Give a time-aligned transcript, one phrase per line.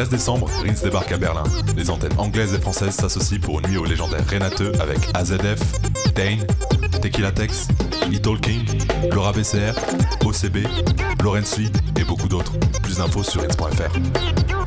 [0.00, 1.42] 13 décembre, Rins débarque à Berlin.
[1.76, 5.60] Les antennes anglaises et françaises s'associent pour une nuit au légendaire Renateux avec AZF,
[6.14, 6.46] Dane,
[7.02, 7.68] Tequila Tex,
[8.08, 8.64] Little King,
[9.12, 9.74] Laura BCR,
[10.24, 10.66] OCB,
[11.22, 12.54] Laurence Lee et beaucoup d'autres.
[12.82, 14.59] Plus d'infos sur rins.fr.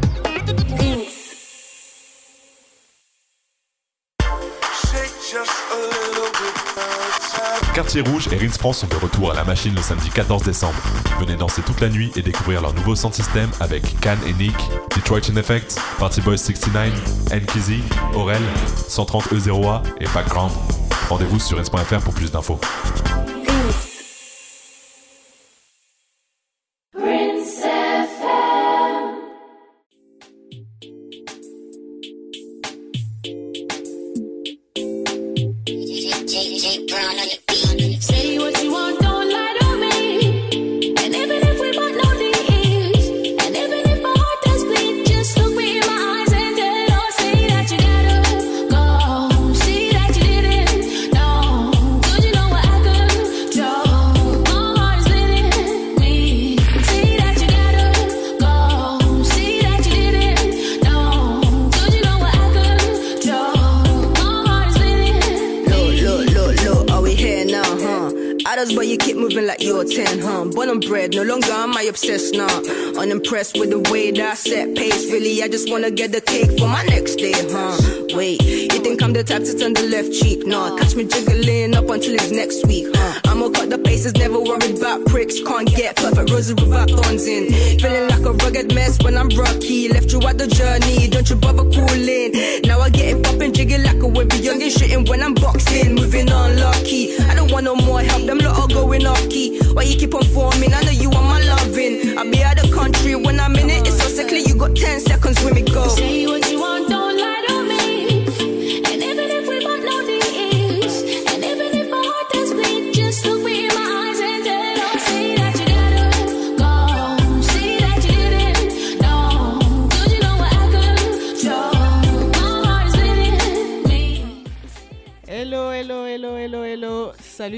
[7.74, 10.78] Quartier Rouge et Rins France sont de retour à la machine le samedi 14 décembre.
[11.20, 14.56] Venez danser toute la nuit et découvrir leur nouveau sound system avec Can et Nick,
[14.96, 16.92] Detroit in Effect, Party Boys 69,
[17.34, 17.82] Nkizzy,
[18.14, 18.42] Aurel,
[18.88, 20.52] 130E0A et Background.
[21.10, 22.60] Rendez-vous sur rins.fr pour plus d'infos.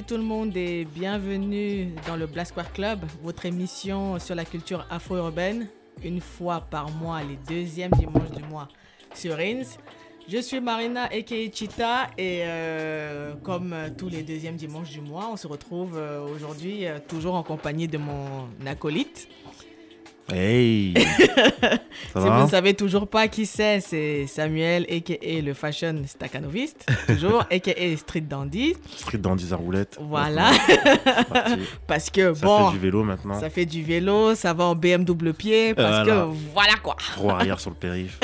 [0.08, 4.86] Tout le monde et bienvenue dans le Black Square Club, votre émission sur la culture
[4.92, 5.68] afro-urbaine,
[6.04, 8.68] une fois par mois, les deuxièmes dimanches du mois
[9.16, 9.64] sur Rins.
[10.28, 15.38] Je suis Marina aka Chita et euh, comme tous les deuxièmes dimanches du mois, on
[15.38, 19.28] se retrouve euh, aujourd'hui euh, toujours en compagnie de mon acolyte.
[20.34, 20.94] Hey
[22.14, 22.38] Ça si va?
[22.40, 27.72] vous ne savez toujours pas qui c'est, c'est Samuel aka le fashion staccanoviste, toujours aka
[27.98, 28.76] Street Dandy.
[28.98, 29.98] Street dans 10 à roulette.
[30.02, 30.50] Voilà.
[31.88, 33.40] Parce que Ça bon, fait du vélo maintenant.
[33.40, 36.22] ça fait du vélo, ça va en BM double pied, parce Voilà.
[36.24, 36.96] que voilà quoi.
[37.18, 38.20] Roue arrière sur le périph.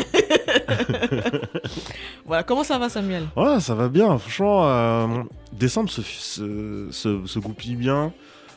[2.25, 3.27] Voilà, comment ça va Samuel?
[3.35, 4.17] Ouais, ça va bien.
[4.17, 5.07] Franchement, euh,
[5.53, 8.13] décembre se, se, se- se goupille bien.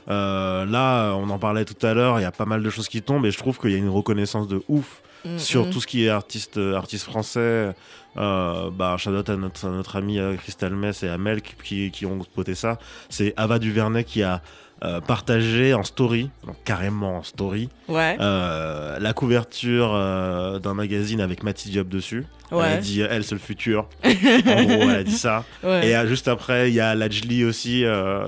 [0.08, 2.88] Euh, là, on en parlait tout à l'heure, il y a pas mal de choses
[2.88, 5.70] qui tombent et je trouve qu'il y a une reconnaissance de ouf Mm, sur mm.
[5.70, 7.74] tout ce qui est artiste, euh, artiste français.
[8.16, 11.54] Euh, bah, shout out à notre, à notre ami euh, Christelle Mess et Amel qui,
[11.62, 12.78] qui, qui ont spoté ça.
[13.08, 14.42] C'est Ava Duvernay qui a
[14.84, 21.20] euh, partagé en story, donc carrément en story, Ouais, euh, la couverture euh, d'un magazine
[21.20, 22.26] avec Mathis Diop dessus.
[22.52, 23.88] Elle a dit elle c'est le futur.
[24.04, 25.44] en gros, elle a dit ça.
[25.64, 25.88] ouais.
[25.88, 27.84] Et juste après, il y a Lajli aussi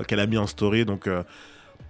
[0.07, 0.83] qu'elle a mis en story.
[0.83, 1.07] Donc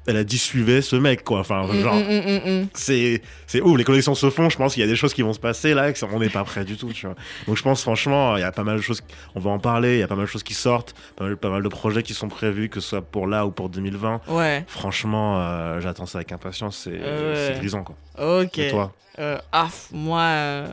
[0.08, 1.40] elle a dit suivez ce mec quoi.
[1.40, 3.78] Enfin Mm, genre mm, mm, c'est c'est ouf.
[3.78, 4.50] Les collections se font.
[4.50, 5.92] Je pense qu'il y a des choses qui vont se passer là.
[5.92, 6.92] Que on n'est pas prêt du tout.
[6.94, 7.16] Tu vois.
[7.48, 9.02] Donc je pense franchement il y a pas mal de choses.
[9.36, 9.96] On va en parler.
[9.96, 10.96] Il y a pas mal de choses qui sortent.
[11.16, 13.52] Pas mal, pas mal de projets qui sont prévus que ce soit pour là ou
[13.52, 14.22] pour 2020.
[14.30, 16.82] Ouais, Franchement, euh, j'attends ça avec impatience.
[16.86, 17.96] C'est Euh, grisant quoi.
[18.44, 18.58] ok.
[18.60, 20.66] Et toi Euh, ah, moi.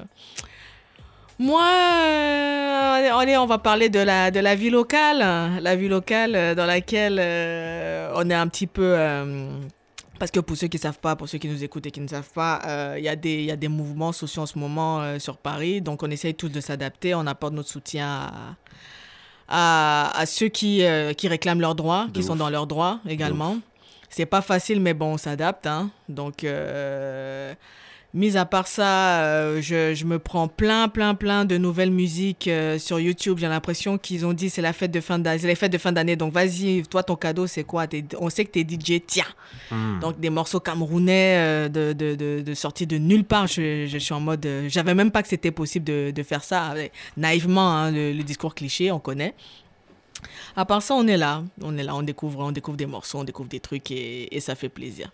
[1.40, 5.18] Euh, Moi, euh, allez, on va parler de la, de la vie locale.
[5.60, 8.94] La vie locale euh, dans laquelle euh, on est un petit peu.
[8.96, 9.48] euh,
[10.18, 12.00] parce que pour ceux qui ne savent pas, pour ceux qui nous écoutent et qui
[12.00, 14.46] ne savent pas, euh, il y, a des- il y a des mouvements sociaux en
[14.46, 15.80] ce moment euh, sur Paris.
[15.80, 17.14] Donc, on essaye tous de s'adapter.
[17.14, 18.30] On apporte notre soutien
[19.48, 22.66] à, à, à ceux qui, euh, qui réclament leurs droits, De qui sont dans leurs
[22.68, 23.56] droits également.
[24.08, 25.66] C'est pas facile, mais bon, on s'adapte.
[25.66, 25.90] Hein.
[26.08, 27.52] Donc, euh,
[28.14, 32.48] mis à part ça, euh, je, je me prends plein, plein, plein de nouvelles musiques
[32.48, 33.38] euh, sur YouTube.
[33.38, 35.42] J'ai l'impression qu'ils ont dit c'est la fête de fin d'année.
[35.42, 36.16] Les fêtes de fin d'année.
[36.16, 37.86] Donc, vas-y, toi, ton cadeau, c'est quoi?
[37.86, 39.24] T'es- On sait que t'es DJ, tiens.
[39.70, 39.98] Hmm.
[40.00, 43.46] Donc, des morceaux camerounais euh, de, de, de, de sortis de nulle part.
[43.48, 44.46] Je, je suis en mode.
[44.68, 46.74] J'avais même pas que c'était possible de, de faire ça.
[47.16, 49.34] naïvement, hein, le, le discours cliché, on connaît.
[50.56, 51.42] À part ça, on est là.
[51.62, 54.40] On est là, on découvre, on découvre des morceaux, on découvre des trucs et, et
[54.40, 55.10] ça fait plaisir.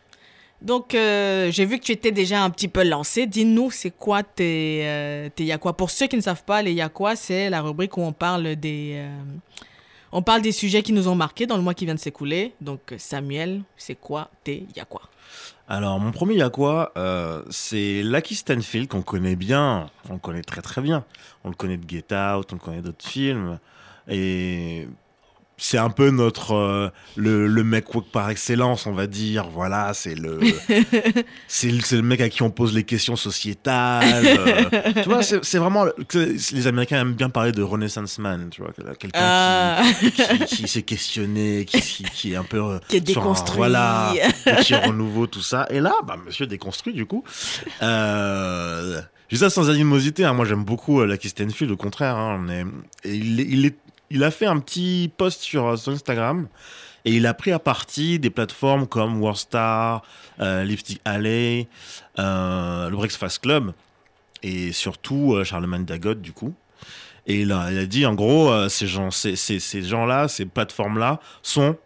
[0.62, 3.26] Donc, euh, j'ai vu que tu étais déjà un petit peu lancé.
[3.26, 7.16] Dis-nous, c'est quoi tes, euh, tes Yakwa Pour ceux qui ne savent pas, les Yakwa,
[7.16, 9.22] c'est la rubrique où on parle des, euh,
[10.12, 12.52] on parle des sujets qui nous ont marqués dans le mois qui vient de s'écouler.
[12.60, 15.02] Donc, Samuel, c'est quoi tes Yakwa
[15.68, 19.88] Alors, mon premier Yakwa, euh, c'est Lucky Stanfield, qu'on connaît bien.
[20.10, 21.04] On connaît très très bien.
[21.44, 23.58] On le connaît de Get Out, on le connaît d'autres films.
[24.08, 24.88] Et
[25.62, 26.54] c'est un peu notre.
[26.54, 29.48] euh, le, le mec woke par excellence, on va dire.
[29.52, 30.40] Voilà, c'est le.
[31.48, 34.24] c'est le, mec à qui on pose les questions sociétales.
[34.24, 35.84] euh, tu vois, c'est vraiment.
[36.52, 38.72] les Américains aiment bien parler de Renaissance Man, tu vois.
[38.98, 39.82] Quelqu'un Ah.
[40.00, 42.58] qui, qui, qui s'est questionné, qui, qui, qui est un peu.
[42.62, 43.56] euh, Qui est sur un- déconstruit.
[43.58, 44.12] voilà,
[44.46, 45.66] petit renouveau, tout ça.
[45.70, 47.22] Et là, bah, monsieur déconstruit, du coup.
[47.82, 50.24] Euh, je dis ça sans animosité.
[50.24, 50.32] hein.
[50.32, 52.16] Moi, j'aime beaucoup euh, Lucky Stanfield, au contraire.
[52.16, 52.40] hein.
[52.44, 52.64] On est-
[53.04, 53.78] et il, est- il, est-
[54.10, 56.48] il a fait un petit post sur euh, son Instagram.
[57.04, 60.02] Et il a pris à partie des plateformes comme Warstar,
[60.40, 61.66] euh, Lipstick Alley,
[62.18, 63.72] euh, le Breakfast Club
[64.42, 66.54] et surtout euh, Charlemagne Dagot du coup.
[67.26, 70.46] Et il a, il a dit en gros, ces gens, ces, ces, ces gens-là, ces
[70.46, 71.76] plateformes-là sont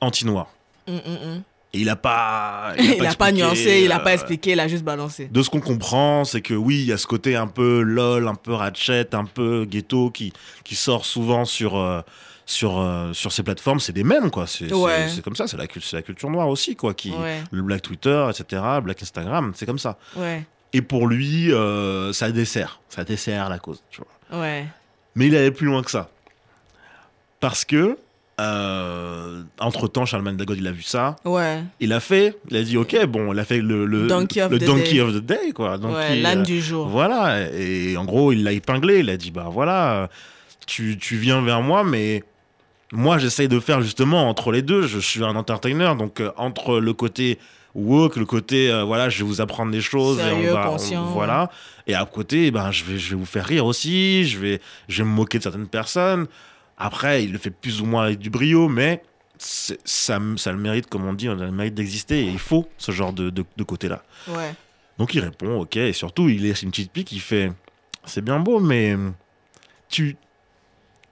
[0.00, 0.50] anti-noirs.
[0.86, 1.42] Hum, hum, hum.
[1.76, 4.66] Et il a pas, Il n'a pas, nuancé, il n'a pas euh, expliqué, il a
[4.66, 5.26] juste balancé.
[5.30, 8.26] de ce qu'on comprend, c'est que oui, il y a ce côté un peu lol,
[8.28, 10.32] un peu ratchet, un peu ghetto qui,
[10.64, 12.00] qui sort souvent sur, euh,
[12.46, 13.78] sur, euh, sur ces plateformes.
[13.80, 14.46] C'est des mêmes, quoi.
[14.46, 15.06] C'est Ouais.
[15.22, 16.94] comme ça, c'est la, culture noire aussi, quoi.
[16.94, 19.98] Qui, Ouais, Le Black Twitter, etc., Black Instagram, c'est comme ça.
[20.16, 22.80] ouais, Et pour lui, euh, ça dessert.
[22.88, 24.00] Ça dessert la cause, tu
[24.30, 24.40] vois.
[24.40, 24.66] ouais.
[25.14, 26.08] Mais il allait plus loin que ça.
[27.40, 27.98] Parce que,
[28.40, 31.16] euh, entre-temps, Charlemagne Dagot, il a vu ça.
[31.24, 34.42] Ouais, Il a fait, il a dit, ok, bon, il a fait le, le Donkey
[34.42, 35.00] of le the donkey day.
[35.00, 35.78] of the day, quoi.
[35.78, 36.86] Donkey, ouais l'âne euh, du jour.
[36.88, 38.98] Voilà, et en gros, il l'a épinglé.
[39.00, 40.08] Il a dit, bah voilà,
[40.66, 42.24] tu, tu viens vers moi, mais
[42.92, 44.82] moi, j'essaye de faire justement entre les deux.
[44.86, 47.38] Je suis un entertainer, donc euh, entre le côté
[47.74, 51.02] woke, le côté, voilà, je vais vous apprendre des choses, Sérieux, et on va, conscient,
[51.04, 51.50] on- voilà.
[51.86, 54.24] Et à côté, ben, je vais, je vais vous faire rire aussi.
[54.26, 56.26] Je vais, je vais me moquer de certaines personnes.
[56.78, 59.02] Après, il le fait plus ou moins avec du brio, mais
[59.38, 60.18] ça, ça
[60.52, 62.20] le mérite, comme on dit, on a le mérite d'exister.
[62.20, 64.02] Et il faut ce genre de, de, de côté-là.
[64.28, 64.54] Ouais.
[64.98, 67.52] Donc il répond, ok, et surtout il laisse une petite pique, il fait,
[68.06, 68.96] c'est bien beau, mais
[69.90, 70.16] tu,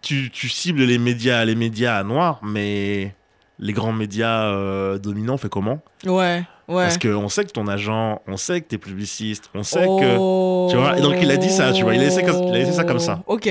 [0.00, 3.14] tu, tu cibles les médias, les médias noirs, mais
[3.58, 5.80] les grands médias euh, dominants, fait comment?
[6.06, 6.84] Ouais, ouais.
[6.84, 10.16] Parce qu'on sait que ton agent, on sait que t'es publiciste, on sait que...
[10.18, 10.68] Oh.
[10.70, 12.54] tu vois, et donc il a dit ça, tu vois, il a laissé comme- il
[12.54, 13.22] a laissé ça comme ça.
[13.26, 13.48] Ok.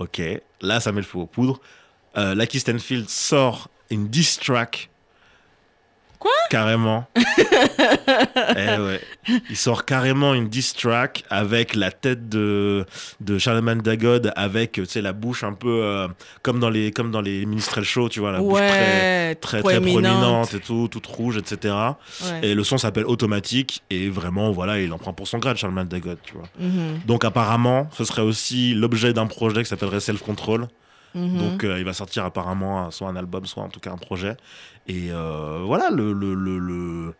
[0.00, 0.22] Ok,
[0.62, 1.60] là ça met le feu aux poudres.
[2.16, 4.89] Euh, Lucky Stanfield sort une diss track.
[6.20, 7.06] Quoi Carrément.
[7.16, 9.00] eh ouais.
[9.48, 12.84] Il sort carrément une diss track avec la tête de,
[13.20, 16.08] de Charlemagne Dagod, avec tu sais, la bouche un peu euh,
[16.42, 19.80] comme dans les comme dans les minstrel shows, tu vois, la bouche très très très
[19.80, 21.74] proéminente et tout, toute rouge, etc.
[22.22, 22.40] Ouais.
[22.48, 25.88] Et le son s'appelle Automatique et vraiment voilà, il en prend pour son grade Charlemagne
[25.88, 26.48] Dagod, tu vois.
[26.58, 30.66] Mhm, Donc apparemment, ce serait aussi l'objet d'un projet qui s'appellerait Self Control.
[31.14, 31.38] mhm.
[31.38, 34.36] Donc euh, il va sortir apparemment soit un album, soit en tout cas un projet.
[34.90, 37.14] Et euh, voilà, le, le, le, le,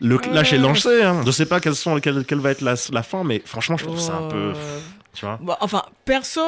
[0.00, 1.02] le clash est lancé.
[1.02, 1.22] Hein.
[1.26, 3.84] Je sais pas quelles sont, quelle, quelle va être la, la fin, mais franchement, je
[3.84, 4.52] trouve ça un peu...
[5.14, 6.40] Tu vois bon, enfin, perso,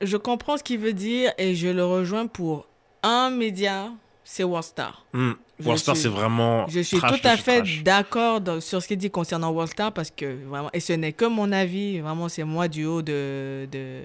[0.00, 2.66] je comprends ce qu'il veut dire et je le rejoins pour
[3.02, 3.90] un média,
[4.24, 5.04] c'est Warstar.
[5.12, 5.32] Je
[5.64, 6.66] Warstar, c'est vraiment.
[6.68, 10.46] Je suis trash tout à fait d'accord sur ce qu'il dit concernant Warstar parce que
[10.46, 14.00] vraiment, et ce n'est que mon avis, vraiment, c'est moi du haut de, de,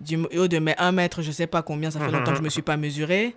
[0.00, 2.42] du haut de mes 1 mètre, je sais pas combien, ça fait longtemps que je
[2.42, 3.34] me suis pas mesuré,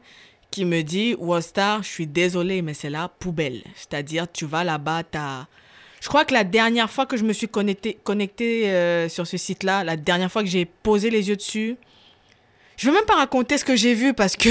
[0.55, 3.62] qui me dit Warstar, je suis désolé, mais c'est la poubelle.
[3.75, 5.47] C'est-à-dire, tu vas là-bas, t'as.
[6.00, 9.35] Je crois que la dernière fois que je me suis connecté, connecté euh, sur ce
[9.35, 11.75] site-là, la dernière fois que j'ai posé les yeux dessus,
[12.77, 14.47] je veux même pas raconter ce que j'ai vu parce que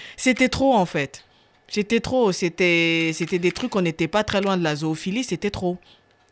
[0.16, 1.24] c'était trop en fait.
[1.66, 2.32] C'était trop.
[2.32, 5.76] C'était, c'était des trucs, on n'était pas très loin de la zoophilie, c'était trop.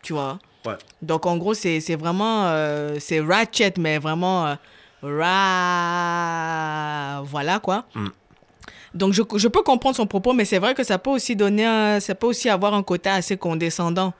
[0.02, 0.76] Tu vois Ouais.
[1.02, 2.46] Donc en gros, c'est, c'est vraiment.
[2.46, 4.46] euh, c'est ratchet, mais vraiment.
[4.46, 4.54] euh,
[5.02, 7.20] ra...
[7.24, 7.84] Voilà quoi.
[7.94, 8.08] Mm.
[8.96, 11.64] Donc je, je peux comprendre son propos, mais c'est vrai que ça peut aussi donner.
[11.64, 14.12] un- ça peut aussi avoir un côté assez condescendant.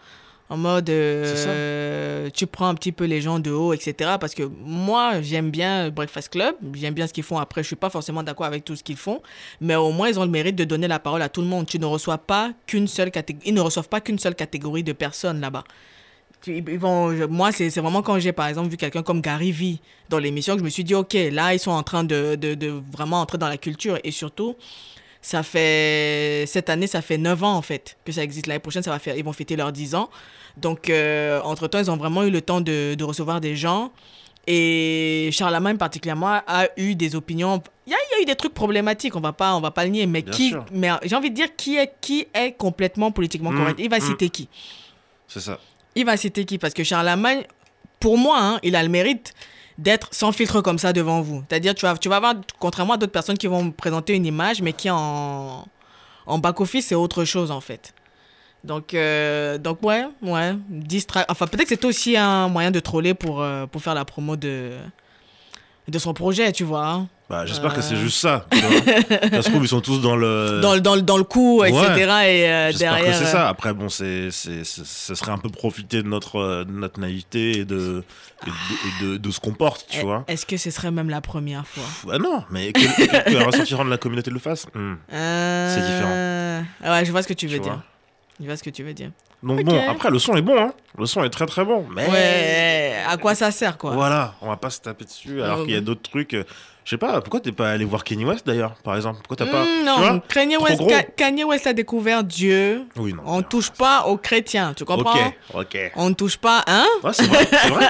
[0.48, 4.12] En mode, euh, euh, tu prends un petit peu les gens de haut, etc.
[4.20, 7.38] Parce que moi, j'aime bien Breakfast Club, j'aime bien ce qu'ils font.
[7.38, 9.20] Après, je suis pas forcément d'accord avec tout ce qu'ils font,
[9.60, 11.66] mais au moins, ils ont le mérite de donner la parole à tout le monde.
[11.66, 14.92] Tu ne reçois pas qu'une seule catégorie, ils ne reçoivent pas qu'une seule catégorie de
[14.92, 15.64] personnes là-bas.
[16.46, 20.18] Ils vont, moi, c'est vraiment quand j'ai, par exemple, vu quelqu'un comme Gary Vee dans
[20.18, 22.80] l'émission que je me suis dit, OK, là, ils sont en train de, de, de
[22.92, 23.98] vraiment entrer dans la culture.
[24.04, 24.54] Et surtout,
[25.20, 28.46] ça fait, cette année, ça fait 9 ans, en fait, que ça existe.
[28.46, 30.08] L'année prochaine, ça va faire, ils vont fêter leurs 10 ans.
[30.56, 33.90] Donc, euh, entre-temps, ils ont vraiment eu le temps de, de recevoir des gens.
[34.46, 37.60] Et Charlemagne, particulièrement, a eu des opinions.
[37.86, 39.72] Il y a, il y a eu des trucs problématiques, on va pas, on va
[39.72, 40.64] pas le nier, mais Bien qui, sûr.
[40.70, 43.80] mais j'ai envie de dire qui est, qui est complètement politiquement Mm, correct.
[43.80, 44.02] Il va mm.
[44.02, 44.48] citer qui?
[45.26, 45.58] C'est ça.
[45.96, 46.58] Il va citer qui?
[46.58, 47.42] Parce que Charlemagne,
[47.98, 49.34] pour moi, hein, il a le mérite
[49.78, 51.42] d'être sans filtre comme ça devant vous.
[51.48, 54.26] C'est-à-dire, tu vas, tu vas avoir, contrairement à d'autres personnes qui vont me présenter une
[54.26, 55.66] image, mais qui en,
[56.26, 57.94] en back-office, c'est autre chose, en fait.
[58.62, 61.24] Donc, euh, donc ouais, ouais, distra...
[61.28, 64.36] Enfin, peut-être que c'est aussi un moyen de troller pour, euh, pour faire la promo
[64.36, 64.72] de,
[65.88, 66.86] de son projet, tu vois.
[66.86, 67.08] hein.
[67.28, 67.82] Bah, j'espère que Euh.
[67.82, 68.46] c'est juste ça.
[68.52, 68.70] tu vois.
[69.30, 70.60] ça se trouve, ils sont tous dans le.
[70.62, 71.70] Dans, le- dans, le- dans le coup, ouais.
[71.70, 71.88] etc.
[71.88, 72.04] Et
[72.48, 73.12] euh, J'espère derrière.
[73.12, 73.48] que c'est euh, ça.
[73.48, 77.58] Après, bon, c'est, c'est, ce serait un peu profiter de notre, euh, de notre naïveté
[77.58, 78.04] et de,
[78.46, 80.24] et de, et de, de ce qu'on porte, tu est- vois.
[80.28, 81.82] Est-ce que ce serait même la première fois?
[81.82, 84.66] Pff, Ah non, mais que, que, que un de la communauté le fasse?
[84.74, 84.94] hmm.
[85.10, 86.62] C'est différent.
[86.94, 87.80] Ouais, je vois ce que tu veux dire.
[88.40, 89.10] Je vois ce que tu veux dire.
[89.42, 90.72] Donc bon, après, le son est bon, hein.
[90.98, 91.86] Le son est très très bon.
[91.94, 93.90] Mais Ouais, à quoi ça sert, quoi?
[93.92, 95.42] Voilà, on va pas se taper dessus.
[95.42, 96.34] Alors Ouais, qu'il y a d'autres trucs.
[96.34, 96.44] euh,
[96.84, 99.18] Je sais pas, pourquoi t'es pas allé voir Kanye West d'ailleurs, par exemple?
[99.18, 99.62] Pourquoi t'as pas.
[99.62, 100.22] Hmm, tu non, vois?
[100.28, 100.82] Kanye West,
[101.16, 102.86] Kanye a découvert Dieu.
[102.96, 103.22] Oui, non.
[103.26, 105.26] On non, touche pas aux chrétiens, tu comprends?
[105.26, 105.34] Ok,
[105.74, 105.92] ok.
[105.96, 106.86] On ne touche pas, hein?
[107.04, 107.86] Ouais, c'est vrai, c'est vrai.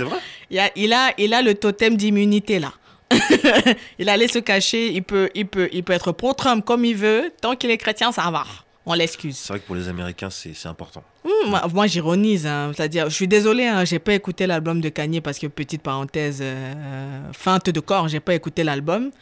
[0.00, 0.18] Non, vrai.
[0.50, 2.72] il a, il, a, il a le totem d'immunité, là.
[3.98, 7.32] il allait se cacher, il peut, il, peut, il peut être pro-Trump comme il veut.
[7.40, 8.44] Tant qu'il est chrétien, ça va.
[8.92, 9.36] On l'excuse.
[9.36, 11.04] C'est vrai que pour les Américains, c'est important.
[11.24, 12.44] Hmm, moi, moi, j'ironise.
[12.44, 12.72] hein.
[12.74, 16.40] C'est-à-dire, je suis désolé, hein, j'ai pas écouté l'album de Kanye parce que, petite parenthèse,
[16.42, 19.12] euh, feinte de corps, j'ai pas écouté l'album.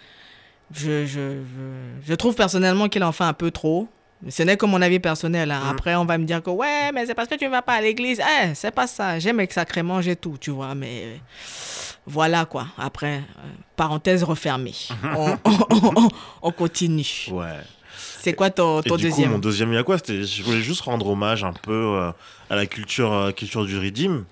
[0.73, 1.43] Je, je,
[2.07, 3.89] je, trouve personnellement qu'il en fait un peu trop.
[4.29, 5.51] Ce n'est que mon avis personnel.
[5.51, 5.61] hein.
[5.65, 5.69] Mm.
[5.71, 7.75] Après, on va me dire que ouais, mais c'est parce que tu ne vas pas
[7.75, 8.21] à l'église.
[8.21, 9.19] Eh, c'est pas ça.
[9.19, 10.75] J'aime les sacrements, j'ai tout, tu vois.
[10.75, 11.17] Mais euh,
[12.07, 12.67] voilà quoi.
[12.79, 14.75] Après, euh, parenthèse refermée.
[15.17, 15.59] on, on-
[16.05, 16.09] on-
[16.43, 17.27] on continue.
[17.31, 17.61] Ouais.
[18.29, 20.23] C'est quoi ton, Et ton du deuxième coup, mon deuxième, il y a quoi C'était,
[20.23, 22.11] je voulais juste rendre hommage un peu euh,
[22.51, 24.25] à la culture, euh, culture du Redeem.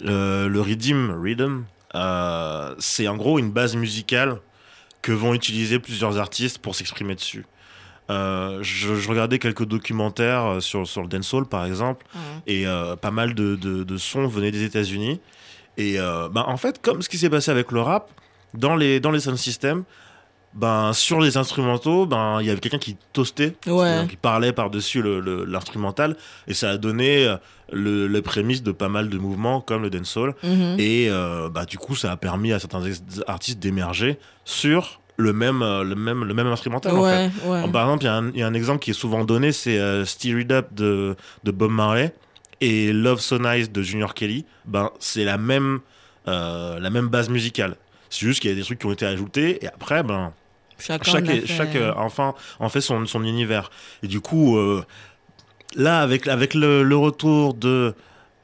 [0.00, 1.64] Le, le Redeem, Rhythm,
[1.94, 4.40] euh, c'est en gros une base musicale
[5.02, 7.46] que vont utiliser plusieurs artistes pour s'exprimer dessus.
[8.10, 12.06] Euh, je, je regardais quelques documentaires euh, sur, sur le dancehall, par exemple,
[12.46, 15.20] et euh, pas mal de, de, de sons venaient des États-Unis.
[15.76, 18.10] Et euh, ben, en fait, comme ce qui s'est passé avec le rap,
[18.54, 19.84] dans les, dans les sound systems,
[20.54, 24.06] ben, sur les instrumentaux, ben, il y avait quelqu'un qui toastait, Ouais.
[24.08, 27.36] qui parlait par-dessus le- le- l'instrumental, et ça a donné euh,
[27.72, 30.34] le, les prémices de pas mal de mouvements comme le dancehall.
[30.42, 30.76] Mhm.
[30.78, 32.82] Et euh, bah, du coup, ça a permis à certains
[33.26, 36.92] artistes d'émerger sur le même, euh, le même, le même instrumental.
[36.96, 37.30] en fait.
[37.44, 37.70] Ouais.
[37.70, 39.52] Par exemple, il y a un- il y, a un exemple qui est souvent donné,
[39.52, 42.14] c'est euh, Steer It Up de, de Bob Marley
[42.60, 44.44] et Love So Nice de Junior Kelly.
[44.64, 45.80] Ben, c'est la même,
[46.28, 47.76] euh, la même base musicale.
[48.10, 50.32] C'est juste qu'il y a des trucs qui ont été ajoutés et après, ben,
[50.80, 53.70] Chacun chaque, euh, enfant en fait son, son univers.
[54.04, 54.84] Et du coup, euh,
[55.74, 57.94] là, avec, avec le, le retour de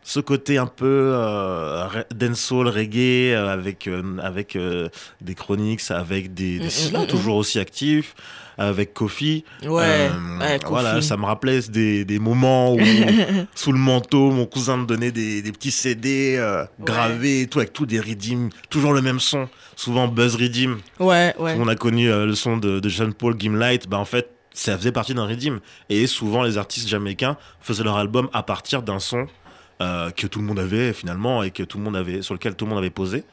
[0.07, 4.91] ce côté un peu euh, dancehall, reggae, euh, avec, euh, avec euh,
[5.23, 8.15] des chroniques, avec des, des Mm, mm, mm, toujours aussi actifs,
[8.59, 9.45] avec Kofi.
[9.63, 10.69] Ouais, ouais, Kofi.
[10.69, 12.79] Voilà, ça me rappelait des, des moments où,
[13.55, 16.39] sous le manteau, mon cousin me donnait des, des petits CD
[16.81, 20.81] gravés et tout, avec tout des redeem, toujours le même son, souvent Buzz Redeem.
[21.01, 21.57] Ouais, ouais.
[21.59, 24.93] On a connu le son de, de Jean Paul Gimlight, bah en fait, ça faisait
[24.93, 25.61] partie d'un redeem.
[25.89, 29.27] Et souvent, les artistes jamaïcains faisaient leur album à partir d'un son
[29.83, 32.55] euh, que tout le monde avait finalement et que tout le monde avait, sur lequel
[32.55, 33.25] tout le monde avait posé.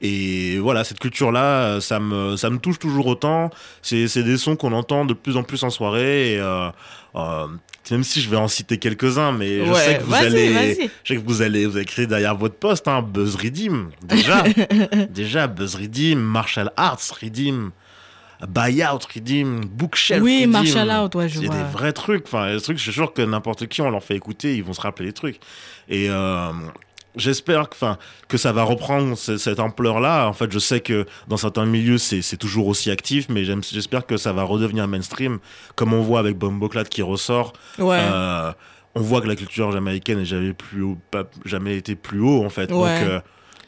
[0.00, 3.50] Et voilà, cette culture-là, euh, ça me, ça me touche toujours autant.
[3.82, 6.34] C'est c'est des sons qu'on entend de plus en plus en soirée.
[6.34, 6.68] Et, euh,
[7.16, 7.46] euh,
[7.90, 11.14] même si je vais en citer quelques-uns, mais je Ouais, sais que vous allez, je
[11.14, 14.44] sais que vous allez, vous allez écrire derrière votre poste, hein, Buzz Redeem, déjà,
[15.10, 17.70] déjà Buzz Redeem, Martial Arts Redeem,
[18.46, 20.50] Buyout Redeem, Bookshelf Oui, Redeem.
[20.50, 21.48] Martial Out, ouais, je vois.
[21.56, 24.16] des vrais trucs, enfin, des trucs, je suis sûr que n'importe qui, on leur fait
[24.16, 25.40] écouter, ils vont se rappeler des trucs.
[25.88, 26.52] Et euh,
[27.16, 30.26] j'espère que, enfin, que ça va reprendre ce- cette ampleur-là.
[30.28, 34.16] En fait, je sais que dans certains milieux, c'est toujours aussi actif, mais j'espère que
[34.16, 35.38] ça va redevenir mainstream,
[35.74, 37.52] comme on voit avec Bomboclat qui ressort.
[37.78, 37.98] Ouais.
[38.00, 38.52] Euh,
[38.94, 42.44] on voit que la culture jamaïcaine n'a jamais, plus haut, pas- jamais été plus haut,
[42.44, 42.70] en fait.
[42.72, 43.00] Ouais.
[43.00, 43.20] Donc, euh,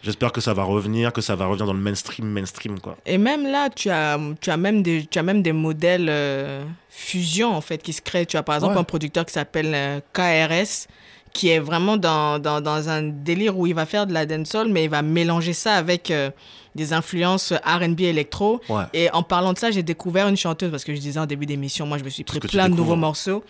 [0.02, 2.96] j'espère que ça va revenir, que ça va revenir dans le mainstream, mainstream, quoi.
[3.06, 6.64] Et même là, tu as, tu as, même, des, tu as même des modèles euh,
[6.88, 8.26] fusion en fait qui se créent.
[8.26, 8.80] Tu as par exemple Ouais.
[8.80, 10.86] un producteur qui s'appelle KRS
[11.32, 14.68] qui est vraiment dans, dans, dans un délire où il va faire de la dancehall,
[14.68, 16.30] mais il va mélanger ça avec euh,
[16.74, 18.60] des influences R&B électro.
[18.68, 18.84] Ouais.
[18.92, 21.46] Et en parlant de ça, j'ai découvert une chanteuse, parce que je disais en début
[21.46, 22.76] d'émission, moi je me suis pris plein de découvres.
[22.76, 23.44] nouveaux morceaux,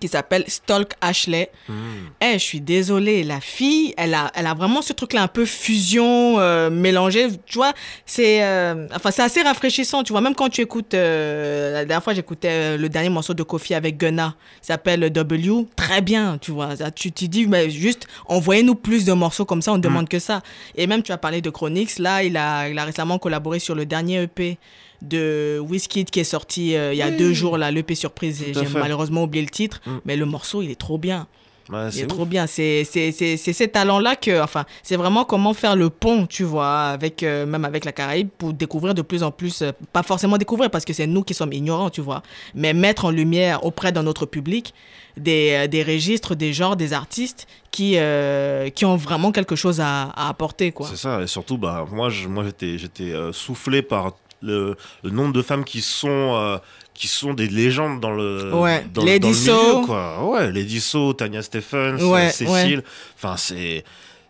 [0.00, 1.50] qui s'appelle Stalk Ashley.
[1.68, 1.74] Hmm.
[2.20, 5.44] Eh, je suis désolée, la fille, elle a, elle a vraiment ce truc-là un peu
[5.44, 7.28] fusion, euh, mélangé.
[7.46, 7.72] Tu vois,
[8.06, 10.02] c'est, euh, enfin, c'est assez rafraîchissant.
[10.02, 13.42] Tu vois, même quand tu écoutes, euh, la dernière fois, j'écoutais le dernier morceau de
[13.42, 15.66] Kofi avec Gunna, il s'appelle W.
[15.76, 16.76] Très bien, tu vois.
[16.76, 20.08] Ça, Tu te dis, mais juste, envoyez-nous plus de morceaux comme ça, on ne demande
[20.08, 20.42] que ça.
[20.76, 21.98] Et même, tu as parlé de Chronix.
[21.98, 24.58] Là, il a, il a récemment collaboré sur le dernier EP
[25.02, 27.16] de Wizkid qui est sorti euh, il y a Oui.
[27.16, 28.42] deux jours, là, l'EP surprise.
[28.54, 29.90] J'ai malheureusement oublié le titre, Mm.
[30.04, 31.26] mais le morceau, il est trop bien.
[31.70, 32.46] Ouais, Il c'est trop bien.
[32.48, 36.42] C'est c'est- c'est- c'est ces talents-là que, enfin, c'est vraiment comment faire le pont, tu
[36.42, 40.02] vois, avec, euh, même avec la Caraïbe pour découvrir de plus en plus, euh, pas
[40.02, 42.22] forcément découvrir parce que c'est nous qui sommes ignorants, tu vois,
[42.54, 44.74] mais mettre en lumière auprès de notre public
[45.16, 50.04] des, des registres, des genres, des artistes qui, euh, qui ont vraiment quelque chose à,
[50.16, 50.88] à apporter, quoi.
[50.90, 55.32] C'est ça, et surtout, bah, moi, je- moi j'étais, j'étais soufflé par le, le nombre
[55.32, 56.58] de femmes qui sont, euh,
[56.94, 59.72] qui sont des légendes dans le, Ouais, dans, Lady dans le So.
[59.74, 60.24] milieu, quoi.
[60.28, 62.82] Ouais, Lady So, Tanya Stephens, Ouais, Cécile.
[63.16, 63.84] Enfin, c'est.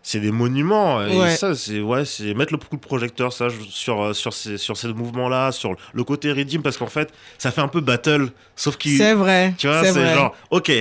[0.05, 1.33] C'est des monuments et Ouais.
[1.37, 4.75] ça c'est ouais c'est mettre le coup de projecteur ça sur euh, sur ces sur
[4.75, 8.27] ces mouvements là sur le côté rythme parce qu'en fait ça fait un peu battle
[8.57, 9.53] sauf qu'il C'est vrai.
[9.57, 10.73] tu vois c'est genre ok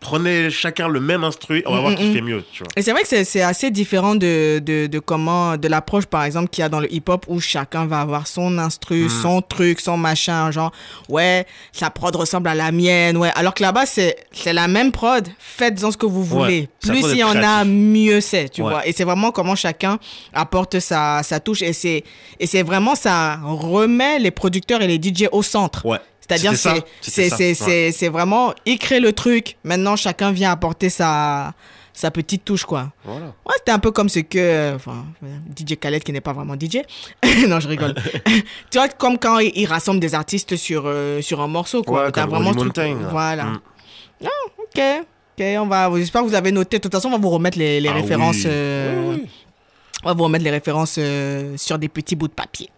[0.00, 2.12] prenez chacun le même instru on va Mm, voir mm, qui mm.
[2.14, 5.56] fait mieux tu vois Et c'est vrai que c'est- assez différent de, de, de comment,
[5.56, 8.58] de l'approche par exemple qu'il y a dans le hip-hop où chacun va avoir son
[8.58, 9.08] instru, Mm.
[9.22, 10.72] son truc, son machin, genre
[11.08, 13.30] ouais, sa prod ressemble à la mienne, ouais.
[13.34, 16.60] Alors que là-bas c'est c'est la même prod, faites-en ce que vous voulez.
[16.60, 18.70] Ouais, Plus il y en a, mieux c'est, tu Ouais.
[18.70, 18.86] vois.
[18.86, 19.98] Et c'est vraiment comment chacun
[20.32, 22.04] apporte sa, sa touche et c'est
[22.38, 25.84] et c'est vraiment ça remet les producteurs et les DJ au centre.
[25.86, 25.98] ouais
[26.38, 26.56] C'est-à-dire
[27.02, 29.56] c'est c'est vraiment il crée le truc.
[29.64, 31.52] Maintenant chacun vient apporter sa
[31.92, 32.92] sa petite touche quoi.
[33.04, 35.04] voilà Ouais, c'était un peu comme ce que enfin
[35.58, 36.78] DJ Khaled qui n'est pas vraiment DJ.
[37.48, 37.94] non, je rigole.
[38.70, 42.06] tu vois comme quand il, il rassemble des artistes sur euh, sur un morceau quoi.
[42.06, 43.08] Ouais, comme vraiment truc- Mountain, là.
[43.10, 43.44] Voilà.
[43.44, 43.60] Mm.
[44.58, 44.80] OK.
[45.38, 46.78] OK, on va j'espère que vous avez noté.
[46.78, 48.42] De toute façon, on va vous remettre les, les Ah références oui.
[48.46, 49.30] euh, Oui, oui.
[50.04, 52.68] on va vous remettre les références euh, sur des petits bouts de papier.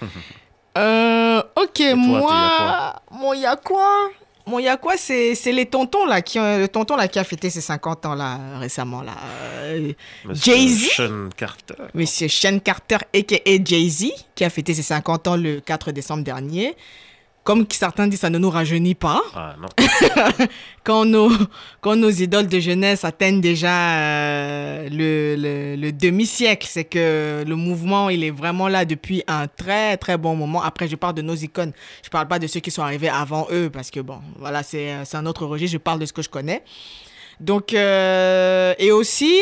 [0.78, 4.10] Euh, ok, toi, moi, mon y a quoi?
[4.46, 7.18] Mon y a quoi C'est c'est les tontons là qui ont, le tonton là qui
[7.18, 9.12] a fêté ses 50 ans là récemment là.
[9.62, 9.92] Euh,
[10.24, 15.36] Monsieur Jay-Z Sean Carter Monsieur Sean Carter aka Jay-Z qui a fêté ses 50 ans
[15.36, 16.74] le 4 décembre dernier.
[17.44, 19.20] Comme certains disent, ça ne nous rajeunit pas.
[19.34, 19.68] ah non
[20.84, 21.30] Quand nos,
[21.80, 27.56] quand nos idoles de jeunesse atteignent déjà euh, le, le, le demi-siècle, c'est que le
[27.56, 30.62] mouvement, il est vraiment là depuis un très, très bon moment.
[30.62, 31.72] Après, je parle de nos icônes.
[32.04, 35.04] Je parle pas de ceux qui sont arrivés avant eux, parce que bon, voilà, c'est
[35.04, 35.72] c'est un autre registre.
[35.72, 36.62] Je parle de ce que je connais.
[37.40, 39.34] Donc, euh, et aussi,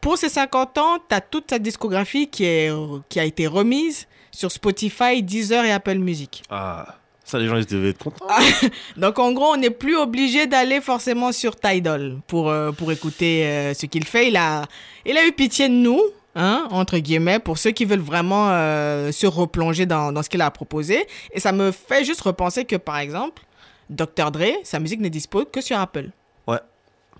[0.00, 2.70] pour ces 50 ans, tu as toute sa discographie qui, est,
[3.10, 6.42] qui a été remise sur Spotify, Deezer et Apple Music.
[6.50, 8.26] ah ça les gens ils devaient être contents
[8.98, 13.46] Donc en gros, on n'est plus obligé d'aller forcément sur Tidal pour, euh, pour écouter
[13.46, 14.28] euh, ce qu'il fait.
[14.28, 14.66] Il a,
[15.06, 16.02] il a eu pitié de nous,
[16.34, 20.42] hein, entre guillemets, pour ceux qui veulent vraiment euh, se replonger dans, dans ce qu'il
[20.42, 21.06] a proposé.
[21.32, 23.42] Et ça me fait juste repenser que, par exemple,
[23.88, 24.30] Dr.
[24.30, 26.10] Dre, sa musique n'est dispo que sur Apple.
[26.46, 26.58] ouais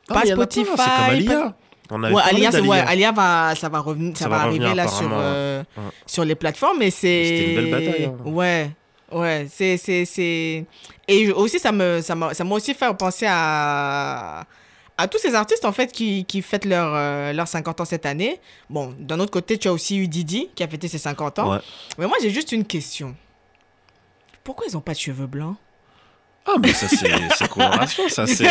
[0.06, 1.56] Pas plein, Spotify, Alia pas-
[1.90, 2.70] on avait Ouais, parlé Alia, c'est- d'Alia.
[2.70, 5.82] ouais, Alia va, ça va revenir, ça, Ça va, va arriver là sur, euh, ouais.
[6.06, 7.24] Sur les plateformes, mais c'est.
[7.24, 8.16] C'était une belle bataille, hein.
[8.24, 8.70] Ouais,
[9.12, 10.64] ouais, c'est, c'est, c'est.
[11.06, 14.44] Et aussi, ça me, ça m'a, ça m'a aussi fait penser à,
[14.96, 18.06] à tous ces artistes en fait qui, qui fêtent leur, euh, leurs 50 ans cette
[18.06, 18.40] année.
[18.70, 21.50] Bon, d'un autre côté, tu as aussi eu Didi qui a fêté ses 50 ans.
[21.52, 21.58] Ouais.
[21.98, 23.14] Mais moi, j'ai juste une question.
[24.42, 25.56] Pourquoi ils ont pas de cheveux blancs?
[26.46, 28.26] Ah, mais ça, c'est c'est coloration, ça.
[28.26, 28.44] C'est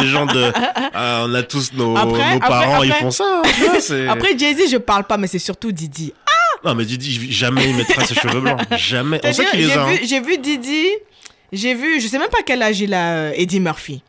[0.00, 0.50] des gens de.
[0.94, 3.42] Ah, on a tous nos, Après- nos après- parents, ils font ça.
[3.44, 6.12] hein, Après Jay-Z, je parle pas, mais c'est surtout Didi.
[6.64, 8.60] Non, mais Didi, jamais il mettra ses cheveux blancs.
[8.78, 9.20] Jamais.
[9.22, 9.84] On sait qu'il les a.
[9.84, 9.96] hein.
[10.02, 10.86] j'ai vu Didi,
[11.52, 14.02] j'ai vu, je sais même pas quel âge il a, euh, Eddie Murphy.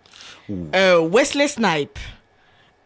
[0.76, 2.00] Euh, Wesley Snipe.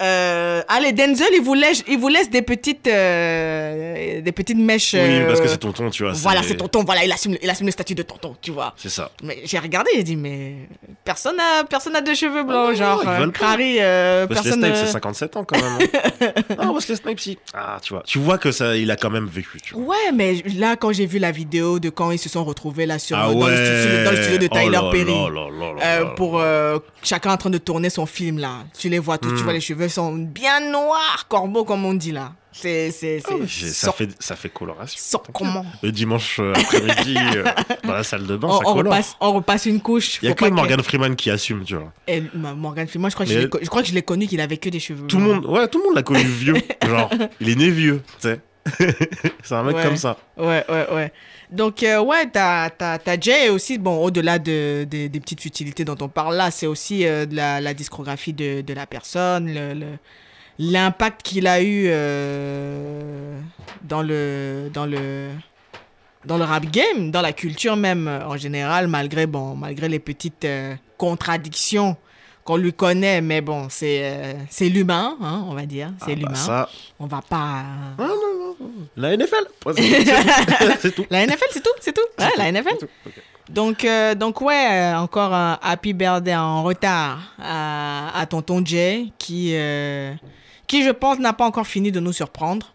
[0.01, 4.93] Euh, allez, Denzel, il vous laisse, il vous laisse des petites, euh, des petites mèches.
[4.93, 6.13] Oui, euh, parce que c'est tonton, tu vois.
[6.13, 6.83] Voilà, c'est tonton.
[6.83, 8.73] Voilà, il assume, il assume le statut de tonton, tu vois.
[8.77, 9.11] C'est ça.
[9.23, 10.55] Mais j'ai regardé, j'ai dit, mais
[11.03, 13.03] personne n'a, personne n'a de cheveux blancs, non, genre.
[13.33, 14.61] Crary, euh, Wesley personne.
[14.63, 15.87] Snipes, c'est 57 ans quand même.
[16.21, 16.55] hein.
[16.65, 17.37] non, Wesley Snipes, si.
[17.53, 18.03] Ah, tu vois.
[18.05, 19.59] Tu vois que ça, il a quand même vécu.
[19.63, 19.83] Tu vois.
[19.83, 22.97] Ouais, mais là, quand j'ai vu la vidéo de quand ils se sont retrouvés là
[22.97, 26.15] sur, Ah dans, le studio, dans le studio de Oh Tyler Perry.
[26.15, 26.41] pour
[27.03, 28.59] chacun en train de tourner son film là.
[28.77, 29.43] Tu les vois tous, tu Hmm.
[29.43, 32.34] vois les cheveux sont bien noirs, corbeau comme on dit là.
[32.54, 34.99] C'est c'est Ah ça, fait, ça fait coloration.
[35.01, 37.45] sort comment Le dimanche euh, après-midi, euh,
[37.86, 38.91] dans la salle de bain, on, ça on colore.
[38.91, 40.19] repasse, on repasse une couche.
[40.21, 41.93] Il y a que Morgan Freeman qui assume, tu vois.
[42.10, 44.41] Et, ma- Morgan Freeman, je crois que Mais je, crois que je l'ai connu qu'il
[44.41, 45.08] avait que des cheveux.
[45.08, 46.56] Tout le monde, ouais, tout le monde l'a connu vieux.
[46.86, 48.41] Genre, il est né vieux, tu sais.
[49.43, 49.84] c'est un mec Ouais.
[49.84, 50.17] comme ça.
[50.38, 51.13] Ouais, ouais, ouais.
[51.52, 55.84] Donc, euh, ouais, t'as, t'as, t'as Jay aussi, bon, au-delà de, de- des petites futilités
[55.84, 59.54] dont on parle là, c'est aussi euh, de la, la discographie de, de la personne,
[59.54, 59.97] le, le-
[60.60, 63.39] l'impact qu'il a eu euh,
[63.84, 65.30] dans, le, dans, le,
[66.26, 70.45] dans le rap game, dans la culture même en général, malgré, bon, malgré les petites
[70.45, 71.97] euh, contradictions
[72.43, 76.21] qu'on lui connaît, mais bon, c'est, c'est l'humain, hein, on va dire, c'est Ah bah
[76.21, 76.36] l'humain.
[76.36, 76.69] ça,
[77.00, 77.63] On va pas...
[78.00, 78.31] non, non,
[78.97, 79.47] La NFL
[80.80, 81.06] C'est tout.
[81.10, 82.02] La NFL, c'est tout, c'est tout.
[82.19, 82.78] Ouais, la NFL.
[82.80, 82.88] Tout.
[83.50, 89.08] Donc, euh, donc ouais, euh, encore un happy birthday en retard à, à tonton Jay,
[89.17, 90.13] qui, euh,
[90.67, 92.74] qui, je pense, n'a pas encore fini de nous surprendre.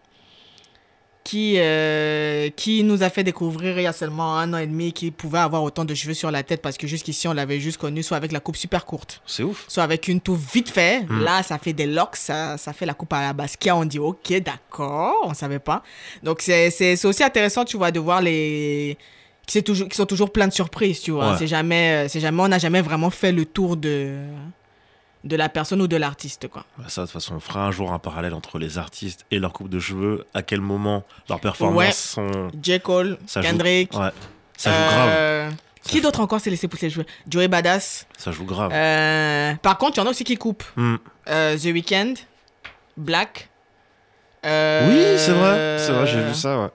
[1.27, 4.93] Qui, euh, qui nous a fait découvrir il y a seulement un an et demi
[4.93, 7.79] qu'il pouvait avoir autant de cheveux sur la tête parce que jusqu'ici, on l'avait juste
[7.79, 9.65] connu soit avec la coupe super courte, C'est ouf.
[9.67, 11.01] soit avec une touffe vite fait.
[11.01, 11.23] Mm.
[11.25, 13.75] Là, ça fait des locks, ça, ça fait la coupe à la Basquiat.
[13.75, 15.83] On dit, ok, d'accord, on savait pas.
[16.23, 18.97] Donc, c'est aussi intéressant, tu vois, de voir les.
[19.45, 21.31] qui, c'est toujours, qui sont toujours plein de surprises, tu vois.
[21.31, 21.37] Ouais.
[21.37, 24.15] C'est jamais, euh, c'est jamais, on n'a jamais vraiment fait le tour de,
[25.23, 26.65] de la personne ou de l'artiste, quoi.
[26.77, 29.39] Bah, Ça, de toute façon, on fera un jour un parallèle entre les artistes et
[29.39, 30.25] leur coupe de cheveux.
[30.33, 31.91] À quel moment leurs performances Ouais.
[32.31, 32.51] sont.
[32.61, 32.79] J.
[32.79, 33.93] Cole, Ça joue- Kendrick.
[33.93, 34.09] Ouais.
[34.57, 35.09] Ça joue grave.
[35.11, 35.49] euh,
[35.83, 37.05] Qui joue- d'autre encore s'est laissé pousser les cheveux?
[37.29, 38.07] Joey Badass.
[38.17, 38.71] Ça joue grave.
[38.73, 40.63] Euh, par contre, il y en a aussi qui coupent.
[40.75, 40.95] Hmm.
[41.29, 42.13] Euh, The Weeknd,
[42.95, 43.49] Black.
[44.43, 44.49] Oui,
[45.17, 45.77] c'est vrai.
[45.79, 46.67] C'est vrai, j'ai vu ça, ouais.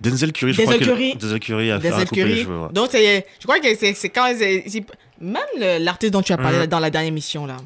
[0.00, 1.14] Denzel Curry, je Denzel crois que Curry.
[1.16, 2.42] Denzel Curry a Denzel un couper les Curry.
[2.42, 2.58] cheveux.
[2.58, 2.68] ouais.
[2.72, 4.28] Donc, c'est- je crois que c'est quand
[5.20, 5.38] même
[5.80, 6.66] l'artiste dont tu as parlé Mhm.
[6.66, 7.56] dans la dernière émission là.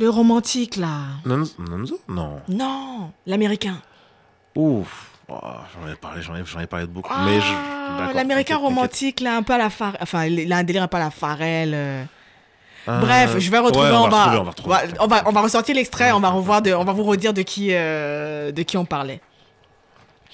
[0.00, 0.98] Le romantique là.
[1.24, 2.00] Non, Nonzo?
[2.08, 2.40] Non.
[2.48, 3.76] Non, l'américain.
[4.56, 5.10] Ouf.
[5.28, 7.10] Oh, j'en ai parlé, j'en ai, ai parlé de beaucoup.
[7.14, 7.52] Ah, mais je.
[7.98, 9.96] d'accord, l'américain romantique là, un peu à la phare...
[10.00, 11.72] enfin, il a un délire un peu à la Pharrell.
[11.74, 12.04] euh.
[12.84, 13.00] t'inquiète.
[13.06, 14.76] Bref, je vais retrouver, ouais, on, on va va, retrouver, on va retrouver.
[15.00, 17.42] on va, on va ressortir l'extrait, on va revoir, de, on va vous redire de
[17.42, 19.20] qui, euh, de qui on parlait.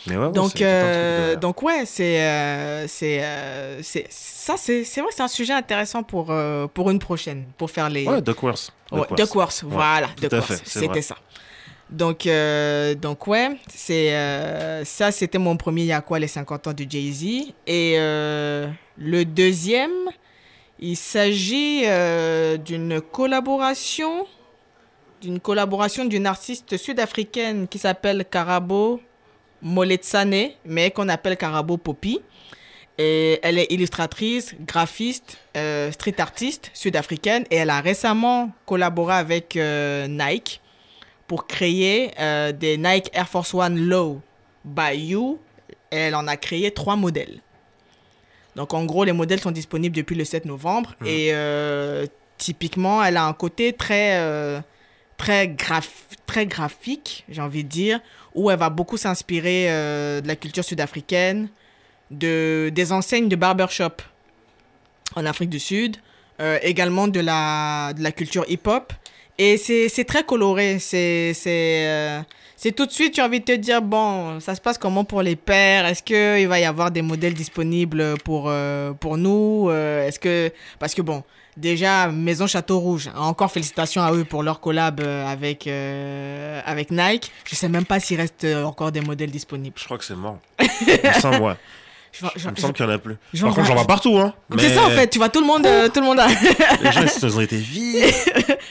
[0.09, 4.85] Mais ouais, ouais, Donc, euh, de- donc ouais, c'est, euh, c'est, euh, c'est, ça, c'est,
[4.85, 8.07] c'est vrai, c'est un sujet intéressant pour, euh, pour une prochaine, pour faire les.
[8.07, 8.73] Ouais, Duckworth.
[8.91, 11.17] Ouais, Duckworth, voilà, Duckworth, c'est c'était ça.
[11.91, 14.13] Donc, euh, donc ouais, c'est
[14.85, 15.83] ça, c'était mon premier.
[15.83, 19.91] Il y a quoi les 50 ans de Jay Z Et le deuxième,
[20.81, 21.83] il s'agit
[22.65, 24.27] d'une collaboration,
[25.21, 29.01] d'une collaboration d'une artiste sud-africaine qui s'appelle Karabo
[29.63, 32.21] Moletsane, mais qu'on appelle Karabo Poppy.
[32.99, 39.57] Et elle est illustratrice, graphiste, euh, street artiste sud-africaine et elle a récemment collaboré avec
[39.57, 40.61] euh, Nike
[41.29, 44.21] pour créer euh, des Nike Air Force One Low
[44.65, 45.39] by You.
[45.93, 47.41] Et elle en a créé trois modèles.
[48.57, 52.05] Donc en gros, les modèles sont disponibles depuis le 7 novembre et euh,
[52.37, 54.21] typiquement, elle a un côté très,
[55.17, 55.55] très,
[56.27, 58.01] très graphique, j'ai envie de dire,
[58.39, 61.49] où elle va beaucoup s'inspirer euh, de la culture sud-africaine,
[62.11, 63.97] de, des enseignes de barbershop
[65.17, 65.97] en Afrique du Sud,
[66.41, 68.93] euh, également de la, de la culture hip-hop.
[69.39, 70.79] Et c'est très coloré.
[70.79, 72.21] C'est euh,
[72.61, 75.05] c'est tout de suite, tu as envie de te dire, bon, ça se passe comment
[75.05, 75.87] pour les pères?
[75.87, 80.53] Est-ce qu'il va y avoir des modèles disponibles pour, euh, pour nous Euh, Est-ce que...
[80.81, 81.23] Parce que bon,
[81.57, 86.91] déjà, Maison Château Rouge, encore félicitations à eux pour leur collab euh, avec, euh, avec
[86.91, 87.31] Nike.
[87.45, 89.77] Je sais même pas s'il reste encore des modèles disponibles.
[89.79, 90.39] Je crois que c'est mort.
[90.59, 90.67] Il
[90.97, 91.55] me
[92.21, 93.17] Il me semble qu'il n'y en a plus.
[93.41, 94.35] Par contre, j'en vois partout, hein.
[94.51, 96.27] C'est Mais ça en fait, tu vois, tout le monde, euh, tout le monde a...
[96.83, 98.15] Les gens, ils ont été vite.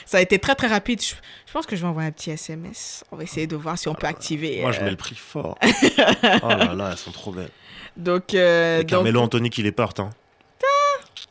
[0.06, 1.02] Ça a été très très rapide.
[1.02, 3.04] Je, je pense que je vais envoyer un petit SMS.
[3.12, 4.62] On va essayer de voir si on peut activer.
[4.62, 5.58] Moi, je euh, mets le prix fort.
[5.64, 7.50] oh là là, elles sont trop belles.
[7.96, 10.00] Donc, euh, Et donc- Carmelo Anthony qui les porte.
[10.00, 10.10] Hein.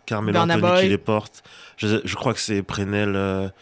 [0.06, 0.82] Carmelo Anthony Boy.
[0.82, 1.42] qui les porte.
[1.76, 3.52] Je, je crois que c'est Prenel.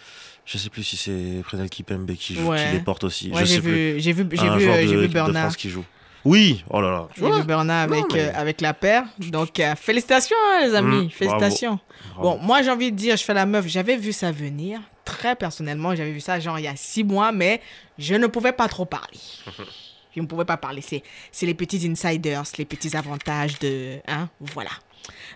[0.44, 2.66] je sais plus si c'est Prenel Kipembe qui, joue, Ouais.
[2.66, 3.30] qui les porte aussi.
[3.30, 3.70] ouais, je plus.
[3.70, 5.42] vu, j'ai vu, j'ai vu, j'ai vu l'équipe de Bernard.
[5.44, 5.84] France qui joue.
[6.24, 7.08] Oui, oh là là.
[7.14, 9.04] Tu J'ai vois Bernard Non, avec, mais- euh, avec la paire.
[9.18, 11.06] Donc, euh, félicitations, hein, les amis.
[11.06, 11.78] Mm, félicitations.
[12.14, 12.38] Bravo.
[12.38, 13.66] Bon, moi, j'ai envie de dire, je fais la meuf.
[13.66, 14.80] J'avais vu ça venir.
[15.04, 17.60] Très personnellement, j'avais vu ça genre il y a six mois, mais
[17.98, 19.18] je ne pouvais pas trop parler.
[20.16, 20.80] Je ne pouvais pas parler.
[20.80, 23.96] C'est, c'est les petits insiders, les petits avantages de.
[24.06, 24.70] Hein, voilà.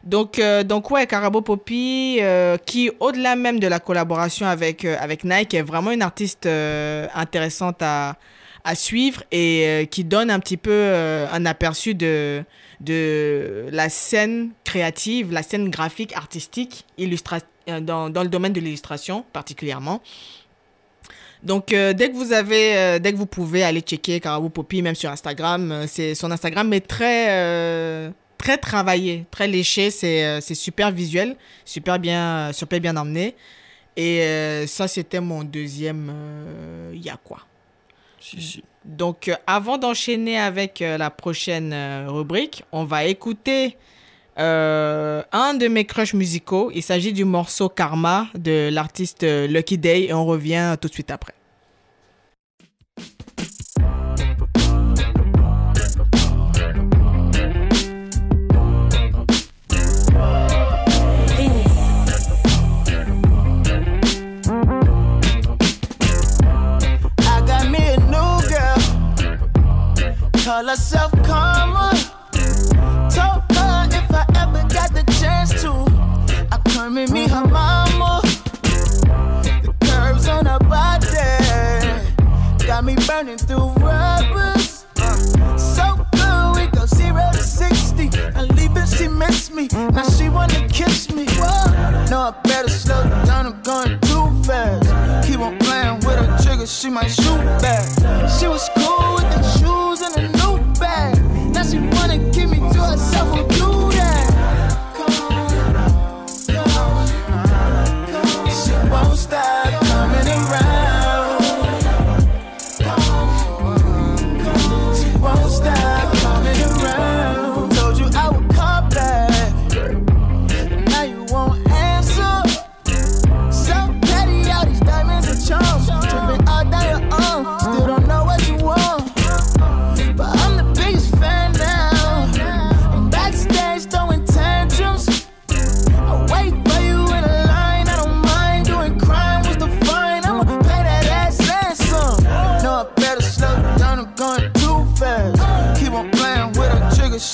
[0.04, 4.96] Donc, euh, donc ouais, Carabo Poppy, euh, qui, au-delà même de la collaboration avec, euh,
[5.00, 8.16] avec Nike, est vraiment une artiste intéressante à,
[8.64, 12.42] à suivre et euh, qui donne un petit peu euh, un aperçu de,
[12.80, 18.60] de la scène créative, la scène graphique, artistique, illustra euh, dans, dans le domaine de
[18.60, 20.02] l'illustration particulièrement.
[21.44, 25.08] Donc, dès que vous avez, dès que vous pouvez aller checker Carabou Poppy, même sur
[25.08, 29.92] Instagram, son Instagram est très, très travaillé, très léché.
[29.92, 33.36] C'est, super visuel, super bien, super bien emmené.
[33.96, 36.12] Et ça, c'était mon deuxième.
[36.92, 37.47] Il y a quoi?
[38.20, 38.64] Si, si.
[38.84, 43.76] donc, euh, avant d'enchaîner avec euh, la prochaine euh, rubrique, on va écouter
[44.40, 46.70] un de mes crushs musicaux.
[46.72, 51.10] Il s'agit du morceau Karma de l'artiste Lucky Day et on revient tout de suite
[51.10, 51.34] après.
[70.68, 71.92] Call herself Karma.
[73.10, 75.72] Told her if I ever got the chance to,
[76.52, 78.20] I come and meet her mama.
[79.42, 81.06] The curves on her body
[82.66, 84.84] got me burning through rubbers.
[85.56, 88.10] So good, we go zero to sixty.
[88.34, 89.68] I leave it, she miss me.
[89.72, 91.26] Now she wanna kiss me.
[91.28, 92.08] Whoa.
[92.10, 93.46] No, I better slow down.
[93.46, 95.26] I'm going too fast.
[95.26, 97.86] Keep on playing with her trigger, she might shoot back.
[98.38, 98.68] She was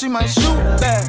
[0.05, 1.03] She might shoot back.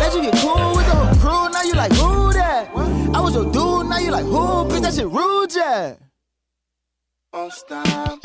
[0.00, 1.48] Let you get cool with the whole crew.
[1.52, 2.68] Now you like who that?
[3.14, 3.86] I was your dude.
[3.86, 4.66] Now you like who?
[4.66, 5.94] Bitch, that shit rude, yeah.
[7.32, 8.18] Won't stop.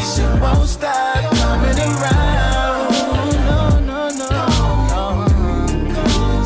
[0.00, 2.94] She won't stop coming around.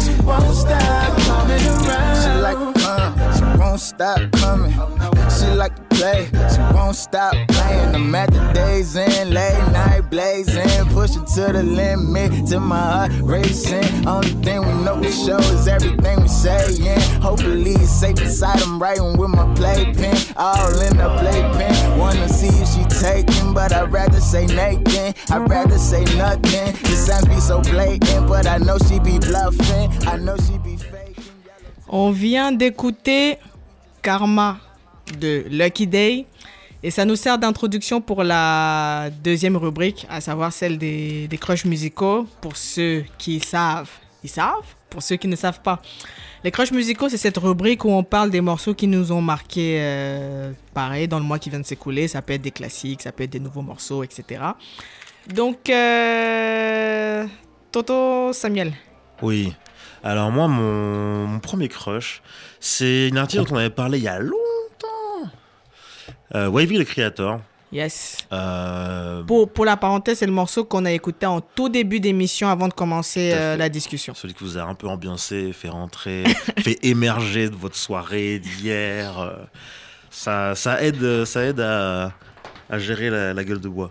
[0.02, 2.16] She won't stop coming around.
[3.36, 4.72] She won't stop coming.
[5.30, 7.94] She like to play, she won't stop playing.
[7.94, 8.40] I'm at the
[10.14, 14.06] blazing, pushing to the limit, to my heart racing.
[14.06, 17.00] Only thing we know for sure is everything we saying.
[17.20, 18.62] Hopefully it's safe inside.
[18.62, 21.98] I'm writing with my playpen, all in the playpen.
[21.98, 25.14] Wanna see if she taking, but I'd rather say Nathan.
[25.34, 26.72] I'd rather say nothing.
[26.88, 29.90] The signs be so blatant, but I know she be bluffing.
[30.06, 31.24] I know she be faking.
[31.88, 33.38] On vient d'écouter
[34.00, 34.60] Karma
[35.18, 36.26] de Lucky Day.
[36.86, 41.64] Et ça nous sert d'introduction pour la deuxième rubrique, à savoir celle des, des crushs
[41.64, 42.26] musicaux.
[42.42, 43.88] Pour ceux qui savent,
[44.22, 44.66] ils savent?
[44.90, 45.80] Pour ceux qui ne savent pas.
[46.44, 49.78] Les crushs musicaux, c'est cette rubrique où on parle des morceaux qui nous ont marqués,
[49.80, 52.06] euh, pareil, dans le mois qui vient de s'écouler.
[52.06, 54.42] Ça peut être des classiques, ça peut être des nouveaux morceaux, etc.
[55.34, 57.26] Donc, euh,
[57.72, 58.74] Toto Samuel.
[59.22, 59.54] Oui.
[60.02, 62.20] Alors moi, mon, mon premier crush,
[62.60, 64.43] c'est une artiste dont on avait parlé il y a longtemps.
[66.34, 67.40] Euh, Wavy le créateur.
[67.72, 68.18] Yes.
[68.32, 72.48] Euh, Pour, pour la parenthèse, c'est le morceau qu'on a écouté en tout début d'émission
[72.48, 74.14] avant de commencer euh, la discussion.
[74.14, 76.22] celui qui vous a un peu ambiancé, fait rentrer,
[76.60, 79.36] fait émerger de votre soirée d'hier.
[80.10, 82.12] Ça, ça aide, ça aide à,
[82.70, 83.90] à gérer la, la gueule de bois.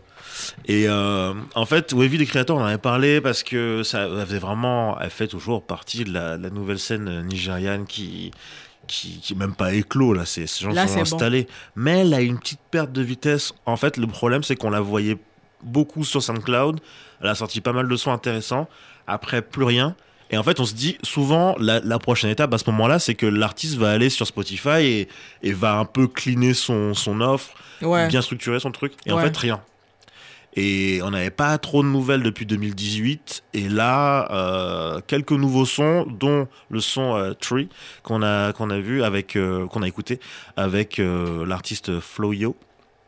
[0.66, 4.26] Et euh, en fait, Wavy les créateurs, on en avait parlé parce que ça elle
[4.26, 8.32] faisait vraiment, elle fait toujours partie de la, la nouvelle scène nigériane qui,
[8.88, 10.26] qui, qui est même pas éclos là.
[10.26, 11.48] Ces gens Là, sont installés.
[11.76, 13.54] Mais elle a une petite perte de vitesse.
[13.66, 15.18] En fait, le problème, c'est qu'on la voyait
[15.64, 16.80] beaucoup sur SoundCloud.
[17.22, 18.68] Elle a sorti pas mal de sons intéressants.
[19.08, 19.96] Après, plus rien.
[20.32, 23.14] Et en fait, on se dit souvent, la, la prochaine étape à ce moment-là, c'est
[23.14, 25.08] que l'artiste va aller sur Spotify et,
[25.44, 28.08] et va un peu cleaner son, son offre, Ouais.
[28.08, 28.94] bien structurer son truc.
[29.06, 29.62] Et en fait, rien.
[30.56, 33.44] Et on n'avait pas trop de nouvelles depuis 2018.
[33.54, 37.70] Et là, euh, quelques nouveaux sons, dont le son euh, Tree
[38.04, 40.20] qu'on a qu'on a vu avec euh, qu'on a écouté
[40.56, 42.56] avec l'artiste Floyo.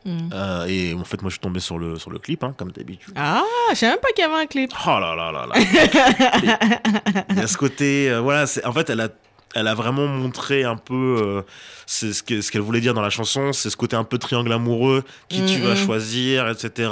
[0.04, 0.30] Mm.
[0.68, 3.14] Et en fait, moi, je suis tombé sur le sur le clip, hein, comme d'habitude.
[3.16, 4.72] Ah, je savais même pas qu'il y avait un clip.
[4.86, 5.54] Oh là là là là.
[7.30, 9.08] Il y a ce côté, voilà, en fait, elle a
[9.56, 11.42] elle a vraiment montré un peu euh,
[11.86, 14.18] c'est ce que- ce qu'elle voulait dire dans la chanson, c'est ce côté un peu
[14.18, 15.76] triangle amoureux, qui tu vas Mhm.
[15.76, 16.90] choisir, etc.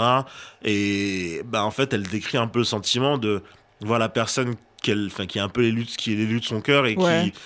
[0.64, 3.42] Et bah en fait, elle décrit un peu le sentiment de
[3.80, 6.86] voir la personne qu'elle, qui est un peu l'élu, de- qui est de son cœur
[6.86, 7.30] et Ouais.
[7.32, 7.38] qui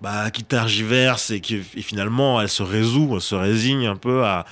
[0.00, 4.24] bah, qui tergiverse et qui et finalement elle se résout, elle se résigne un peu
[4.24, 4.44] à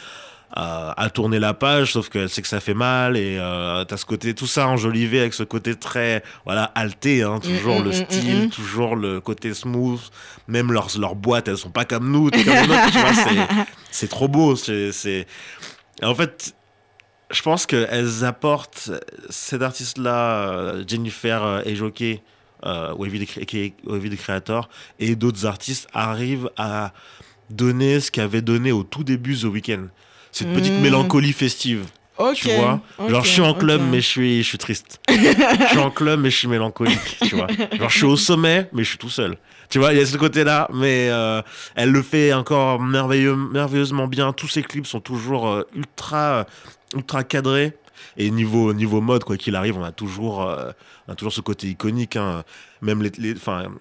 [0.53, 3.97] à, à tourner la page, sauf qu'elle sait que ça fait mal et euh, t'as
[3.97, 7.91] ce côté tout ça enjolivé avec ce côté très voilà alté, hein, toujours Mm, le
[7.91, 8.51] mm, style, mm, mm.
[8.51, 10.01] toujours le côté smooth,
[10.49, 14.57] même leurs leurs boîtes elles sont pas comme nous, comme tu vois, c'est trop beau,
[14.57, 15.27] c'est
[16.03, 16.55] en fait
[17.31, 18.91] je pense qu'elles apportent
[19.31, 22.21] cet artiste-là, Jennifer euh, Ejoke,
[22.67, 26.93] euh, Wavy the Wavy the Creator, et d'autres artistes arrivent à
[27.49, 29.89] donner ce qu'avait donné au tout début The Weeknd.
[30.33, 30.81] Cette petite Mm.
[30.81, 31.85] mélancolie festive,
[32.19, 32.35] Ok.
[32.37, 32.81] tu vois.
[33.09, 34.99] Genre, je suis en club, mais je suis, je suis triste.
[35.09, 37.47] je suis en club, mais je suis mélancolique, tu vois.
[37.79, 39.37] Genre, je suis au sommet, mais je suis tout seul.
[39.69, 41.41] tu vois, il y a ce côté-là, mais euh,
[41.75, 44.33] elle le fait encore merveilleux, merveilleusement bien.
[44.33, 46.47] Tous ses clips sont toujours euh, ultra,
[46.95, 47.73] ultra cadrés.
[48.19, 50.71] Et niveau, niveau mode, quoi qu'il arrive, on a toujours, euh,
[51.09, 52.17] on a toujours ce côté iconique.
[52.17, 52.43] hein.
[52.83, 53.35] Même les, les-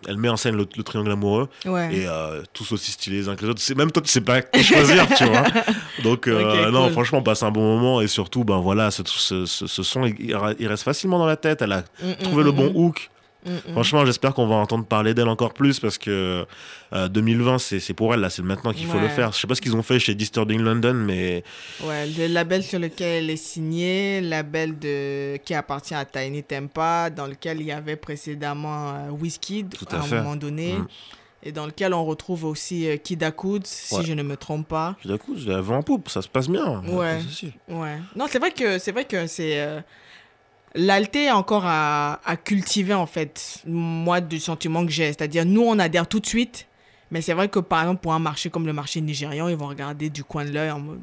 [0.08, 1.94] elle met en scène le, le triangle amoureux Ouais.
[1.96, 3.62] et euh, tous aussi stylés les uns que les autres.
[3.76, 5.44] Même toi, tu sais pas qui choisir, tu vois.
[6.04, 6.92] Donc euh, non, cool.
[6.94, 10.06] franchement, on passe un bon moment et surtout, ben voilà, ce, ce, ce- ce son,
[10.06, 11.62] il, il reste facilement dans la tête.
[11.62, 12.76] Elle a Mm, trouvé mm, le mm, bon mm.
[12.78, 13.10] hook.
[13.72, 16.46] Franchement, j'espère qu'on va entendre parler d'elle encore plus parce que
[16.94, 19.32] euh, 2020, c'est c'est pour elle, là, c'est maintenant qu'il faut le faire.
[19.32, 21.44] Je sais pas ce qu'ils ont fait chez Disturbing London, mais
[21.84, 25.38] Ouais, le label sur lequel elle est signée, label de...
[25.38, 29.10] qui appartient à Tiny Tempa, dans lequel il y avait précédemment euh,
[29.78, 30.88] Tout à à, un moment donné, Mm.
[31.44, 34.04] et dans lequel on retrouve aussi euh, Kid Akud, si Ouais.
[34.06, 34.96] je ne me trompe pas.
[35.18, 36.84] coup, je la vent en poupe, ça se passe bien.
[36.88, 37.20] Ouais.
[37.68, 37.98] Ouais.
[38.16, 39.82] Non, c'est vrai que c'est vrai que c'est euh,
[40.76, 43.60] l'alté encore à, à cultiver en fait.
[43.66, 46.68] Moi, du sentiment que j'ai, c'est-à-dire nous on adhère tout de suite,
[47.12, 49.68] mais c'est vrai que par exemple pour un marché comme le marché nigérian, ils vont
[49.68, 51.00] regarder du coin de l'œil en mode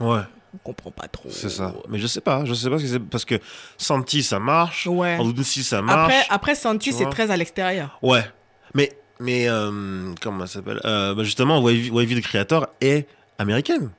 [0.00, 0.20] Ouais,
[0.54, 1.28] on comprend pas trop.
[1.30, 1.74] c'est ça.
[1.88, 3.38] Mais je sais pas, je sais pas ce que c'est parce que
[3.76, 4.86] Santi, ça marche.
[4.86, 5.18] Ouais.
[5.62, 6.14] Ça marche.
[6.14, 7.98] Après, après Santi, c'est très à l'extérieur.
[8.02, 8.24] Ouais,
[8.74, 10.80] mais, mais euh, comment ça s'appelle?
[10.86, 13.06] Euh, bah Justement, Wavy, Wavy the Creator est
[13.38, 13.90] américaine.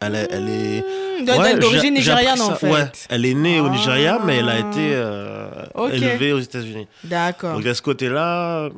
[0.00, 0.28] Elle est.
[0.30, 0.80] Elle est...
[0.80, 2.70] Mmh, Ouais, D'origine nigériane en fait.
[2.70, 4.58] Ouais, elle est née au Nigeria, mais elle a Ah.
[4.58, 5.48] été euh,
[5.92, 6.88] élevée aux États-Unis.
[7.04, 7.56] D'accord.
[7.56, 8.70] Donc à ce côté-là,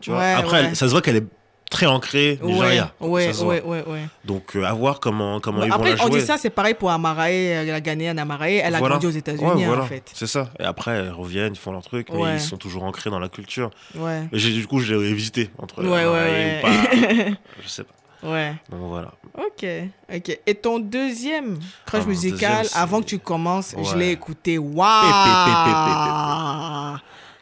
[0.00, 0.18] tu vois.
[0.18, 1.26] Ouais, Après, elle- ça se voit qu'elle est
[1.70, 2.92] très ancrée Ouais, Nigeria.
[3.00, 3.84] ouais, ouais, ouais.
[4.24, 6.20] Donc euh, à voir comment comment ils après, vont la on jouer.
[6.20, 8.56] dit ça, c'est pareil pour Amarae, euh, la Ghanéenne Amarae.
[8.56, 8.94] Elle a Voilà.
[8.96, 9.82] grandi aux États-Unis, hein, voilà.
[9.82, 10.02] en fait.
[10.14, 10.50] C'est ça.
[10.58, 13.28] Et après, elles reviennent, ils font leur truc, mais ils sont toujours ancrés dans la
[13.28, 13.70] culture.
[13.94, 14.22] Ouais.
[14.32, 16.58] Et du coup, j'ai visité entre Ouais, ouais.
[16.58, 17.38] ou pas.
[17.62, 17.94] Je sais pas.
[18.24, 18.54] Ouais.
[18.70, 19.12] Donc voilà.
[19.36, 19.66] Ok,
[20.14, 20.38] ok.
[20.46, 24.58] Et ton deuxième crush Ah, musical, deuxième, avant que tu commences, je l'ai écouté.
[24.58, 24.84] Waouh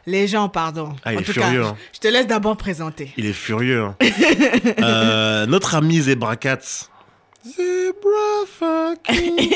[0.05, 0.93] Les gens, pardon.
[1.05, 1.77] Ah, il en est tout furieux, cas, hein.
[1.93, 3.13] je te laisse d'abord présenter.
[3.17, 3.83] Il est furieux.
[3.83, 3.95] hein.
[4.83, 6.89] Euh, notre ami Zebra Cats.
[7.45, 9.55] Zebra fucking.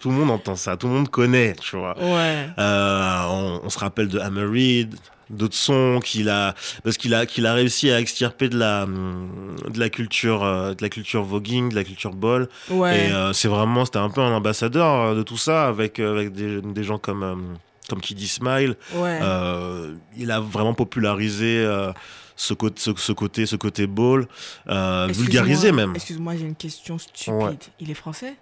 [0.00, 1.96] Tout le monde entend ça, tout le monde connaît, tu vois.
[1.98, 2.48] Ouais.
[2.58, 4.96] Euh, on, on se rappelle de Hammer Reed,
[5.30, 9.78] d'autres sons qu'il a, parce qu'il a, qu'il a réussi à extirper de la, de
[9.78, 12.48] la culture, euh, de la culture voguing, de la culture ball.
[12.68, 13.06] Ouais.
[13.08, 16.32] Et euh, c'est vraiment, c'était un peu un ambassadeur euh, de tout ça avec, avec
[16.32, 17.56] des, des gens comme,
[17.88, 18.76] comme Kiddy Smile.
[18.94, 19.18] ouais.
[19.22, 21.92] Euh, il a vraiment popularisé euh,
[22.36, 24.26] ce, côté, ce, ce côté, ce côté ball,
[24.68, 25.92] euh, vulgarisé même.
[25.94, 27.34] Excuse-moi, j'ai une question stupide.
[27.34, 27.56] Ouais.
[27.78, 28.34] Il est français?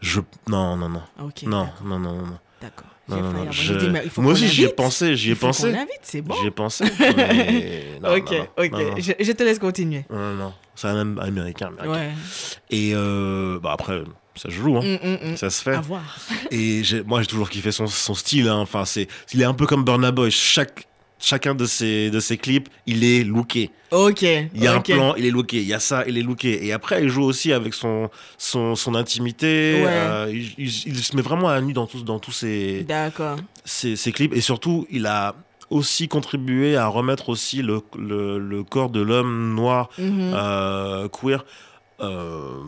[0.00, 2.38] Je, non, non, non, Ah, non, d'accord, non, non, non.
[2.62, 2.88] D'accord.
[3.10, 5.70] Non, non, non, je- dit, il faut Moi aussi, j'y ai pensé, j'y ai pensé.
[5.70, 6.34] l'invite, c'est bon.
[6.40, 6.84] J'y ai pensé.
[6.98, 8.74] mais ok, ok.
[8.98, 10.04] Je, je te laisse continuer.
[10.10, 10.52] Non, non, non.
[10.74, 11.66] C'est un am- américain.
[11.78, 11.90] américain.
[11.92, 12.10] Ouais.
[12.70, 14.00] Et euh, bah après,
[14.34, 14.82] ça se joue, hein.
[14.82, 15.36] Mm, mm, mm.
[15.36, 15.74] ça se fait.
[15.74, 16.02] À voir.
[16.50, 18.48] Et moi, j'ai toujours kiffé son, son style.
[18.48, 18.58] hein.
[18.58, 20.30] Enfin, c'est, il est un peu comme Burna Boy.
[20.30, 20.86] Chaque,
[21.20, 23.70] chacun de ses, de ses clips, il est looké.
[23.90, 24.22] Ok.
[24.22, 25.58] Il y a un plan, il est looké.
[25.58, 26.64] Il y a ça, il est looké.
[26.66, 29.82] Et après, il joue aussi avec son, son, son intimité.
[29.84, 29.88] Ouais.
[29.88, 32.86] Euh, il, il- il se met vraiment à nu dans tous, dans tous ses,
[33.64, 34.34] ses clips.
[34.34, 35.34] Et surtout, il a
[35.70, 40.32] aussi contribué à remettre aussi le, le, le corps de l'homme noir Mhm.
[40.34, 41.44] euh, queer
[42.00, 42.58] euh,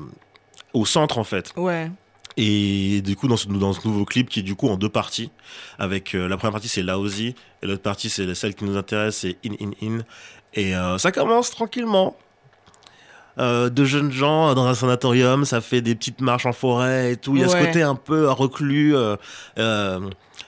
[0.73, 1.53] au centre en fait.
[1.57, 1.91] Ouais.
[2.37, 4.89] Et du coup dans ce, dans ce nouveau clip qui est du coup en deux
[4.89, 5.31] parties,
[5.79, 9.17] avec euh, la première partie c'est Laozi et l'autre partie c'est celle qui nous intéresse
[9.19, 9.99] c'est In In In.
[10.55, 12.17] Et euh, ça commence tranquillement.
[13.39, 17.17] Euh, deux jeunes gens dans un sanatorium, ça fait des petites marches en forêt et
[17.17, 17.35] tout.
[17.35, 19.17] Il y a ce côté un peu reclus, euh,
[19.59, 20.01] euh,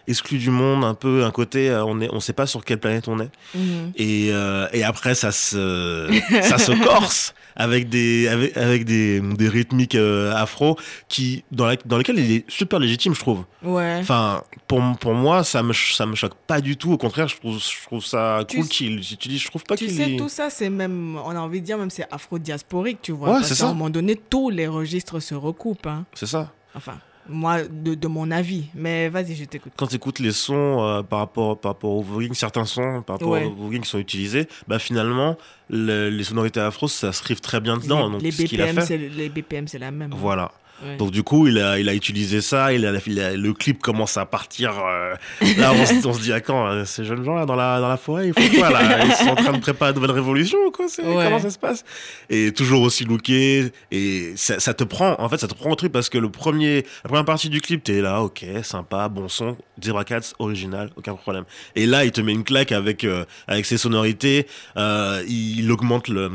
[0.06, 3.08] exclu du monde, un peu un côté on est, on sait pas sur quelle planète
[3.08, 3.30] on est.
[3.54, 3.92] Mhm.
[3.96, 4.28] Et,
[4.72, 6.10] et après, ça se,
[6.42, 10.76] ça se corse avec des, avec, avec des, des rythmiques euh, afro
[11.08, 13.44] qui, dans, la, dans lesquelles il est super légitime, je trouve.
[13.62, 13.98] Ouais.
[14.00, 16.92] Enfin, pour, pour moi, ça me, ça me choque pas du tout.
[16.92, 19.40] Au contraire, je trouve, je trouve ça Tu cool qu'il utilise.
[19.42, 19.94] Je trouve pas Tu qu'il.
[19.94, 23.28] sais, tout ça, c'est même, on a envie de dire, même c'est afro-diasporique, tu vois.
[23.28, 25.86] Ouais, parce qu'à un moment donné, tous les registres se recoupent.
[25.86, 26.04] hein.
[26.14, 26.52] C'est ça.
[26.74, 28.64] Enfin, moi, de, de mon avis.
[28.74, 29.72] Mais vas-y, je t'écoute.
[29.76, 33.16] Quand tu écoutes les sons euh, par, rapport, par rapport au voguing, certains sons par
[33.16, 33.44] rapport Ouais.
[33.44, 35.37] au voguing qui sont utilisés, bah finalement,
[35.70, 38.06] le- les sonorités afro, ça se rive très bien dedans.
[38.06, 38.87] les, donc, les ce qu'il a BPM, fait.
[38.87, 40.12] c'est les BPM, c'est la même.
[40.12, 40.16] hein.
[40.18, 40.52] Voilà.
[40.82, 40.96] Ouais.
[40.96, 43.80] Donc du coup, il a, il a utilisé ça, il a, il a- le clip
[43.80, 44.72] commence à partir.
[44.85, 45.14] euh,
[45.58, 47.81] là, on, se- on se dit à quand euh, ces jeunes gens là dans la,
[47.81, 49.04] dans la forêt, ils font quoi là?
[49.04, 50.87] Ils sont en train de préparer une nouvelle révolution ou quoi?
[50.87, 51.25] Ouais.
[51.25, 51.85] Comment ça se passe?
[52.29, 55.14] Et toujours aussi looké et ça, ça te prend.
[55.20, 57.60] En fait, ça te prend au truc parce que le premier, la première partie du
[57.60, 61.44] clip, t'es là, ok, sympa, bon son, Zebra Cats, original, aucun problème.
[61.77, 64.46] Et là, il te met une claque avec euh, avec ses sonorités.
[64.77, 66.31] il augmente le,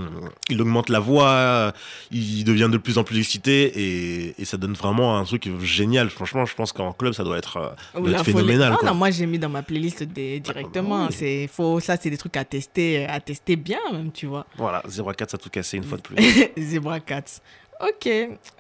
[0.49, 1.73] il augmente la voix,
[2.11, 5.49] il devient de plus en plus excité et et, et ça donne vraiment un truc
[5.61, 6.09] génial.
[6.09, 8.37] Franchement, je pense qu'en club, ça doit être, euh, doit être folie.
[8.37, 8.71] phénoménal.
[8.71, 8.89] Non, quoi.
[8.89, 11.07] non, moi j'ai mis dans ma playlist des- directement.
[11.07, 11.13] oui.
[11.17, 14.45] C'est faut ça, c'est des trucs à tester, à tester bien même, tu vois.
[14.57, 16.15] Voilà, 0 à 4, ça a tout cassé une fois de plus.
[16.57, 17.41] Zebra Cats.
[17.81, 18.09] Ok.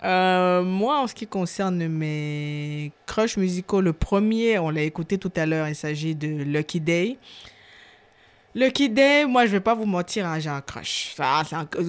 [0.03, 5.31] Euh, moi, en ce qui concerne mes crushs musicaux, le premier, on l'a écouté tout
[5.35, 7.17] à l'heure, il s'agit de Lucky Day.
[8.55, 11.15] Lucky Day, moi, je vais pas vous mentir, hein, j'ai un crush.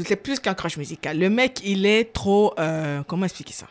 [0.07, 1.19] C'est plus qu'un crush musical.
[1.19, 2.55] Le mec, il est trop.
[2.59, 3.67] euh, comment expliquer ça?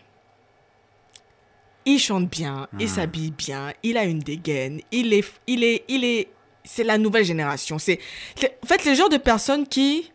[1.85, 5.25] Il chante bien, il s'habille bien, il a une dégaine, il est.
[5.47, 6.27] Il est, il est
[6.63, 7.79] c'est la nouvelle génération.
[7.79, 7.99] C'est,
[8.43, 10.11] en fait, le genre de personne qui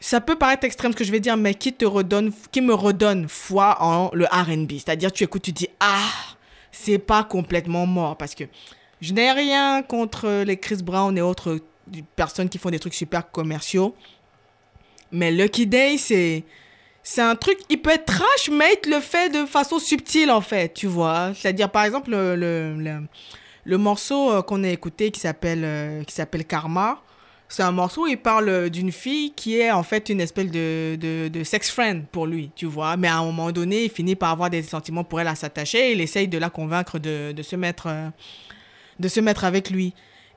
[0.00, 2.74] ça peut paraître extrême ce que je vais dire, mais qui te redonne, qui me
[2.74, 4.72] redonne foi en le R&B.
[4.74, 6.10] C'est-à-dire, tu écoutes, tu dis, ah,
[6.70, 8.16] c'est pas complètement mort.
[8.16, 8.44] Parce que
[9.00, 11.60] je n'ai rien contre les Chris Brown et autres
[12.16, 13.94] personnes qui font des trucs super commerciaux.
[15.12, 16.44] Mais Lucky Day, c'est,
[17.18, 20.74] un truc, il peut être trash, mais il le fait de façon subtile, en fait,
[20.74, 21.32] tu vois.
[21.34, 23.06] C'est-à-dire, par exemple, le, le,
[23.64, 27.00] le, morceau euh, qu'on a écouté qui s'appelle, euh, qui s'appelle Karma,
[27.48, 30.96] c'est un morceau où il parle d'une fille qui est en fait une espèce de,
[31.00, 32.98] de, de sex friend pour lui, tu vois.
[32.98, 35.92] Mais à un moment donné, il finit par avoir des sentiments pour elle à s'attacher.
[35.92, 38.10] Il essaye de la convaincre de, de se mettre, euh,
[38.98, 39.94] de se mettre avec lui.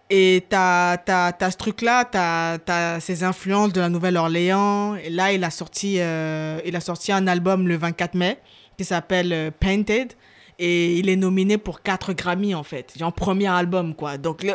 [0.10, 4.96] Et t'as, t'as, t'as ce truc-là, t'as, t'as ces influences de la Nouvelle-Orléans.
[4.96, 8.38] Et là, il a, sorti, euh, il a sorti un album le 24 mai
[8.78, 10.14] qui s'appelle euh, Painted.
[10.60, 12.94] Et il est nominé pour 4 Grammy, en fait.
[13.00, 14.18] Genre premier album, quoi.
[14.18, 14.46] Donc.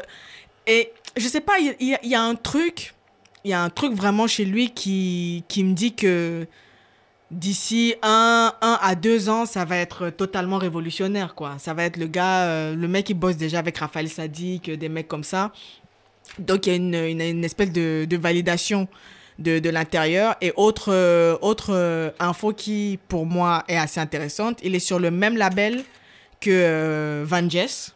[0.67, 2.95] Et je sais pas, il y, y a un truc,
[3.45, 6.47] il y a un truc vraiment chez lui qui, qui me dit que
[7.31, 11.57] d'ici un, un à deux ans, ça va être totalement révolutionnaire, quoi.
[11.59, 14.89] Ça va être le gars, euh, le mec qui bosse déjà avec Raphaël Sadik, des
[14.89, 15.53] mecs comme ça.
[16.39, 18.89] Donc il y a une, une, espèce de, de validation
[19.39, 20.37] de, de l'intérieur.
[20.41, 24.99] Et autre, euh, autre euh, info qui, pour moi, est assez intéressante, il est sur
[24.99, 25.85] le même label
[26.41, 27.95] que euh, Van Jess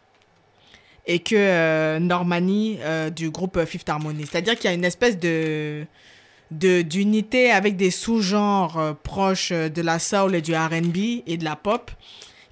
[1.07, 4.25] et que euh, Normani euh, du groupe Fifth Harmony.
[4.29, 5.85] C'est-à-dire qu'il y a une espèce de
[6.51, 11.37] de- d'unité avec des sous-genres euh, proches euh, de la soul et du R&B et
[11.37, 11.89] de la pop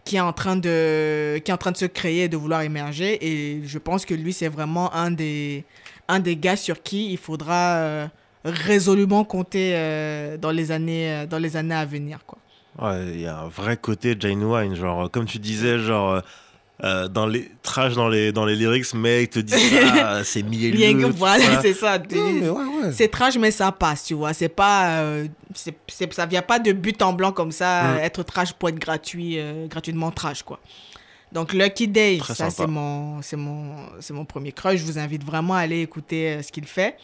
[0.06, 2.62] qui est en train de qui est en train de se créer et de vouloir
[2.62, 5.66] émerger et je pense que lui c'est vraiment un des
[6.08, 8.08] un des gars sur qui il faudra euh,
[8.46, 9.74] résolument compter
[10.42, 12.38] dans les années dans les années à venir quoi.
[12.82, 16.22] Il y a un vrai côté Jane Wine, genre, comme tu disais, genre,
[16.84, 19.58] euh, dans les trash dans les, dans les lyrics, mais ils te disent,
[20.02, 20.78] ah, c'est mielleux.
[21.10, 21.98] Voilà, c'est ça.
[22.10, 22.92] Ouais, ouais.
[22.94, 24.34] C'est trash, mais ça passe, tu vois.
[24.34, 25.00] C'est pas.
[25.02, 27.98] euh, c'est, c'est- ça vient pas de but en blanc comme ça, Mm.
[28.00, 30.60] être trash pour être gratuit, euh, gratuitement trash, quoi.
[31.32, 34.78] Donc, Lucky Day, Très ça, c'est mon, c'est, mon, c'est mon premier crush.
[34.80, 36.96] Je vous invite vraiment à aller écouter euh, ce qu'il fait.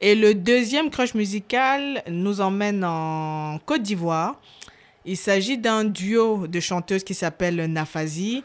[0.00, 4.40] Et le deuxième crush musical nous emmène en Côte d'Ivoire.
[5.04, 8.42] Il s'agit d'un duo de chanteuses qui s'appelle Nafazi.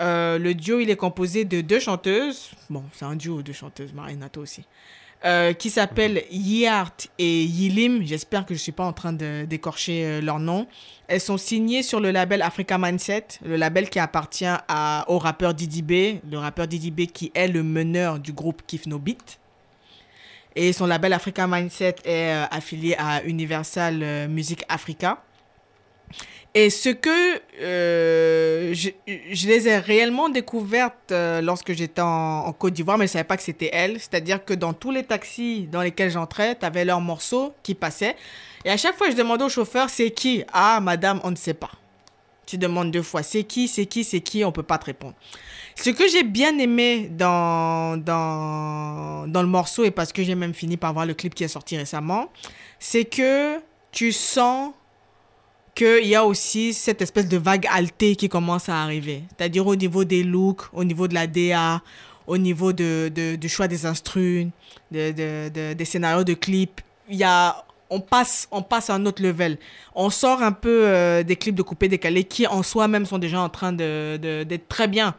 [0.00, 2.50] Euh, le duo, il est composé de deux chanteuses.
[2.70, 4.64] Bon, c'est un duo de chanteuses, Marinato aussi.
[5.26, 8.06] Euh, qui s'appellent Yart et Yilim.
[8.06, 10.66] J'espère que je ne suis pas en train de d'écorcher euh, leur nom.
[11.08, 14.46] Elles sont signées sur le label Africa Mindset, le label qui appartient
[15.08, 18.86] au rappeur Didi B, le rappeur Didi B qui est le meneur du groupe Kif
[18.86, 19.38] No Beat.
[20.56, 25.22] Et son label Africa Mindset est affilié à Universal Music Africa.
[26.52, 32.74] Et ce que euh, je, je les ai réellement découvertes euh, lorsque j'étais en, Côte
[32.74, 34.00] d'Ivoire, mais je ne savais pas que c'était elles.
[34.00, 38.16] C'est-à-dire que dans tous les taxis dans lesquels j'entrais, tu avais leurs morceaux qui passaient.
[38.64, 40.42] Et à chaque fois, je demandais au chauffeur, c'est qui?
[40.52, 41.70] Ah, madame, on ne sait pas.
[42.46, 44.86] Tu demandes deux fois, c'est qui, c'est qui, c'est qui, on ne peut pas te
[44.86, 45.14] répondre.
[45.76, 50.52] Ce que j'ai bien aimé dans, dans, dans le morceau, et parce que j'ai même
[50.52, 52.32] fini par voir le clip qui est sorti récemment,
[52.80, 53.60] c'est que
[53.92, 54.72] tu sens
[55.74, 59.22] qu'il y a aussi cette espèce de vague altée qui commence à arriver.
[59.36, 61.80] C'est-à-dire au niveau des looks, au niveau de la DA,
[62.26, 64.46] au niveau de, du choix des instrus,
[64.90, 66.80] de, de- de- des scénarios de clips.
[67.08, 69.58] Y a, on, passe, on passe à un autre level.
[69.94, 73.40] On sort un peu euh, des clips de coupé décalé qui en soi-même sont déjà
[73.40, 75.14] en train d'être très bien.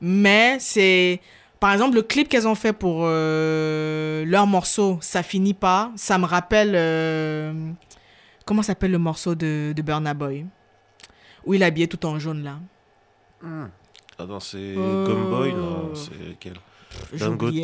[0.00, 1.20] Mais c'est...
[1.60, 5.92] Par exemple, le clip qu'elles ont fait pour euh, leur morceau, ça finit pas.
[5.96, 6.72] Ça me rappelle...
[6.74, 7.52] euh,
[8.52, 10.44] comment s'appelle le morceau de, de Burna Boy?
[11.46, 12.58] Où il est habillé tout en jaune, là.
[14.18, 16.52] Attends, c'est Euh, Gumboy, non, c'est quel?
[17.18, 17.54] Dangote?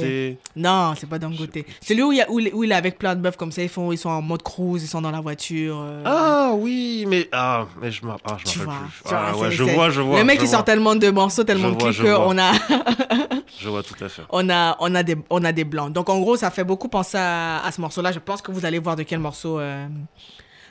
[0.56, 1.58] Non, c'est pas Dangote.
[1.82, 3.52] Celui où il, y a, où, il- où il est avec plein de meufs comme
[3.52, 5.76] ça, ils, font, ils sont en mode cruise, ils sont dans la voiture.
[5.78, 8.62] euh, Ah oui, mais ah, mais je m'en ah, rappelle plus.
[8.64, 8.74] vois,
[9.10, 10.18] Ah, c'est- ouais, je c'est- vois, je vois.
[10.18, 12.24] Le mec, il sort tellement de morceaux, tellement Je de vois.
[12.24, 12.52] qu'on a,
[13.60, 14.22] Je vois tout à fait.
[14.30, 15.92] on a, on a, des, on a des blancs.
[15.92, 18.10] Donc, en gros, ça fait beaucoup penser à, à ce morceau-là.
[18.12, 19.86] Je pense que vous allez voir de quel morceau euh,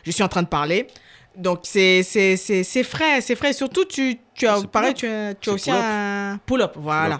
[0.07, 0.87] je suis en train de parler.
[1.35, 3.53] Donc, c'est c'est- c'est- c'est frais, c'est frais.
[3.53, 7.19] Surtout, tu, tu as, pareil, tu as, tu as aussi un pull-up, voilà.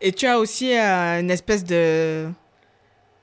[0.00, 2.28] Et tu as aussi euh, une espèce de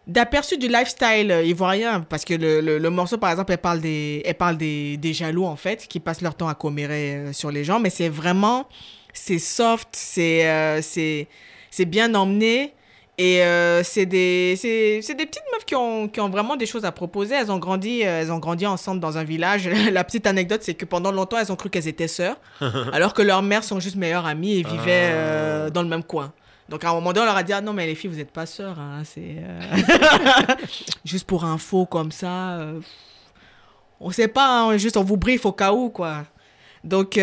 [0.08, 2.02] d'aperçu du lifestyle ivoirien.
[2.02, 5.14] Parce que le, le, le morceau par exemple elle parle des elle parle des, des
[5.14, 7.80] jaloux en fait qui passent leur temps à commérer euh, sur les gens.
[7.80, 8.68] Mais c'est vraiment
[9.14, 11.28] c'est soft c'est euh, c'est
[11.70, 12.74] c'est bien emmené
[13.24, 16.92] et euh, c'est des des petites meufs qui ont qui ont vraiment des choses à
[16.92, 20.62] proposer elles ont grandi euh, elles ont grandi ensemble dans un village la petite anecdote
[20.64, 22.38] c'est que pendant longtemps elles ont cru qu'elles étaient sœurs
[22.94, 25.16] alors que leurs mères sont juste meilleures amies et vivaient Ah.
[25.16, 26.34] euh, dans le même coin
[26.70, 28.16] donc à un moment donné, on leur a dit ah non mais les filles vous
[28.16, 30.56] n'êtes pas sœurs, hein, c'est euh,
[31.06, 32.60] juste pour info comme ça.
[34.00, 36.24] on sait pas, hein, juste on vous briefe au cas où quoi.
[36.84, 37.20] Donc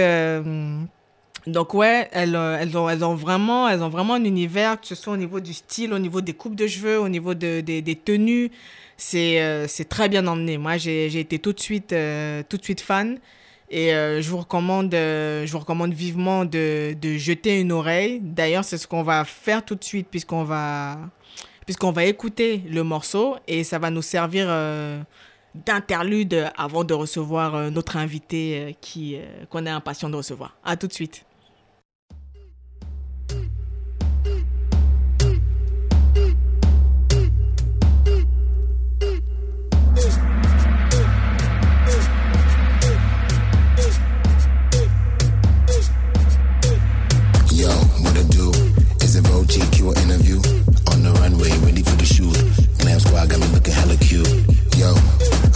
[1.49, 4.87] donc ouais, elles, euh, elles ont elles ont vraiment elles ont vraiment un univers que
[4.87, 7.61] ce soit au niveau du style, au niveau des coupes de cheveux, au niveau de,
[7.61, 8.51] des- tenues,
[8.97, 10.59] c'est euh, très bien emmené.
[10.59, 13.19] Moi j'ai été tout de suite euh, tout de suite fan.
[13.71, 18.19] Et euh, je vous recommande, je vous recommande vivement de, de jeter une oreille.
[18.23, 20.99] D'ailleurs, c'est ce qu'on va faire tout de suite puisqu'on va,
[21.67, 24.49] puisqu'on va écouter le morceau et ça va nous servir
[25.55, 29.17] d'interlude avant de recevoir notre invité qui
[29.51, 30.57] qu'on est impatient de recevoir.
[30.65, 31.25] À tout de suite.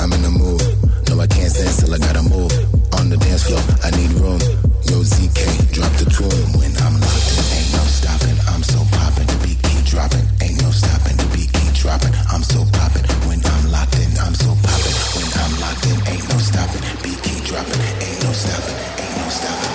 [0.02, 0.58] I'm in the mood.
[1.06, 2.50] No, I can't stand still, I gotta move.
[2.98, 4.42] On the dance floor, I need room.
[4.90, 6.42] Yo, ZK, drop the tune.
[6.58, 8.34] When I'm locked in, ain't no stopping.
[8.50, 10.26] I'm so poppin', the beat keep dropping.
[10.42, 12.10] Ain't no stopping, the beat keep dropping.
[12.34, 13.06] I'm so poppin'.
[13.30, 14.96] When I'm locked in, I'm so poppin'.
[15.14, 16.82] When I'm locked in, ain't no stopping.
[17.06, 17.78] Beat keep dropping.
[18.02, 19.71] Ain't no stopping, ain't no stopping,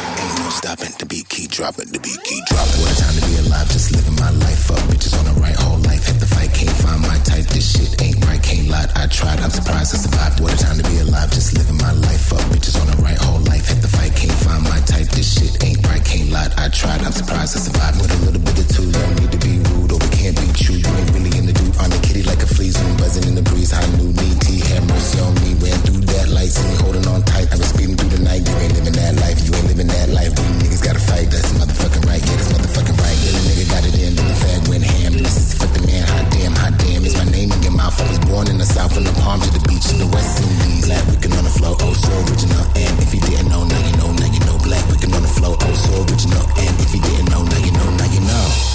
[0.58, 0.90] stopping.
[0.98, 2.82] The beat keep dropping, the beat keep dropping.
[2.82, 4.82] What a time to be alive, just living my life up.
[4.90, 6.02] Bitches on the right, whole life.
[6.10, 7.46] Hit the fight, can't find my type.
[7.54, 8.90] This shit ain't right, can't lie.
[8.98, 10.42] I tried, I'm surprised I survived.
[10.42, 12.42] What a time to be alive, just living my life up.
[12.50, 13.70] Bitches on the right, whole life.
[13.70, 15.08] Hit the fight, can't find my type.
[15.14, 16.50] This shit ain't right, can't lie.
[16.58, 18.02] I tried, I'm surprised I survived.
[18.02, 20.50] With a little bit of two, don't need to be rude, or we can't be
[20.58, 20.82] true.
[20.82, 21.78] You ain't really in the dude.
[21.78, 23.70] On the kitty like a flea, zoom buzzing in the breeze.
[23.70, 25.54] High new knee, T, have mercy on me.
[25.62, 25.97] Ran through
[26.48, 27.52] light, see me holding on tight.
[27.52, 28.48] I was speeding through the night.
[28.48, 30.32] You ain't living that life, you ain't living that life.
[30.32, 32.24] We niggas gotta fight, that's motherfucking right.
[32.24, 33.18] Yeah, that's motherfucking right.
[33.24, 35.14] Yeah, the nigga got it in, then the fag went ham.
[35.14, 37.04] This is fuck the man, hot damn, hot damn.
[37.04, 37.96] Is my name in your mouth?
[38.00, 40.40] I was born in the south, from the palm to the beach, to the West
[40.40, 40.88] Indies.
[40.88, 42.64] Black wicked on the floor, oh so original.
[42.76, 44.58] And if you didn't know, now you know, now you know.
[44.64, 46.44] Black wicked on the floor, oh so original.
[46.64, 48.67] And if you didn't know, now you know, now you know.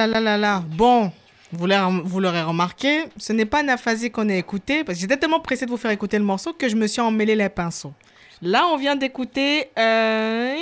[0.00, 0.64] Là, là, là, là, là.
[0.66, 1.12] Bon,
[1.52, 5.66] vous l'aurez remarqué, ce n'est pas Naphasie qu'on a écouté, parce que j'étais tellement pressé
[5.66, 7.92] de vous faire écouter le morceau que je me suis emmêlé les pinceaux.
[8.40, 9.68] Là, on vient d'écouter...
[9.78, 10.54] Euh...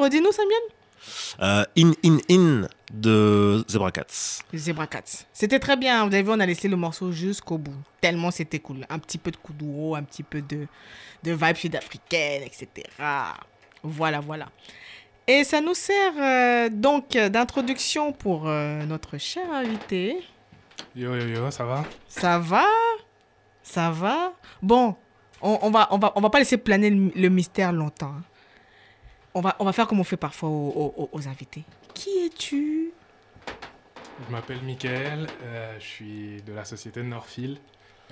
[0.00, 0.58] Redis-nous, Samuel
[1.40, 4.42] Euh, in, in, in de Zebra Cats.
[4.52, 5.24] Zebra Cats.
[5.32, 6.00] C'était très bien.
[6.04, 7.76] Vous avez vu, on a laissé le morceau jusqu'au bout.
[8.00, 8.84] Tellement c'était cool.
[8.90, 10.66] Un petit peu de kuduro, un petit peu de,
[11.22, 12.88] de vibe sud-africaine, etc.
[13.84, 14.48] Voilà, voilà.
[15.32, 20.22] Et ça nous sert euh, donc d'introduction pour euh, notre cher invité.
[20.94, 21.84] Yo yo yo, ça va?
[22.06, 22.66] Ça va?
[23.62, 24.34] Ça va?
[24.60, 24.94] Bon,
[25.40, 28.14] on, on va, on, va, on va pas laisser planer le, le mystère longtemps.
[28.18, 28.22] hein.
[29.32, 31.64] On va, on va faire comme on fait parfois aux, aux- aux invités.
[31.94, 32.90] Qui es-tu?
[34.26, 37.56] Je m'appelle Mickaël, euh, je suis de la société Northfield.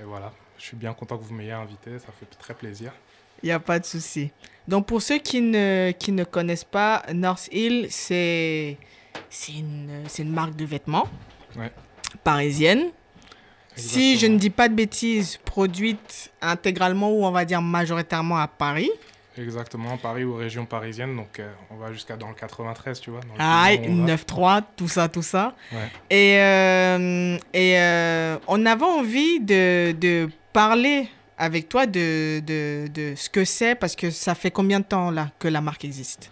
[0.00, 2.92] Et voilà, je suis bien content que vous m'ayez invité, ça fait très plaisir.
[3.42, 4.30] Il n'y a pas de souci.
[4.68, 8.76] Donc, pour ceux qui ne, qui ne connaissent pas, North Hill, c'est
[9.48, 11.08] une, une marque de vêtements
[11.58, 11.72] Ouais.
[12.22, 12.84] parisienne.
[13.76, 18.46] Si je ne dis pas de bêtises, produite intégralement ou on va dire majoritairement à
[18.46, 18.90] Paris.
[19.38, 23.20] Exactement, Paris ou région parisienne, donc euh, on va jusqu'à dans le 93, tu vois.
[23.20, 24.14] dans Ah, pays où on va.
[24.16, 25.54] 9-3, tout ça, tout ça.
[25.72, 25.78] Ouais.
[26.10, 31.08] Et, euh, et euh, on avait envie de, de parler
[31.40, 35.10] avec toi de, de, de ce que c'est, parce que ça fait combien de temps
[35.10, 36.30] là que la marque existe?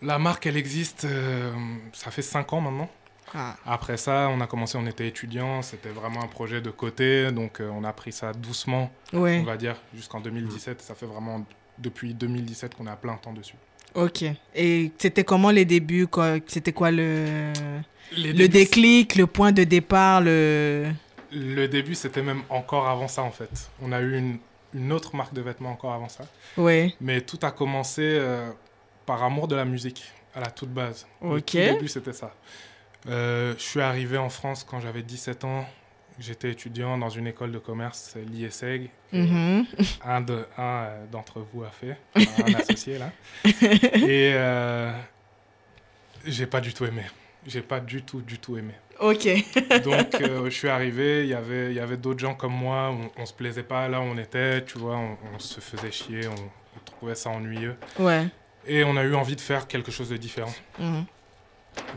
[0.00, 1.52] La marque, elle existe, euh,
[1.92, 2.88] ça fait 5 ans maintenant.
[3.34, 3.56] Ah.
[3.66, 7.60] Après ça, on a commencé, on était étudiants, c'était vraiment un projet de côté, donc
[7.60, 9.38] euh, on a pris ça doucement, Ouais.
[9.42, 10.80] on va dire, jusqu'en 2017.
[10.80, 11.44] Ça fait vraiment
[11.76, 13.56] depuis 2017 qu'on à plein temps dessus.
[13.94, 14.24] Ok.
[14.54, 16.06] Et c'était comment les débuts
[16.46, 17.52] C'était quoi le,
[18.16, 20.90] Les le débuts, déclic, le point de départ le...
[21.32, 23.70] Le début, c'était même encore avant ça, en fait.
[23.82, 24.38] On a eu une,
[24.74, 26.24] une autre marque de vêtements encore avant ça.
[26.56, 26.94] Ouais.
[27.00, 28.50] Mais tout a commencé euh,
[29.06, 30.04] par amour de la musique,
[30.34, 31.06] à la toute base.
[31.22, 31.44] Le Ok.
[31.46, 32.32] tout début, c'était ça.
[33.08, 35.66] Euh, je suis arrivé en France quand j'avais 17 ans.
[36.18, 38.90] J'étais étudiant dans une école de commerce, l'IESEG.
[39.12, 39.66] Mhm.
[40.04, 43.10] Un de- un, euh, d'entre vous a fait, un associé là.
[43.44, 44.92] Et euh,
[46.26, 47.02] j'ai pas du tout aimé.
[47.46, 48.74] J'ai pas du tout, du tout aimé.
[49.00, 49.26] Ok.
[49.84, 53.22] Donc, euh, je suis arrivé, il y avait, y avait d'autres gens comme moi, on,
[53.22, 56.26] on se plaisait pas là où on était, tu vois, on, on se faisait chier,
[56.26, 57.76] on, on trouvait ça ennuyeux.
[57.98, 58.26] Ouais.
[58.66, 60.52] Et on a eu envie de faire quelque chose de différent.
[60.78, 61.04] Mhm.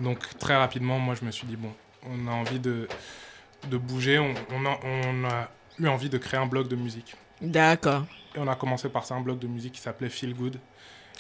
[0.02, 1.74] Donc, très rapidement, moi, je me suis dit, bon,
[2.08, 2.88] on a envie de,
[3.68, 7.16] de bouger, on, a, on a eu envie de créer un blog de musique.
[7.42, 8.06] D'accord.
[8.36, 10.60] Et on a commencé par ça, un blog de musique qui s'appelait Feel Good.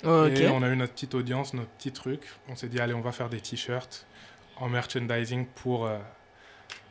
[0.04, 0.40] Ok.
[0.40, 2.22] Et on a eu notre petite audience, notre petit truc.
[2.48, 4.06] On s'est dit, allez, on va faire des t-shirts
[4.58, 5.98] en merchandising pour, euh,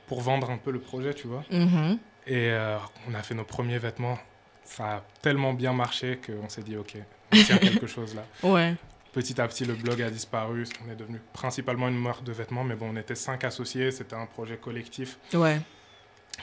[0.07, 1.45] pour vendre un peu le projet, tu vois.
[1.51, 1.99] Mhm.
[2.27, 2.77] Et euh,
[3.09, 4.19] on a fait nos premiers vêtements.
[4.65, 6.95] Ça a tellement bien marché qu'on s'est dit, ok,
[7.33, 8.25] y a quelque chose là.
[8.43, 8.75] Ouais.
[9.13, 10.65] Petit à petit, le blog a disparu.
[10.87, 13.91] On est devenu principalement une marque de vêtements, mais bon, on était cinq associés.
[13.91, 15.19] C'était un projet collectif.
[15.35, 15.61] Ouais.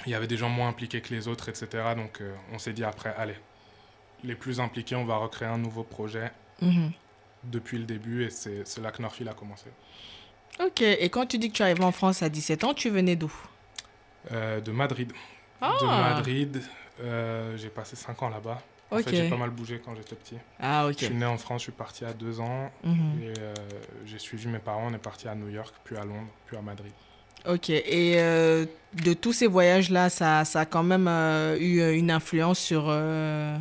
[0.05, 1.67] Il y avait des gens moins impliqués que les autres, etc.
[1.95, 3.37] Donc, euh, on s'est dit après, allez,
[4.25, 6.29] les plus impliqués, on va recréer un nouveau projet
[6.61, 6.91] Mhm.
[7.45, 8.25] depuis le début.
[8.25, 9.67] Et c'est là que Northfield a commencé.
[10.63, 10.81] Ok.
[10.81, 13.15] Et quand tu dis que tu es arrivé en France à 17 ans, tu venais
[13.15, 13.31] d'où?
[14.31, 15.11] Euh, de Madrid.
[15.61, 15.73] Ah.
[15.81, 16.61] De Madrid.
[17.01, 18.61] euh, j'ai passé cinq ans là-bas.
[18.89, 19.03] En Ok.
[19.03, 20.37] fait, j'ai pas mal bougé quand j'étais petit.
[20.59, 20.97] Ah, Je ok.
[20.99, 22.71] suis né en France, je suis parti à deux ans.
[22.83, 23.21] Mhm.
[23.21, 23.53] Et euh,
[24.05, 26.61] j'ai suivi mes parents, on est parti à New York, puis à Londres, puis à
[26.61, 26.91] Madrid.
[27.47, 27.69] Ok.
[27.69, 32.59] Et euh, de tous ces voyages-là, ça, ça a quand même euh, eu une influence
[32.59, 33.55] sur euh,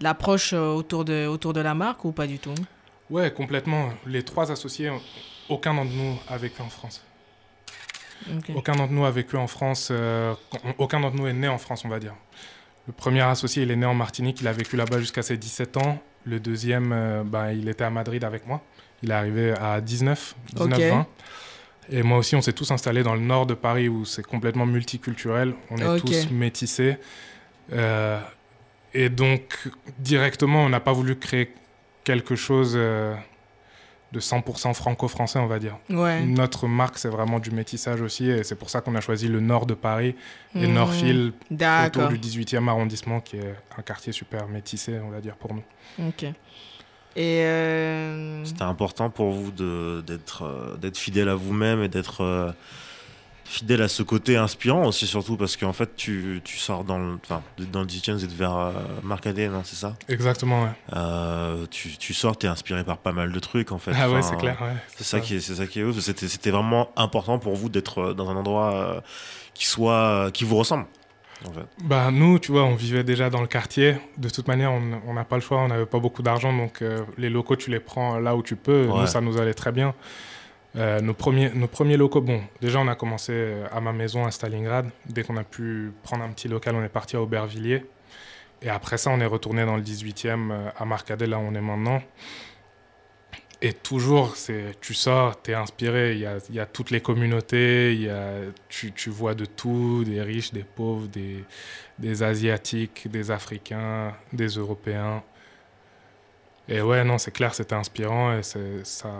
[0.00, 2.54] l'approche autour de, autour de la marque ou pas du tout?
[3.10, 3.90] Ouais, complètement.
[4.06, 4.90] Les trois associés,
[5.48, 7.02] aucun d'entre nous a vécu en France.
[8.54, 10.34] Aucun d'entre nous a vécu en France, euh,
[10.78, 12.14] aucun d'entre nous est né en France, on va dire.
[12.86, 15.76] Le premier associé, il est né en Martinique, il a vécu là-bas jusqu'à ses 17
[15.76, 15.98] ans.
[16.24, 18.60] Le deuxième, euh, ben, il était à Madrid avec moi.
[19.02, 20.84] Il est arrivé à 19, 19 Ok.
[20.84, 21.06] 20.
[21.90, 24.66] Et moi aussi, on s'est tous installés dans le nord de Paris où c'est complètement
[24.66, 25.54] multiculturel.
[25.70, 26.96] On est tous métissés.
[27.72, 28.20] Euh,
[28.94, 29.68] et donc,
[29.98, 31.52] directement, on n'a pas voulu créer
[32.04, 32.78] quelque chose
[34.12, 35.78] de 100% franco-français, on va dire.
[35.88, 36.22] Ouais.
[36.24, 39.40] Notre marque, c'est vraiment du métissage aussi, et c'est pour ça qu'on a choisi le
[39.40, 40.14] nord de Paris
[40.54, 40.74] et Mhm.
[40.74, 41.32] Northfield
[41.86, 45.62] autour du 18e arrondissement, qui est un quartier super métissé, on va dire, pour nous.
[46.08, 46.24] Ok.
[47.14, 52.22] Et euh, C'était important pour vous de- d'être euh, d'être fidèle à vous-même et d'être
[52.22, 52.52] euh,
[53.52, 57.18] fidèle à ce côté inspirant aussi, surtout parce qu'en fait, tu, tu sors dans le,
[57.22, 58.72] enfin, dans le 18 vous êtes vers euh,
[59.02, 59.94] Marc ADN, hein, c'est ça?
[60.08, 60.70] Exactement, ouais.
[60.94, 63.92] Euh, tu, tu sors, t'es inspiré par pas mal de trucs en fait.
[63.94, 64.74] Ah ouais, c'est clair, ouais.
[64.96, 65.98] C'est ça qui est, c'est ça qui est ouf.
[66.00, 69.00] C'était, c'était vraiment important pour vous d'être euh, dans un endroit euh,
[69.52, 70.86] qui soit, qui vous ressemble.
[71.46, 71.66] En fait.
[71.84, 73.96] Bah, nous, tu vois, on vivait déjà dans le quartier.
[74.16, 76.82] De toute manière, on on n'a pas le choix, on n'avait pas beaucoup d'argent, donc
[76.82, 78.86] euh, les locaux, tu les prends là où tu peux.
[78.86, 79.00] Ouais.
[79.00, 79.94] Nous, ça nous allait très bien.
[80.76, 84.24] Euh, nos, premiers, nos premiers locaux, bon, déjà, on a commencé euh, à ma maison
[84.24, 84.88] à Stalingrad.
[85.06, 87.84] Dès qu'on a pu prendre un petit local, on est parti à Aubervilliers.
[88.62, 91.54] Et après ça, on est retourné dans le 18e euh, à Marcadet, là où on
[91.54, 92.02] est maintenant.
[93.60, 96.14] Et toujours, c'est, tu sors, tu es inspiré.
[96.14, 96.20] Il
[96.54, 98.32] y a, toutes les communautés, y a,
[98.68, 101.44] tu, tu vois de tout, des riches, des pauvres, des,
[101.98, 105.22] des Asiatiques, des Africains, des Européens.
[106.72, 108.58] Et ouais, non, c'est clair, c'était inspirant et ça,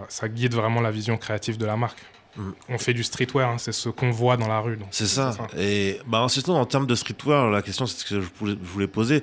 [0.08, 1.98] ça guide vraiment la vision créative de la marque.
[2.34, 2.50] Mm.
[2.70, 4.78] On fait du streetwear, hein, c'est ce qu'on voit dans la rue.
[4.90, 5.36] C'est ça.
[5.58, 8.68] Et bah, surtout en termes de streetwear, la question c'est ce que je voulais, je
[8.68, 9.22] voulais poser.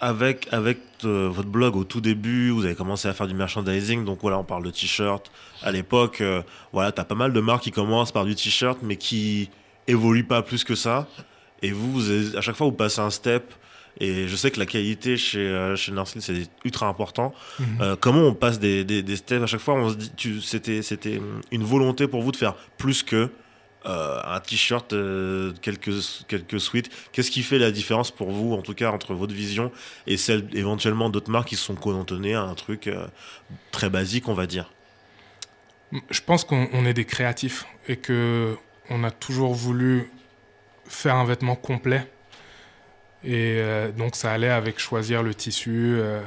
[0.00, 4.04] Avec, avec euh, votre blog au tout début, vous avez commencé à faire du merchandising.
[4.04, 5.30] Donc voilà, on parle de t-shirt.
[5.62, 8.96] À l'époque, euh, voilà, t'as pas mal de marques qui commencent par du t-shirt, mais
[8.96, 9.50] qui
[9.88, 11.08] évoluent pas plus que ça.
[11.62, 13.52] Et vous, vous avez- à chaque fois, vous passez un step.
[14.00, 17.32] Et je sais que la qualité chez, euh, chez c'est ultra important.
[17.60, 17.66] Mhm.
[17.80, 19.74] Euh, comment on passe des, des, des steps à chaque fois?
[19.74, 20.80] On se dit, tu- c'était,
[21.52, 23.30] une volonté pour vous de faire plus que
[23.86, 25.92] euh, un t-shirt, euh, quelques,
[26.26, 26.90] quelques suites.
[27.12, 29.70] Qu'est-ce qui fait la différence pour vous, en tout cas, entre votre vision
[30.06, 33.06] et celle éventuellement d'autres marques qui se sont cantonnées à un truc euh,
[33.70, 34.72] très basique, on va dire?
[36.10, 38.56] Je pense qu'on on est des créatifs et que
[38.90, 40.10] on a toujours voulu
[40.86, 42.10] faire un vêtement complet.
[43.24, 46.20] Et euh, donc ça allait avec choisir le tissu euh,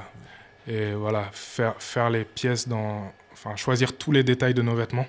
[0.68, 5.06] et voilà faire faire les pièces dans, enfin choisir tous les détails de nos vêtements.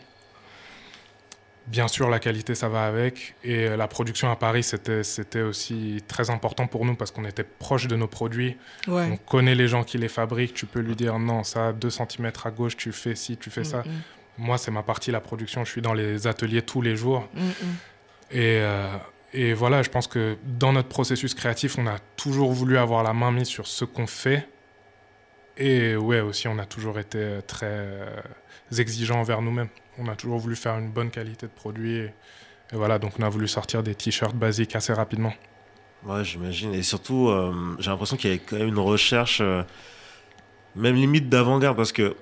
[1.67, 3.35] Bien sûr, la qualité, ça va avec.
[3.45, 7.27] Et euh, la production à Paris, c'était c'était aussi très important pour nous parce qu'on
[7.27, 8.57] était proche de nos produits.
[8.87, 9.07] Ouais.
[9.13, 10.55] On connaît les gens qui les fabriquent.
[10.55, 13.65] Tu peux lui dire non, ça, 2 cm à gauche, tu fais ci, tu fais
[13.65, 13.79] ça.
[13.81, 13.93] Mm, mm,
[14.39, 15.63] Moi, c'est ma partie, la production.
[15.67, 17.29] Je suis dans les ateliers tous les jours.
[17.35, 17.53] mm, mm.
[18.31, 18.87] Et, euh,
[19.35, 23.13] et voilà, je pense que dans notre processus créatif, on a toujours voulu avoir la
[23.13, 24.49] main mise sur ce qu'on fait.
[25.59, 28.21] Et ouais, aussi, on a toujours été euh, très euh,
[28.77, 29.69] exigeants envers nous-mêmes.
[29.99, 31.99] On a toujours voulu faire une bonne qualité de produit.
[31.99, 32.13] Et,
[32.73, 35.35] voilà, donc on a voulu sortir des t-shirts basiques assez rapidement.
[36.05, 36.73] Ouais, j'imagine.
[36.75, 39.43] Et surtout, euh, j'ai l'impression qu'il y avait quand même une recherche,
[40.77, 42.15] même limite d'avant-garde, parce que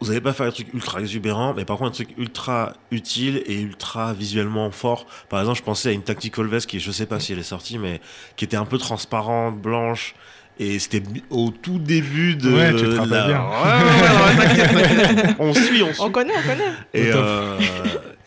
[0.00, 3.42] vous n'allez pas faire un truc ultra exubérant, mais par contre un truc ultra utile
[3.46, 5.06] et ultra visuellement fort.
[5.28, 7.42] Par exemple, je pensais à une tactical vest qui, je sais pas si elle est
[7.42, 8.00] sortie, mais
[8.36, 10.14] qui était un peu transparente, blanche.
[10.58, 13.40] Et c'était au tout début de Ouais, tu te rappelles la- bien.
[13.40, 14.72] Ouais, ouais, ouais, ouais, t'inquiète,
[15.16, 15.36] t'inquiète.
[15.38, 16.02] On suit, on suit.
[16.02, 16.72] On connaît, on connaît.
[16.92, 17.58] Et, euh,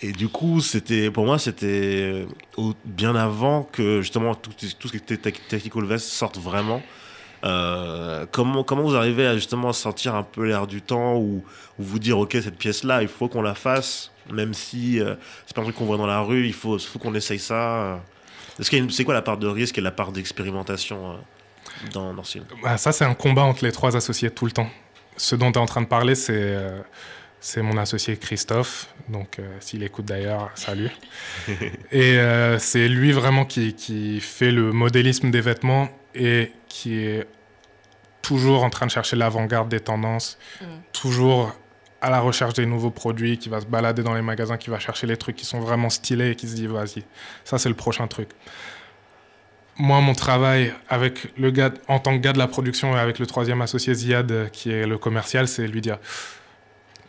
[0.02, 2.26] et du coup, c'était pour moi, c'était
[2.58, 4.50] au- bien avant que justement tout,
[4.80, 6.82] tout ce qui était tac- Tactical Vest sorte vraiment.
[7.44, 11.44] Euh, comment, comment vous arrivez à justement sortir un peu l'air du temps ou,
[11.80, 15.16] ou vous dire, ok, cette pièce-là, il faut qu'on la fasse, même si euh,
[15.46, 17.84] c'est pas un truc qu'on voit dans la rue, il faut, faut qu'on essaye ça.
[17.84, 17.96] euh.
[18.60, 21.18] C'est quoi la part de risque et la part d'expérimentation
[21.92, 22.46] dans, dans ce film?
[22.62, 24.70] Bah, ça, c'est un combat entre les trois associés tout le temps.
[25.18, 26.56] Ce dont tu es en train de parler, c'est
[27.44, 28.88] c'est mon associé Christophe.
[29.10, 30.90] Donc, euh, s'il écoute d'ailleurs, salut.
[31.92, 37.28] et euh, c'est lui vraiment qui, qui fait le modélisme des vêtements et qui est
[38.22, 40.38] toujours en train de chercher l'avant-garde des tendances,
[40.92, 41.54] toujours
[42.02, 44.78] à la recherche des nouveaux produits, qui va se balader dans les magasins, qui va
[44.78, 47.04] chercher les trucs qui sont vraiment stylés et qui se dit, vas-y,
[47.46, 48.30] ça c'est le prochain truc.
[49.78, 53.20] Moi, mon travail avec le gars, en tant que gars de la production et avec
[53.20, 55.98] le troisième associé Ziad, euh, qui est le commercial, c'est lui dire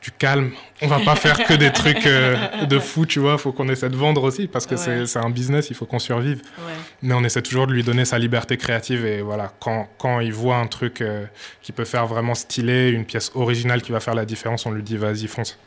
[0.04, 0.50] du calme,
[0.82, 3.88] on va pas faire que des trucs euh, de fou, tu vois, faut qu'on essaie
[3.88, 5.06] de vendre aussi parce que c'est- Ouais.
[5.06, 6.42] c'est un business, il faut qu'on survive.
[6.58, 6.74] Ouais.
[7.00, 10.32] Mais on essaie toujours de lui donner sa liberté créative et voilà, quand, quand il
[10.34, 11.24] voit un truc euh,
[11.62, 14.82] qui peut faire vraiment stylé, une pièce originale qui va faire la différence, on lui
[14.82, 15.58] dit vas-y, fonce.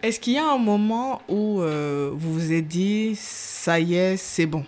[0.00, 4.16] Est-ce qu'il y a un moment où euh, vous vous êtes dit, ça y est,
[4.16, 4.64] c'est bon?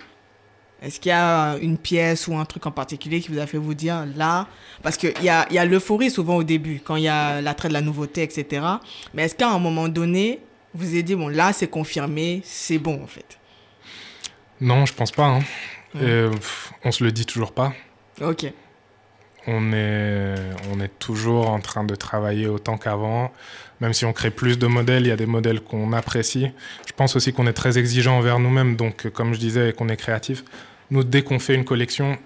[0.82, 3.58] Est-ce qu'il y a une pièce ou un truc en particulier qui vous a fait
[3.58, 4.46] vous dire, là,
[4.82, 7.40] parce qu'il y a, il y a l'euphorie souvent au début, quand il y a
[7.42, 8.64] l'attrait de la nouveauté, etc.
[9.12, 10.40] Mais est-ce qu'à un moment donné,
[10.72, 13.38] vous êtes dit, bon, là, c'est confirmé, c'est bon, en fait?
[14.60, 15.26] Non, je pense pas.
[15.26, 15.40] hein.
[15.94, 16.30] Ouais.
[16.30, 17.72] Pff, on se le dit toujours pas.
[18.22, 18.46] Ok.
[19.46, 20.34] on est,
[20.72, 23.32] on est toujours en train de travailler autant qu'avant.
[23.80, 26.48] Même si on crée plus de modèles, il y a des modèles qu'on apprécie.
[26.86, 28.76] Je pense aussi qu'on est très exigeant envers nous-mêmes.
[28.76, 30.44] Donc, euh, comme je disais, et qu'on est créatif.
[30.90, 32.18] Nous, dès qu'on fait une collection,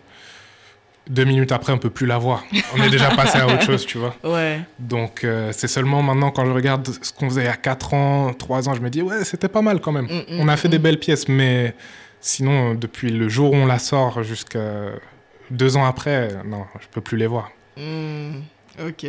[1.09, 2.45] deux minutes après, on peut plus la voir.
[2.75, 4.15] On est déjà passé à autre chose, tu vois.
[4.25, 4.61] Ouais.
[4.79, 7.95] Donc, euh, c'est seulement maintenant, quand je regarde ce qu'on faisait il y a 4
[7.95, 10.07] ans, 3 ans, je me dis, ouais, c'était pas mal quand même.
[10.07, 10.71] Mm, mm, on a fait mm.
[10.71, 11.75] des belles pièces, mais
[12.21, 14.93] sinon, depuis le jour où on la sort jusqu'à
[15.51, 17.51] deux ans après, non, je peux plus les voir.
[18.87, 19.05] Ok.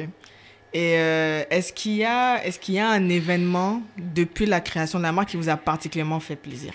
[0.75, 4.99] Et euh, est-ce qu'il y a, est-ce qu'il y a un événement depuis la création
[4.99, 6.73] de la marque qui vous a particulièrement fait plaisir?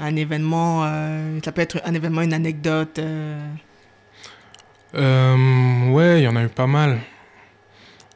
[0.00, 2.98] Un événement, euh, ça peut être un événement, une anecdote.
[2.98, 3.38] euh,
[4.94, 6.98] Euh, ouais, il y en a eu pas mal.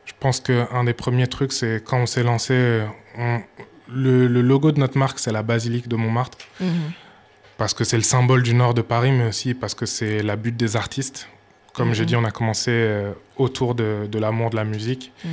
[0.06, 2.82] Je pense qu'un des premiers trucs, c'est quand on s'est lancé,
[3.16, 3.40] on-
[3.92, 6.92] le, le logo de notre marque, c'est la basilique de Montmartre, mhm.
[7.58, 10.36] parce que c'est le symbole du nord de Paris, mais aussi parce que c'est la
[10.36, 11.28] butte des artistes.
[11.74, 12.06] Comme j'ai Mhm.
[12.08, 12.72] dit, on a commencé
[13.36, 15.12] autour de, de l'amour de la musique.
[15.24, 15.30] Mhm.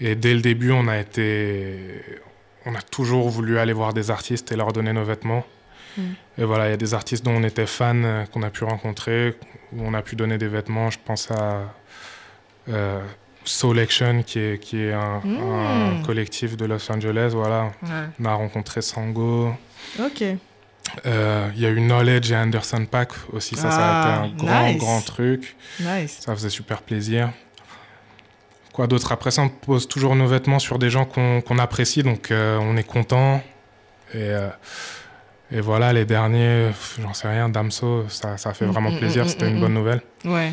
[0.00, 2.02] Et dès le début, on a été.
[2.64, 5.44] On a toujours voulu aller voir des artistes et leur donner nos vêtements.
[5.98, 6.14] Mhm.
[6.38, 8.64] Et voilà, il y a des artistes dont on était fan, euh, qu'on a pu
[8.64, 9.36] rencontrer,
[9.72, 10.90] où on a pu donner des vêtements.
[10.90, 11.62] Je pense à
[12.68, 13.00] euh,
[13.44, 15.98] Soul Action, qui est, qui est un, Mm.
[16.00, 17.32] un collectif de Los Angeles.
[17.34, 17.64] Voilà.
[17.82, 17.90] Ouais.
[18.20, 19.52] On a rencontré Sango.
[19.98, 20.22] Ok.
[21.06, 23.56] Euh, Il y a eu Knowledge et Anderson Pack aussi.
[23.56, 24.78] Ça, ça a Ah, été un grand, nice.
[24.78, 25.56] grand truc.
[25.80, 26.18] Nice.
[26.20, 27.30] Ça faisait super plaisir.
[28.72, 29.12] Quoi d'autre?
[29.12, 32.58] Après ça, on pose toujours nos vêtements sur des gens qu'on qu'on apprécie, donc euh,
[32.60, 33.42] on est content.
[34.14, 34.48] Et, euh,
[35.52, 39.24] et voilà, les derniers, j'en sais rien, Damso, ça, ça fait Mm, vraiment mm, plaisir,
[39.24, 40.00] mm, c'était mm, une bonne nouvelle.
[40.24, 40.52] Ouais.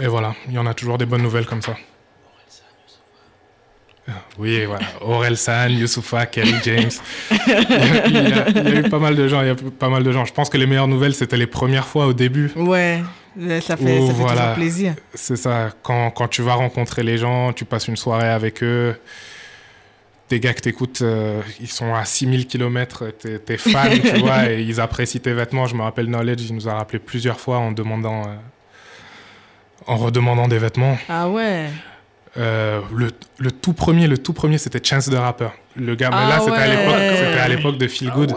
[0.00, 1.74] Et voilà, il y en a toujours des bonnes nouvelles comme ça.
[4.38, 4.84] Oui, voilà.
[5.00, 6.90] Aurel San, Youssoufa, Kerry James.
[7.30, 7.38] il,
[8.28, 9.40] y a, il y eu pas mal de gens.
[9.40, 10.24] Il y a pas mal de gens.
[10.26, 12.50] Je pense que les meilleures nouvelles, c'était les premières fois au début.
[12.56, 13.02] Ouais.
[13.62, 14.40] Ça fait, Oh, ça fait voilà.
[14.40, 14.94] toujours plaisir.
[15.14, 15.70] C'est ça.
[15.82, 18.94] Quand, quand tu vas rencontrer les gens, tu passes une soirée avec eux.
[20.30, 24.50] Des gars que t'écoutes, euh, ils sont à 6000 km, t'es t'es fan, tu vois,
[24.50, 25.66] et ils apprécient tes vêtements.
[25.66, 28.34] Je me rappelle Knowledge, il nous a rappelé plusieurs fois en demandant, euh,
[29.86, 30.96] en redemandant des vêtements.
[31.10, 31.66] Ah ouais.
[32.36, 35.48] Euh, le, le tout premier, le tout premier, c'était Chance the Rapper.
[35.76, 37.16] Le gars, mais Ah là, c'était à l'époque, ouais.
[37.16, 38.34] c'était à l'époque de Feel Good.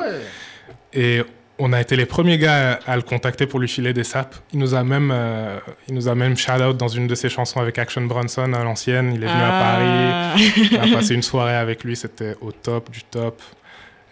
[0.93, 1.21] Et
[1.59, 4.35] on a été les premiers gars à, à le contacter pour lui filer des sapes.
[4.53, 7.29] Il nous a même, euh, il nous a même shout out dans une de ses
[7.29, 9.11] chansons avec Action Bronson à l'ancienne.
[9.15, 9.85] Il est venu à Paris.
[9.87, 10.35] Ah.
[10.87, 11.95] On a passé une soirée avec lui.
[11.95, 13.41] C'était au top du top.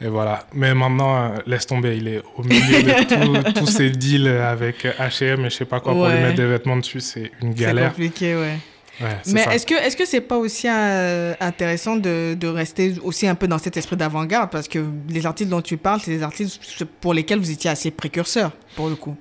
[0.02, 0.46] Et voilà.
[0.54, 1.96] Mais maintenant, euh, laisse tomber.
[1.98, 5.94] Il est au milieu de tous ces deals avec H&M et je sais pas quoi
[5.94, 7.00] pour lui mettre des vêtements dessus.
[7.00, 7.90] C'est une C'est galère.
[7.90, 8.58] compliqué, ouais.
[9.02, 13.28] Ouais, Mais est-ce que est-ce que c'est pas aussi euh, intéressant de, de rester aussi
[13.28, 14.50] un peu dans cet esprit d'avant-garde?
[14.52, 16.62] Parce que les artistes dont tu parles, c'est des artistes
[17.02, 19.16] pour lesquels vous étiez assez précurseurs pour le coup.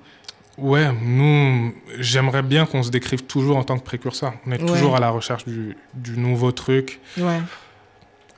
[0.57, 4.33] Ouais, nous, j'aimerais bien qu'on se décrive toujours en tant que précurseur.
[4.47, 4.67] On est Ouais.
[4.67, 7.01] toujours à la recherche du, du nouveau truc.
[7.17, 7.41] Ouais.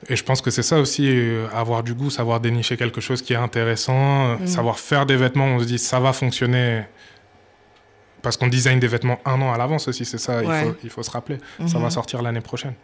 [0.08, 3.22] Et je pense que c'est ça aussi, euh, avoir du goût, savoir dénicher quelque chose
[3.22, 4.46] qui est intéressant, euh, Mm.
[4.48, 6.82] savoir faire des vêtements, on se dit ça va fonctionner.
[8.22, 10.62] Parce qu'on design des vêtements un an à l'avance aussi, c'est ça, Ouais.
[10.62, 11.38] il, faut, il faut se rappeler.
[11.66, 11.82] Ça Mhm.
[11.84, 12.74] va sortir l'année prochaine.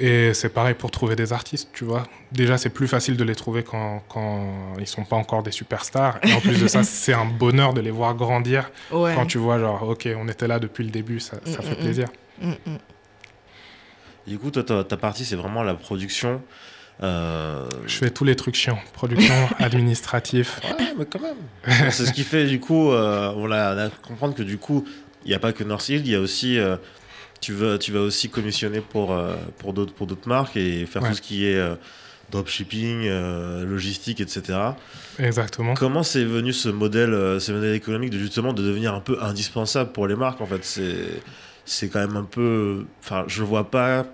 [0.00, 2.04] Et c'est pareil pour trouver des artistes, tu vois.
[2.30, 6.18] Déjà, c'est plus facile de les trouver quand, quand ils sont pas encore des superstars.
[6.22, 9.12] Et en plus de ça, c'est un bonheur de les voir grandir Ouais.
[9.16, 11.68] quand tu vois, genre, ok, on était là depuis le début, ça, ça Mm, fait
[11.70, 11.76] mm, mm.
[11.82, 12.08] plaisir.
[12.40, 12.78] Mm, mm.
[14.28, 16.40] Du coup, toi, ta, ta partie, c'est vraiment la production.
[17.02, 18.78] Euh, Je fais tous les trucs chiants.
[18.92, 20.60] Production, administratif.
[20.64, 21.90] Ouais, mais quand même.
[21.90, 24.84] c'est ce qui fait, du coup, euh, on, a, on a comprendre que du coup,
[25.24, 26.58] il n'y a pas que Northfield, il y a aussi.
[26.58, 26.76] euh,
[27.40, 29.16] tu, veux, tu vas aussi commissionner pour,
[29.58, 31.10] pour d'autres pour d'autres marques et faire Ouais.
[31.10, 31.60] tout ce qui est
[32.30, 33.08] dropshipping,
[33.64, 34.58] logistique, etc.
[35.18, 35.74] Exactement.
[35.74, 39.92] Comment c'est venu ce modèle, ce modèle économique de justement de devenir un peu indispensable
[39.92, 40.64] pour les marques en fait?
[40.64, 40.96] C'est
[41.64, 42.84] c'est quand même un peu.
[43.04, 44.04] Enfin, je vois pas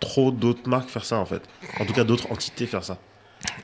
[0.00, 1.42] trop d'autres marques faire ça en fait.
[1.80, 2.98] En tout cas, d'autres entités faire ça.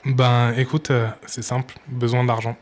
[0.05, 2.57] Ben, écoute, euh, c'est simple, besoin d'argent.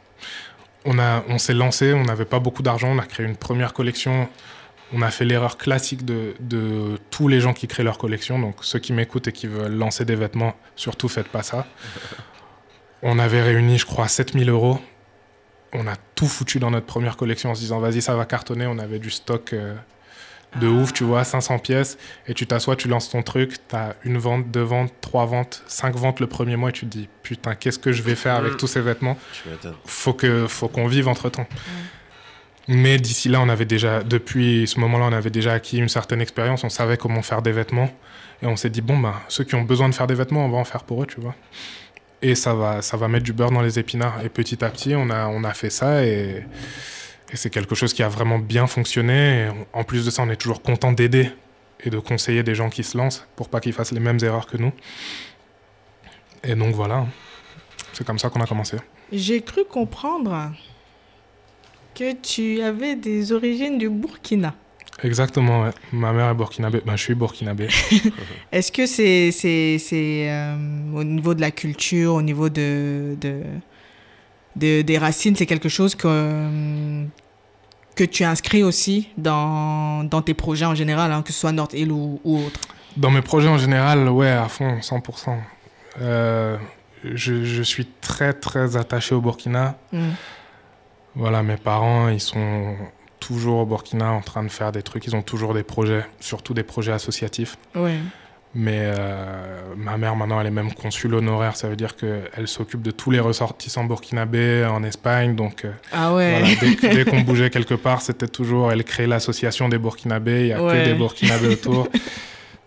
[0.84, 3.72] On, a, on s'est lancé, on n'avait pas beaucoup d'argent, on a créé une première
[3.72, 4.28] collection.
[4.94, 8.38] On a fait l'erreur classique de, de tous les gens qui créent leur collection.
[8.38, 11.66] Donc, ceux qui m'écoutent et qui veulent lancer des vêtements, surtout faites pas ça.
[13.02, 14.78] On avait réuni, je crois, 7000 euros.
[15.72, 18.66] On a tout foutu dans notre première collection en se disant, vas-y, ça va cartonner.
[18.66, 19.74] On avait du stock euh,
[20.60, 21.98] de ouf, tu vois, 500 pièces.
[22.26, 25.62] Et tu t'assois, tu lances ton truc, tu as une vente, deux ventes, trois ventes,
[25.66, 26.70] cinq ventes le premier mois.
[26.70, 29.16] Et tu te dis, putain, qu'est-ce que je vais faire avec tous ces vêtements
[29.84, 31.46] faut que faut qu'on vive entre temps.
[32.68, 36.20] Mais d'ici là, on avait déjà, depuis ce moment-là, on avait déjà acquis une certaine
[36.20, 36.62] expérience.
[36.64, 37.90] On savait comment faire des vêtements,
[38.40, 40.48] et on s'est dit bon bah ceux qui ont besoin de faire des vêtements, on
[40.48, 41.34] va en faire pour eux, tu vois.
[42.22, 44.24] Et ça va, ça va mettre du beurre dans les épinards.
[44.24, 46.44] Et petit à petit, on a, on a fait ça et,
[47.32, 49.46] et c'est quelque chose qui a vraiment bien fonctionné.
[49.46, 51.30] Et en plus de ça, on est toujours content d'aider
[51.84, 54.46] et de conseiller des gens qui se lancent pour pas qu'ils fassent les mêmes erreurs
[54.46, 54.72] que nous.
[56.44, 57.06] Et donc voilà,
[57.92, 58.76] c'est comme ça qu'on a commencé.
[59.12, 60.52] J'ai cru comprendre
[61.94, 64.54] que tu avais des origines du Burkina.
[65.02, 65.70] Exactement, ouais.
[65.92, 66.82] Ma mère est burkinabé.
[66.84, 67.68] Ben, je suis burkinabé.
[68.52, 70.54] Est-ce que c'est c'est c'est euh,
[70.94, 73.42] au niveau de la culture, au niveau de, de,
[74.56, 77.04] de- des racines, c'est quelque chose que
[77.94, 81.74] que tu inscris aussi dans, dans tes projets en général, hein, que ce soit North
[81.74, 82.60] Hill ou, ou autre.
[82.96, 85.36] Dans mes projets en général, ouais, à fond, 100%.
[86.00, 86.56] Euh,
[87.04, 89.76] je, je suis très, très attaché au Burkina.
[89.92, 90.10] Mm.
[91.14, 92.76] Voilà, mes parents, ils sont
[93.20, 95.06] toujours au Burkina en train de faire des trucs.
[95.06, 97.56] Ils ont toujours des projets, surtout des projets associatifs.
[97.74, 97.98] Ouais.
[98.54, 101.56] Mais euh, ma mère, maintenant, elle est même consul honoraire.
[101.56, 105.34] Ça veut dire qu'elle s'occupe de tous les ressortissants burkinabés en Espagne.
[105.34, 106.38] Donc, euh, Ah ouais.
[106.38, 108.70] voilà, dès, dès qu'on bougeait quelque part, c'était toujours.
[108.70, 110.40] Elle crée l'association des Burkinabés.
[110.40, 110.80] Il n'y a Ouais.
[110.80, 111.88] que des Burkinabés autour.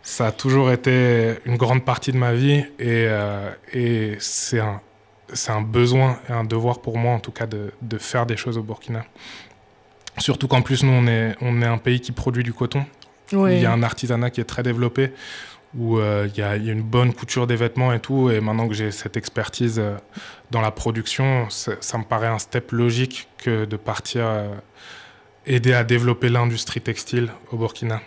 [0.01, 2.65] Ça a toujours été une grande partie de ma vie.
[2.79, 7.71] Et, euh, et c'est un, besoin et un devoir pour moi, en tout cas, de,
[7.83, 9.05] de faire des choses au Burkina.
[10.17, 12.85] Surtout qu'en plus, nous, on est, on est un pays qui produit du coton.
[13.33, 13.57] Ouais.
[13.57, 15.11] Il y a un artisanat qui est très développé,
[15.77, 18.29] où euh, il, y a, il y a une bonne couture des vêtements et tout.
[18.29, 19.95] Et maintenant que j'ai cette expertise euh,
[20.51, 24.53] dans la production, ça, me paraît un step logique que de partir euh,
[25.45, 28.01] aider à développer l'industrie textile au Burkina.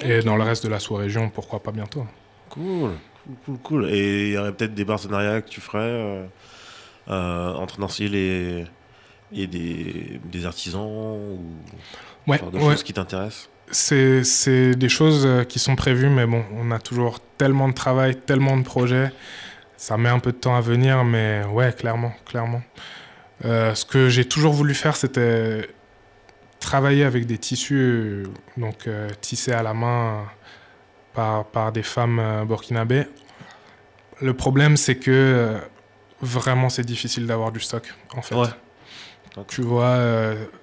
[0.00, 2.06] Et dans le reste de la sous-région, pourquoi pas bientôt
[2.50, 2.92] Cool,
[3.24, 3.90] cool, cool, cool.
[3.90, 6.24] Et il y aurait peut-être des partenariats que tu ferais euh,
[7.08, 8.64] euh, entre Nancy et,
[9.32, 11.40] et des, des artisans ou
[12.26, 12.64] Ouais, ce genre de ouais.
[12.64, 13.48] choses qui t'intéressent?
[13.70, 17.74] C'est c'est des choses euh, qui sont prévues, mais bon, on a toujours tellement de
[17.74, 19.12] travail, tellement de projets.
[19.76, 22.62] Ça met un peu de temps à venir, mais ouais, clairement, clairement.
[23.44, 25.68] Euh, ce que j'ai toujours voulu faire, c'était
[26.58, 30.24] travailler avec des tissus, donc euh, tissés à la main
[31.12, 33.06] par, par des femmes euh, burkinabées.
[34.20, 35.60] Le problème, c'est que
[36.20, 38.34] vraiment, c'est difficile d'avoir du stock, en fait.
[38.34, 38.48] Ouais.
[39.46, 40.00] Tu vois,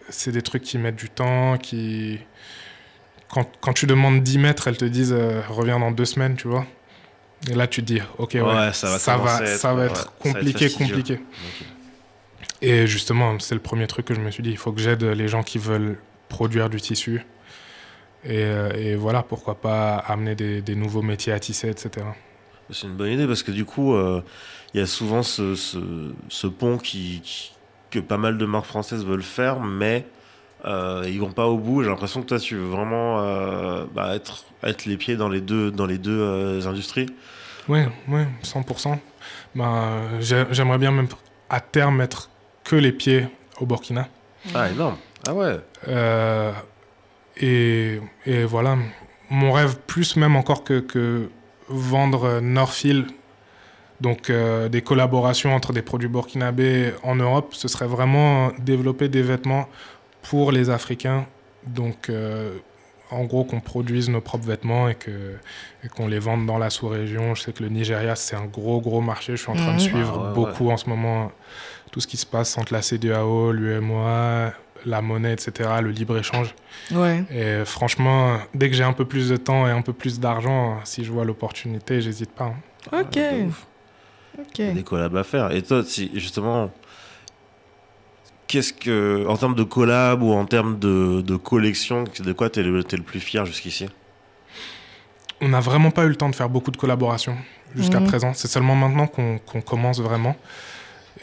[0.09, 2.19] c'est des trucs qui mettent du temps, qui...
[3.29, 6.47] Quand, quand tu demandes 10 mètres, elles te disent euh, reviens dans deux semaines, tu
[6.47, 6.65] vois.
[7.49, 9.43] Et là, tu te dis, ok, ouais, Ouais, ça va ça, être- ça va ouais,
[9.51, 11.19] être ça va être compliqué, compliqué.
[12.61, 15.03] Et justement, c'est le premier truc que je me suis dit, il faut que j'aide
[15.03, 15.97] les gens qui veulent
[16.29, 17.25] produire du tissu.
[18.23, 22.05] Et, euh, et voilà, pourquoi pas amener des, des nouveaux métiers à tisser, etc.
[22.71, 24.23] C'est une bonne idée parce que du coup, euh,
[24.73, 25.77] il y a souvent ce, ce,
[26.29, 27.51] ce pont qui, qui-
[27.91, 30.07] que pas mal de marques françaises veulent faire, mais
[30.65, 31.83] euh, ils vont pas au bout.
[31.83, 35.41] J'ai l'impression que toi, tu veux vraiment euh, bah, être, être les pieds dans les
[35.41, 37.07] deux, dans les deux euh, industries.
[37.67, 38.97] Oui, oui, 100%.
[39.55, 41.07] Ben, j'ai- J'aimerais bien même
[41.49, 42.29] à terme mettre
[42.63, 43.27] que les pieds
[43.59, 44.07] au Burkina.
[44.53, 44.97] Ah, énorme.
[45.27, 45.57] Ah ouais.
[45.87, 46.51] Euh,
[47.37, 48.77] et, et voilà,
[49.29, 51.29] mon rêve, plus même encore que, que
[51.67, 53.07] vendre Northfield,
[54.01, 59.21] donc euh, des collaborations entre des produits burkinabés en Europe, ce serait vraiment développer des
[59.21, 59.67] vêtements
[60.29, 61.25] pour les Africains.
[61.67, 62.57] Donc, euh,
[63.11, 64.97] en gros, qu'on produise nos propres vêtements et
[65.95, 67.35] qu'on les vende dans la sous-région.
[67.35, 69.35] Je sais que le Nigeria, c'est un gros, gros marché.
[69.35, 69.79] Je suis en train de Mhm.
[69.79, 71.31] suivre Ah ouais, beaucoup en ce moment
[71.91, 74.51] tout ce qui se passe entre la CDAO, l'UMOA,
[74.85, 76.53] la monnaie, etc., le libre-échange.
[76.91, 77.23] Ouais.
[77.31, 80.79] Et franchement, dès que j'ai un peu plus de temps et un peu plus d'argent,
[80.83, 82.53] si je vois l'opportunité, j'hésite pas.
[82.91, 82.99] hein.
[83.01, 83.19] Ok.
[83.47, 83.65] Ouf.
[84.39, 84.59] Ok.
[84.59, 85.51] Il y a des collabs à faire.
[85.51, 86.69] Et toi, si, justement,
[88.47, 92.63] qu'est-ce que, en termes de collab ou en termes de, de collection, de quoi t'es
[92.63, 93.87] le, le plus fier jusqu'ici?
[95.41, 97.37] On n'a vraiment pas eu le temps de faire beaucoup de collaborations
[97.75, 98.07] jusqu'à Mhm.
[98.07, 98.33] présent.
[98.33, 100.35] C'est seulement maintenant qu'on qu'on commence vraiment.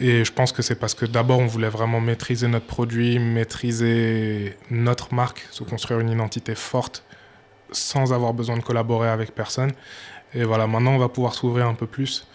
[0.01, 4.57] Et je pense que c'est parce que d'abord, on voulait vraiment maîtriser notre produit, maîtriser
[4.71, 7.05] notre marque, se construire une identité forte
[7.73, 9.73] sans avoir besoin de collaborer avec personne.
[10.35, 12.27] Et voilà, maintenant, on va pouvoir s'ouvrir un peu plus.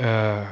[0.00, 0.44] Euh,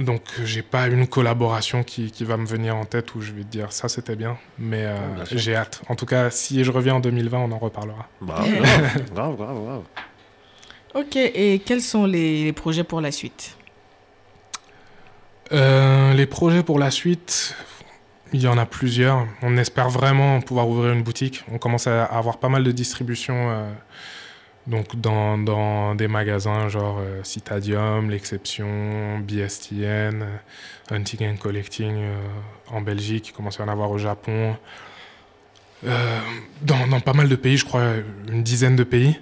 [0.00, 3.42] donc, j'ai pas une collaboration qui, qui va me venir en tête où je vais
[3.42, 4.36] te dire ça, c'était bien.
[4.58, 5.82] Mais euh, j'ai hâte.
[5.88, 8.08] En tout cas, si je reviens en 2020, on en reparlera.
[8.20, 9.82] Bah, grave, grave, grave, grave.
[10.94, 11.16] Ok.
[11.16, 13.56] Et quels sont les, les projets pour la suite?
[15.52, 17.54] Euh, les projets pour la suite,
[18.32, 19.26] il y en a plusieurs.
[19.42, 21.44] On espère vraiment pouvoir ouvrir une boutique.
[21.52, 23.70] On commence à avoir pas mal de distribution euh,
[24.66, 30.36] donc dans, dans des magasins genre euh, Citadium, L'Exception, BSTN, euh,
[30.90, 32.16] Hunting and Collecting euh,
[32.70, 33.28] en Belgique.
[33.28, 34.56] Il commence à y en avoir au Japon.
[35.86, 36.18] Euh,
[36.62, 37.84] dans, dans pas mal de pays, je crois
[38.28, 39.18] une dizaine de pays.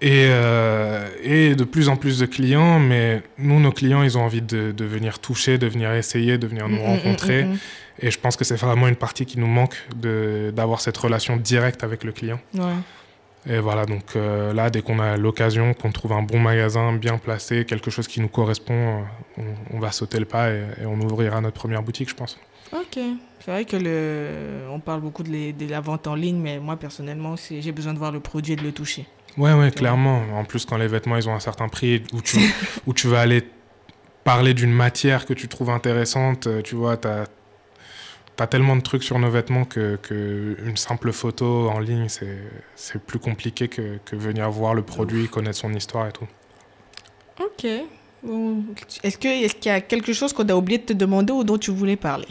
[0.00, 0.28] Et,
[1.22, 4.70] et de plus en plus de clients, mais nous, nos clients, ils ont envie de,
[4.72, 7.44] de venir toucher, de venir essayer, de venir nous Mm, mm, rencontrer.
[7.44, 7.58] mm, mm,
[8.00, 9.76] Et je pense que c'est vraiment une partie qui nous manque
[10.52, 12.38] d'avoir cette relation directe avec le client.
[12.52, 12.74] Ouais.
[13.46, 17.18] Et voilà, donc euh, là, dès qu'on a l'occasion, qu'on trouve un bon magasin bien
[17.18, 19.02] placé, quelque chose qui nous correspond, euh,
[19.72, 22.38] on, on va sauter le pas et, et on ouvrira notre première boutique, je pense.
[22.72, 22.98] Ok.
[23.40, 26.58] C'est vrai que le, on parle beaucoup de, les- de la vente en ligne, mais
[26.58, 29.06] moi personnellement, j'ai besoin de voir le produit et de le toucher.
[29.36, 30.22] Ouais, ouais, clairement.
[30.34, 32.38] En plus, quand les vêtements, ils ont un certain prix, où tu,
[32.86, 33.42] où tu vas aller
[34.24, 37.26] parler d'une matière que tu trouves intéressante, euh, tu vois, t'as as
[38.46, 42.38] tellement de trucs sur nos vêtements que, que une simple photo en ligne, c'est
[42.74, 46.26] c'est plus compliqué que, que venir voir le produit, connaître son histoire et tout.
[47.40, 47.66] Ok.
[48.22, 48.64] Bon.
[49.02, 51.44] Est-ce que- est-ce qu'il y a quelque chose qu'on a oublié de te demander ou
[51.44, 52.28] dont tu voulais parler?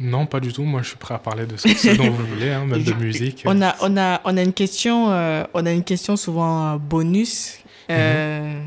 [0.00, 0.62] Non, pas du tout.
[0.64, 2.92] Moi, je suis prêt à parler de ce, ce dont vous voulez, hein, même de
[3.04, 3.42] musique.
[3.46, 6.78] On a, on a, on a une question, euh, on a une question souvent euh,
[6.78, 7.58] bonus.
[7.90, 8.60] Euh,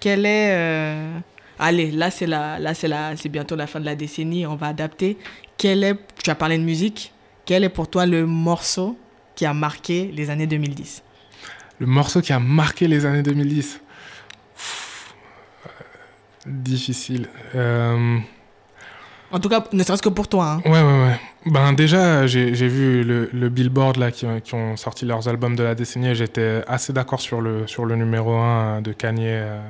[0.00, 1.18] Quelle est, euh,
[1.62, 4.56] allez, là c'est la, là c'est la, c'est bientôt la fin de la décennie, on
[4.56, 5.16] va adapter.
[5.56, 7.12] Quel est, tu as parlé de musique.
[7.44, 8.96] Quel est pour toi le morceau
[9.34, 11.02] qui a marqué les années 2010
[11.78, 13.80] Le morceau qui a marqué les années 2010.
[14.54, 15.14] Pff,
[15.66, 15.70] euh,
[16.46, 17.28] difficile.
[17.54, 18.18] Euh,
[19.30, 20.44] En tout cas, ne serait-ce que pour toi.
[20.52, 20.62] hein.
[20.64, 21.20] Ouais, ouais, ouais.
[21.46, 25.26] Ben déjà, j'ai j'ai vu le, le Billboard là, qui, ont- qui ont sorti leurs
[25.28, 28.92] albums de la décennie et j'étais assez d'accord sur le, sur le numéro 1 de
[28.92, 29.26] Kanye.
[29.28, 29.60] euh,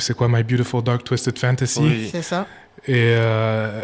[0.00, 1.80] c'est quoi My Beautiful Dark Twisted Fantasy?
[1.80, 2.08] Oui.
[2.10, 2.46] C'est ça.
[2.86, 3.82] Et euh,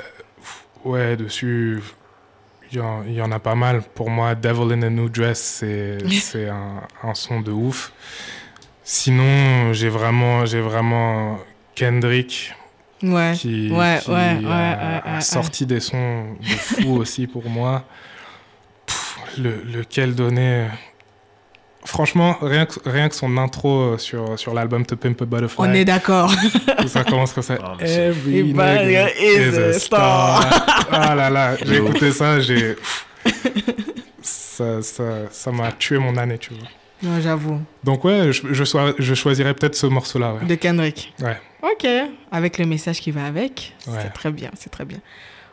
[0.85, 1.81] ouais, dessus,
[2.71, 3.83] il y, y en a pas mal.
[3.95, 7.93] Pour moi, Devil in a New Dress, c'est c'est un, un son de ouf.
[8.85, 11.39] Sinon, j'ai vraiment, j'ai vraiment
[11.75, 12.55] Kendrick
[13.03, 13.33] Ouais.
[13.37, 17.27] qui, Ouais, qui ouais, ouais, a, ouais, a ouais, sorti des sons de fou aussi
[17.27, 17.85] pour moi.
[18.87, 20.69] Pff, le, lequel donner?
[21.85, 25.57] Franchement, rien que, rien que son intro euh, sur, sur l'album To Pimp a Butterfly,
[25.69, 26.33] On est d'accord.
[26.87, 27.59] ça commence comme ça.
[27.63, 30.45] Ah, c'est Every nigga is a star.
[30.93, 32.77] Ah là là, j'ai écouté ça, j'ai...
[34.23, 36.69] Ça ça ça m'a tué mon année, tu vois.
[37.03, 37.61] Non, j'avoue.
[37.83, 40.45] Donc ouais, je, je, choisirais peut-être ce morceau-là, ouais.
[40.47, 41.13] De Kendrick.
[41.21, 41.41] Ouais.
[41.63, 41.87] Ok.
[42.31, 43.75] Avec le message qui va avec.
[43.89, 43.95] Ouais.
[44.03, 44.99] C'est très bien, c'est très bien.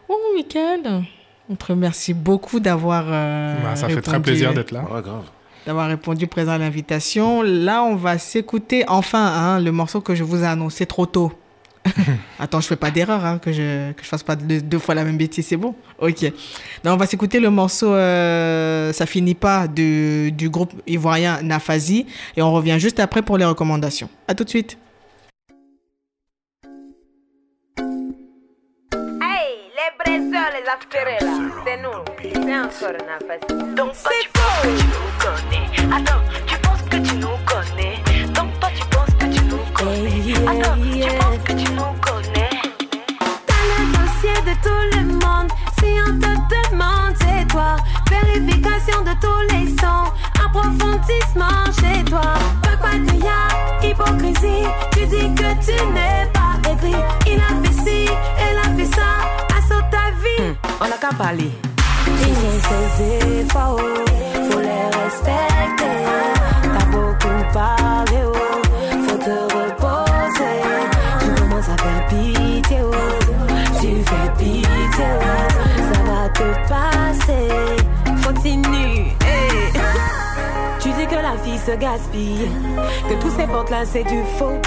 [0.10, 1.04] Oh, Michael,
[1.50, 3.06] on te remercie beaucoup d'avoir.
[3.08, 4.82] euh, Bah, ça fait très plaisir d'être là.
[4.82, 5.24] Ouais, grave.
[5.70, 7.44] D'avoir répondu présent à l'invitation.
[7.44, 11.32] Là, on va s'écouter enfin hein, le morceau que je vous ai annoncé trop tôt.
[12.40, 14.96] Attends, je fais pas d'erreur, hein, que je que je fasse pas deux, deux fois
[14.96, 15.76] la même bêtise, c'est bon?
[16.00, 16.24] Ok.
[16.24, 22.08] Donc, on va s'écouter le morceau euh, Ça finit pas de, du groupe ivoirien Nafazi
[22.36, 24.10] et on revient juste après pour les recommandations.
[24.28, 24.76] À tout de suite.
[31.66, 31.90] C'est nous.
[32.22, 33.40] C'est encore une affaire.
[33.76, 35.96] Donc toi tu penses que tu nous connais.
[35.96, 37.96] Attends, tu penses que tu nous connais.
[38.34, 40.34] Donc toi tu penses que tu nous connais.
[40.48, 42.50] Attends, tu penses que tu nous connais.
[43.48, 45.50] T'as le dossier de tout le monde.
[45.80, 46.32] Si on te
[46.70, 47.78] demande, c'est toi.
[48.10, 50.12] Vérification de tous les sons.
[50.44, 52.34] Approfondissement chez toi.
[52.62, 54.68] Pas quoi de y hypocrisie?
[54.92, 56.96] Tu dis que tu n'es pas aigri.
[57.28, 59.39] Il a fait ci, elle a fait ça.
[60.24, 60.56] Vie.
[60.82, 61.52] On a qu'à parler.
[62.08, 63.80] Ils ont ses efforts,
[64.50, 65.98] faut les respecter.
[66.64, 67.79] T'as beaucoup parlé,
[81.76, 82.50] gaspille,
[83.08, 84.60] que tous ces portes là c'est du faux.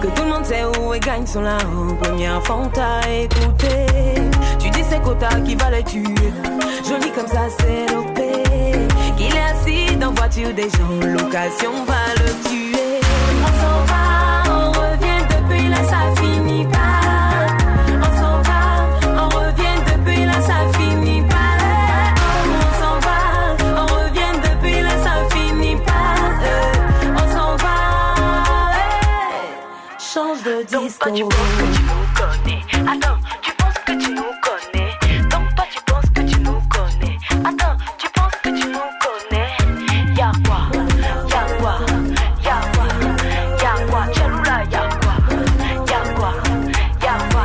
[0.00, 3.86] Que tout le monde sait où elle gagne son là en première t'as écouté.
[4.58, 6.32] Tu dis c'est Kota qui va le tuer.
[6.86, 8.32] Joli comme ça c'est l'opé.
[9.16, 13.00] Qu'il est assis dans voiture des gens, l'occasion va le tuer.
[13.42, 17.05] On s'en va, on revient depuis là ça finit pas.
[30.66, 31.10] Disco.
[31.10, 32.60] toi tu penses que tu nous connais.
[32.90, 34.90] Attends, tu penses que tu nous connais?
[35.28, 37.18] Donc toi tu penses que tu nous connais.
[37.44, 39.50] Attends, tu penses que tu nous connais?
[40.16, 40.60] Y'a quoi
[41.28, 41.74] Y'a quoi
[42.44, 42.86] Y'a quoi
[43.62, 45.14] Y'a quoi Chalula, y'a quoi
[45.86, 46.32] Y'a quoi
[47.02, 47.44] Y'a quoi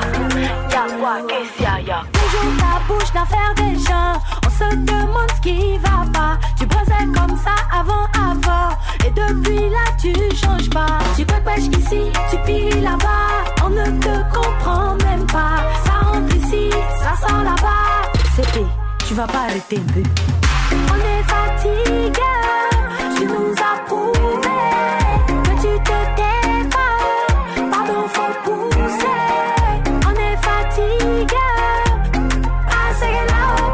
[0.72, 4.14] Y'a quoi Qu'est-ce qu'il y a Y'a Toujours ta bouche d'affaire des gens.
[4.46, 6.34] On se demande ce qui va pas.
[6.58, 8.70] Tu brossais comme ça avant, avant.
[9.06, 11.00] Et depuis là, tu changes pas.
[11.18, 13.66] Tu pêche ici, tu pilles là-bas.
[13.66, 15.64] On ne te comprend même pas.
[15.86, 16.70] Ça rentre ici,
[17.02, 18.12] ça sort là-bas.
[18.54, 18.68] Pire,
[19.08, 20.04] tu vas pas arrêter un peu.
[20.72, 22.34] On est fatigué.
[23.16, 24.58] Tu nous as prouvé
[25.44, 26.98] que tu te tais pas.
[27.70, 29.20] Pardon, faut pousser.
[30.08, 31.50] On est fatigué.
[32.66, 33.74] Passez là-haut.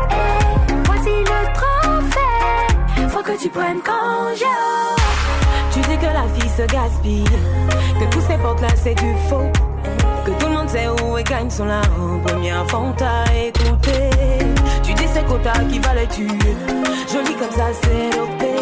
[0.86, 3.10] Voici le trophée.
[3.10, 4.67] Faut que tu prennes congé.
[6.64, 7.24] Gaspille.
[8.00, 9.52] Que tous ces portes là c'est du faux.
[10.26, 14.10] Que tout le monde sait où elle gagne son là en première fois t'as écouté.
[14.84, 16.56] Tu dis c'est Kota qui va le tuer.
[17.12, 18.56] Joli comme ça c'est l'opé.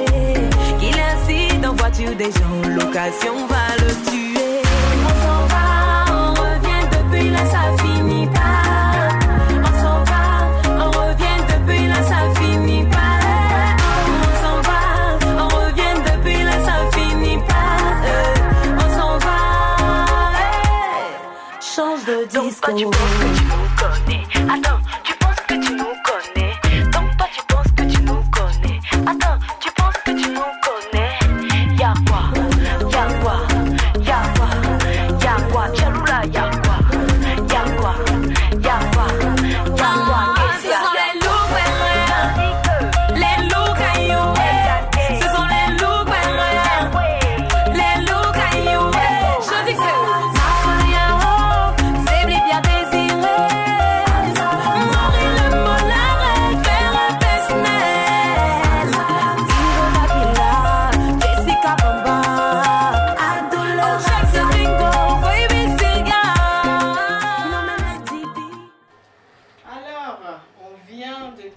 [0.80, 2.70] Qu'il assis dans voiture des gens.
[2.70, 4.62] L'occasion va le tuer.
[5.06, 5.66] On s'en va,
[6.12, 7.95] on revient depuis ça finit
[22.68, 23.45] de Donc disco.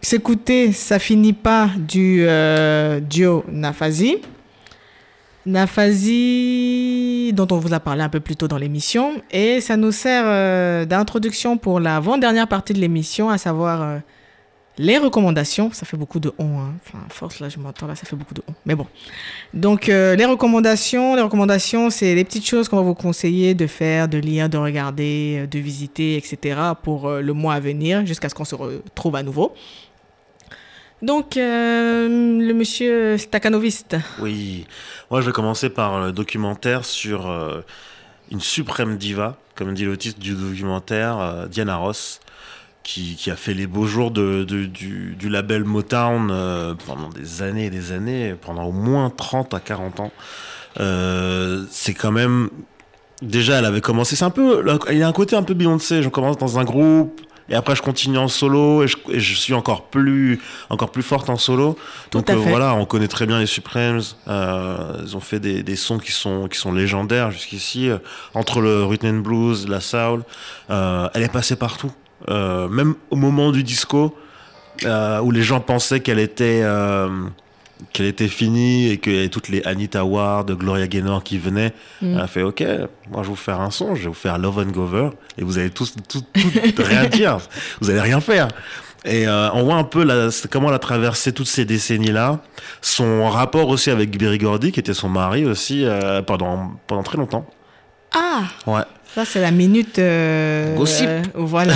[0.09, 4.17] S'écouter Ça finit pas du euh, duo Nafazi.
[5.45, 9.21] Nafazi, dont on vous a parlé un peu plus tôt dans l'émission.
[9.31, 13.99] Et ça nous sert euh, d'introduction pour l'avant-dernière partie de l'émission, à savoir euh,
[14.79, 15.71] les recommandations.
[15.73, 16.59] Ça fait beaucoup de on.
[16.59, 16.73] hein.
[16.87, 18.55] Enfin, force, là, je m'entends, là, ça fait beaucoup de on.
[18.65, 18.87] Mais bon.
[19.53, 24.09] Donc, les recommandations, les recommandations, c'est les petites choses qu'on va vous conseiller de faire,
[24.09, 26.59] de lire, de regarder, de visiter, etc.
[26.83, 29.53] pour le mois à venir, jusqu'à ce qu'on se retrouve à nouveau.
[31.03, 33.97] Donc, euh, le monsieur Stakhanoviste.
[34.19, 34.67] Oui,
[35.11, 37.61] moi je vais commencer par le documentaire sur euh,
[38.33, 42.19] une suprême diva, comme dit le titre du documentaire, euh, Diana Ross,
[42.83, 47.93] qui, qui a fait les beaux jours du, label Motown pendant des années et des
[47.93, 50.13] années, pendant au moins 30 à 40 ans.
[51.71, 52.49] C'est quand même...
[53.21, 54.65] Déjà, elle avait commencé, c'est un peu...
[54.91, 57.21] Il y a un côté un peu Beyoncé, je commence dans un groupe...
[57.51, 61.03] Et après, je continue en solo et je, et je suis encore plus, encore plus
[61.03, 61.79] forte en solo.
[62.11, 64.03] Tout Donc euh, voilà, on connaît très bien les Supremes.
[64.29, 67.89] Euh, ils ont fait des, des sons qui sont, qui sont légendaires jusqu'ici.
[67.89, 67.99] Euh,
[68.35, 70.25] entre le rhythm and blues, la soul,
[70.71, 71.93] euh, elle est passée partout.
[72.29, 74.17] Euh, même au moment du disco,
[74.85, 77.09] euh, où les gens pensaient qu'elle était, euh,
[77.93, 81.73] qu'elle était finie et qu'il y avait toutes les Anita Ward, Gloria Gaynor qui venaient.
[82.03, 82.15] Mm.
[82.15, 82.61] Elle a fait OK,
[83.11, 85.45] moi je vais vous faire un son, je vais vous faire Love and Gover et
[85.45, 87.39] vous allez tous tout, tout- rien dire,
[87.81, 88.49] vous allez rien faire.
[89.05, 92.41] Et euh, on voit un peu la, comment elle a traversé toutes ces décennies-là,
[92.83, 97.17] son rapport aussi avec Berry Gordy, qui était son mari aussi euh, pendant, pendant très
[97.17, 97.47] longtemps.
[98.15, 98.83] Ah, Ouais.
[99.15, 99.99] Ça c'est la minute.
[99.99, 101.07] euh, Gossip.
[101.09, 101.75] euh, voilà.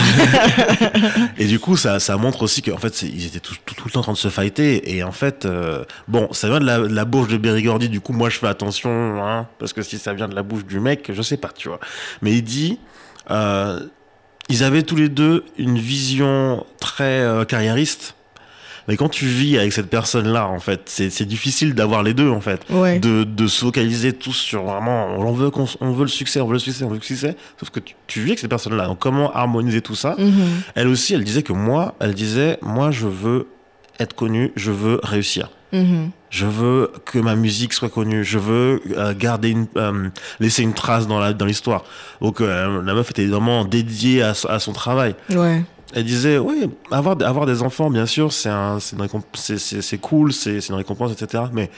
[1.38, 3.90] Et du coup, ça, ça montre aussi qu'en fait, ils étaient tout, tout, tout le
[3.92, 4.94] temps en train de se fighter.
[4.94, 7.88] Et en fait, euh, bon, ça vient de la, de la bouche de Berry Gordy.
[7.88, 8.90] Du coup, moi, je fais attention,
[9.24, 11.68] hein, parce que si ça vient de la bouche du mec, je sais pas, tu
[11.68, 11.80] vois.
[12.20, 12.78] Mais il dit,
[13.30, 13.80] euh,
[14.48, 18.14] ils avaient tous les deux une vision très carriériste.
[18.88, 22.40] Mais quand tu vis avec cette personne-là, en fait, c'est difficile d'avoir les deux, en
[22.40, 22.60] fait.
[22.70, 22.98] Ouais.
[22.98, 26.46] De, de se focaliser tous sur vraiment, on veut, qu'on- on veut le succès, on
[26.46, 27.36] veut le succès, on veut le succès.
[27.60, 28.86] Sauf que tu, tu vis avec cette personne-là.
[28.86, 30.32] Donc, comment harmoniser tout ça Mhm.
[30.74, 33.46] elle aussi, elle disait que moi, elle disait, moi, je veux
[34.00, 35.50] être connue, je veux réussir.
[35.72, 36.10] Mhm.
[36.28, 38.24] Je veux que ma musique soit connue.
[38.24, 40.08] Je veux euh, garder une, euh,
[40.40, 41.84] laisser une trace dans la dans l'histoire.
[42.20, 45.14] Donc euh, la meuf était vraiment dédiée à, à son travail.
[45.30, 45.62] Ouais.
[45.94, 50.70] Elle disait, oui, avoir avoir des enfants, bien sûr, c'est un, c'est cool, c'est c'est
[50.70, 51.44] une récompense, etc.
[51.52, 51.70] Mais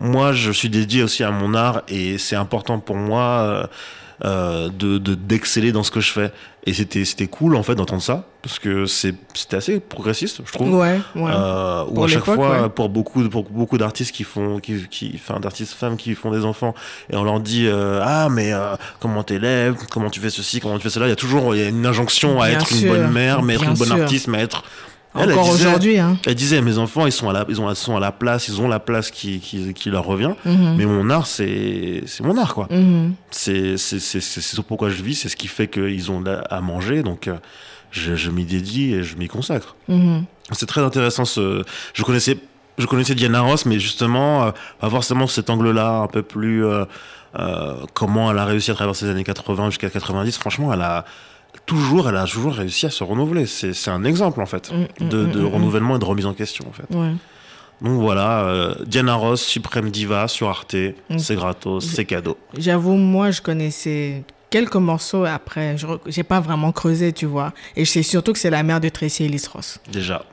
[0.00, 3.66] moi, je suis dédié aussi à mon art et c'est important pour moi euh,
[4.24, 6.32] euh, de de- d'exceller dans ce que je fais.
[6.66, 10.52] Et c'était c'était cool en fait d'entendre ça parce que c'est c'était assez progressiste, je
[10.52, 10.74] trouve.
[10.74, 11.30] Ouais, ouais.
[11.34, 12.68] Euh, où à chaque fois, ouais.
[12.68, 16.44] pour beaucoup, pour beaucoup d'artistes qui font, qui, qui, enfin, d'artistes femmes qui font des
[16.44, 16.74] enfants,
[17.10, 20.76] et on leur dit, euh, ah, mais euh, comment t'élèves, comment tu fais ceci, comment
[20.76, 22.70] tu fais cela, il y a toujours il y a une injonction à Bien être
[22.72, 24.02] une bonne mère, mais être une bonne sûr.
[24.02, 24.62] artiste, mais être.
[25.14, 26.18] Elle, Encore aujourd'hui, hein.
[26.26, 28.48] Elle disait, mes enfants, ils sont à la, ils ont, ils sont à la place,
[28.48, 30.74] ils ont la place qui, qui, qui leur revient, Mhm.
[30.76, 32.68] mais mon art, c'est, mon art, quoi.
[32.70, 33.14] Mhm.
[33.30, 37.36] C'est, c'est, pourquoi je vis, c'est ce qui fait qu'ils ont à manger, donc euh,
[37.90, 39.76] je, je m'y dédie et je m'y consacre.
[39.88, 40.24] Mhm.
[40.52, 41.24] C'est très intéressant.
[41.24, 41.62] Ce...
[41.94, 42.38] Je connaissais,
[42.78, 46.84] je connaissais Diana Ross, mais justement, euh, pas forcément cet angle-là, un peu plus euh,
[47.38, 50.36] euh, comment elle a réussi à traverser les années 80 jusqu'à 90.
[50.38, 51.04] Franchement, elle a
[51.68, 53.46] toujours, elle a toujours réussi à se renouveler.
[53.46, 56.34] C'est, un exemple en fait Mm, mm, de, de mm, renouvellement et de remise en
[56.34, 56.92] question en fait.
[56.96, 57.12] Ouais.
[57.80, 60.74] Donc voilà, euh, Diana Ross, Suprême Diva sur Arte,
[61.18, 62.36] c'est gratos, c'est cadeau.
[62.58, 65.78] J'avoue, moi, je connaissais quelques morceaux après.
[65.78, 67.52] Je j'ai pas vraiment creusé, tu vois.
[67.76, 69.78] Et je sais surtout que c'est la mère de Tracy Ellis Ross.
[69.92, 70.24] Déjà.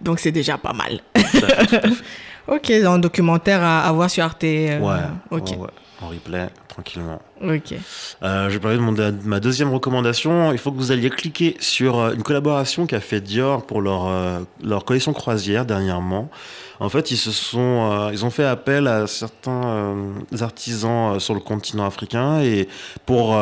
[0.00, 1.00] Donc, c'est déjà pas mal.
[1.14, 2.04] Tout à fait, tout à fait.
[2.48, 4.44] ok, le documentaire à, à voir sur Arte.
[4.44, 5.50] euh, Ouais, Ok.
[5.50, 5.68] ouais, ouais.
[6.00, 7.20] en replay, tranquillement.
[7.42, 7.74] Ok.
[8.22, 10.52] Euh, je vais parler de, ma deuxième recommandation.
[10.52, 14.06] Il faut que vous alliez cliquer sur euh, une collaboration qu'a fait Dior pour leur,
[14.06, 16.30] euh, leur collection croisière dernièrement.
[16.78, 19.94] En fait, ils se sont, ils ont fait appel à certains
[20.40, 22.68] artisans sur le continent africain et
[23.06, 23.38] pour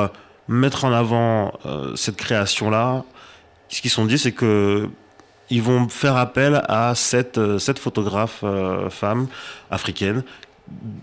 [0.47, 1.55] mettre en avant
[1.95, 3.03] cette création-là,
[3.71, 4.91] ce qu'ils se sont dit, c'est que
[5.51, 9.27] ils vont faire appel à sept, sept photographes euh, femmes
[9.71, 10.23] africaines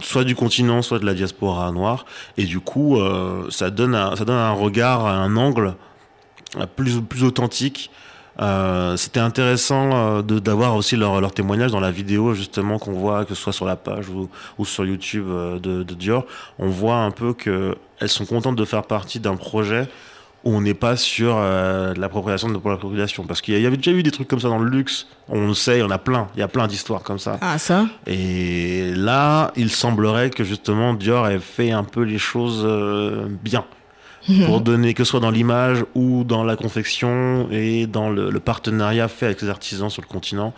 [0.01, 2.05] soit du continent, soit de la diaspora noire.
[2.37, 5.75] Et du coup, euh, ça, donne un, ça donne un regard, un angle
[6.75, 7.91] plus, plus authentique.
[8.39, 12.93] Euh, C'était intéressant euh, de- d'avoir aussi leur, leur témoignage dans la vidéo, justement, qu'on
[12.93, 16.25] voit, que ce soit sur la page ou, sur YouTube de, de Dior.
[16.59, 19.89] On voit un peu qu'elles sont contentes de faire partie d'un projet
[20.43, 23.23] où on n'est pas sur euh, l'appropriation de l'appropriation.
[23.25, 25.07] Parce qu'il y avait déjà eu des trucs comme ça dans le luxe.
[25.29, 26.27] On le sait, il y en a plein.
[26.35, 27.37] Il y a plein d'histoires comme ça.
[27.41, 27.85] Ah, ça?
[28.05, 33.65] Et là, il semblerait que justement Dior ait fait un peu les choses euh, bien.
[34.45, 38.39] Pour donner, que ce soit dans l'image ou dans la confection et dans le, le
[38.39, 40.53] partenariat fait avec les artisans sur le continent.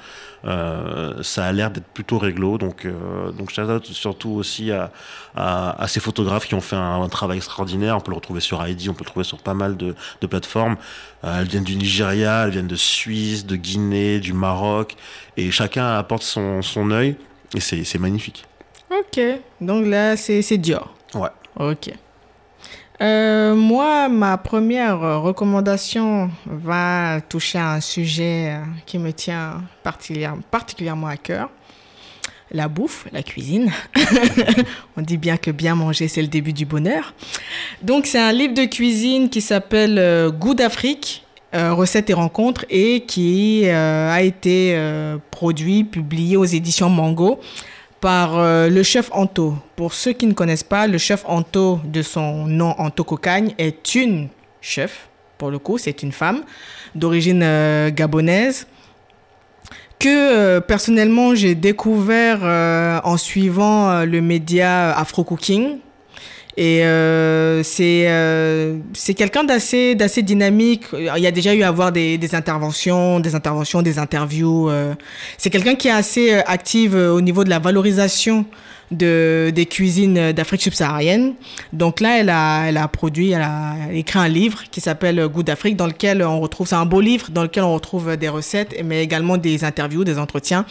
[0.46, 2.58] Euh, ça a l'air d'être plutôt réglo.
[2.58, 4.92] Donc, euh, donc shout out surtout aussi à,
[5.36, 7.96] à, à ces photographes qui ont fait un, un travail extraordinaire.
[7.96, 10.28] On peut le retrouver sur ID, on peut le trouver sur pas mal de, de
[10.28, 10.78] plateformes.
[11.24, 14.96] Euh, elles viennent du Nigeria, elles viennent de Suisse, de Guinée, du Maroc.
[15.38, 17.16] Et chacun apporte son, son œil.
[17.56, 18.46] Et c'est magnifique.
[18.92, 19.20] Ok,
[19.62, 20.94] donc là, c'est Dior.
[21.14, 21.30] Ouais.
[21.60, 21.92] Ok.
[23.02, 28.56] Euh, moi, ma première recommandation va toucher à un sujet
[28.86, 31.50] qui me tient particulière- particulièrement à cœur.
[32.52, 33.72] La bouffe, la cuisine.
[34.98, 37.14] On dit bien que bien manger, c'est le début du bonheur.
[37.84, 41.24] Donc, c'est un livre de cuisine qui s'appelle euh, Goût d'Afrique,
[41.54, 44.76] euh, recettes et rencontres, et qui a été
[45.32, 47.40] produit, publié aux éditions Mango
[48.02, 49.56] par euh, le chef Anto.
[49.76, 53.96] Pour ceux qui ne connaissent pas, le chef Anto, de son nom Anto Cocagne, est
[53.96, 54.30] une
[54.62, 56.44] chef, pour le coup, c'est une femme
[56.96, 58.68] d'origine euh, gabonaise
[60.00, 65.80] que euh, personnellement j'ai découvert euh, en suivant euh, le média Afro Cooking.
[66.62, 70.82] Et euh, c'est euh, c'est quelqu'un d'assez d'assez dynamique.
[70.92, 74.70] Il y a déjà eu à avoir des, des interventions, des interventions, des interviews.
[74.70, 74.94] euh.
[75.38, 78.46] C'est quelqu'un qui est assez euh, active euh, au niveau de la valorisation
[78.92, 81.36] de des cuisines d'Afrique subsaharienne.
[81.72, 85.44] Donc là, elle a elle a produit, elle a écrit un livre qui s'appelle Goût
[85.44, 88.76] d'Afrique, dans lequel on retrouve c'est un beau livre dans lequel on retrouve des recettes,
[88.84, 90.66] mais également des interviews, des entretiens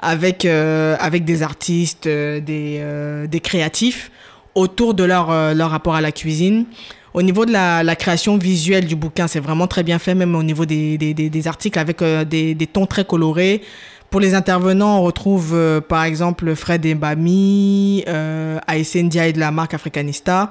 [0.00, 2.82] avec avec des artistes, des
[3.28, 4.10] des créatifs
[4.54, 6.66] autour de leur, euh, leur rapport à la cuisine.
[7.12, 10.34] Au niveau de la, la création visuelle du bouquin, c'est vraiment très bien fait, même
[10.36, 13.62] au niveau des, des, des, articles avec euh, des, tons très colorés.
[14.10, 19.74] Pour les intervenants, on retrouve euh, par exemple Fred Embami, euh, Ndiaye de la marque
[19.74, 20.50] Africanista.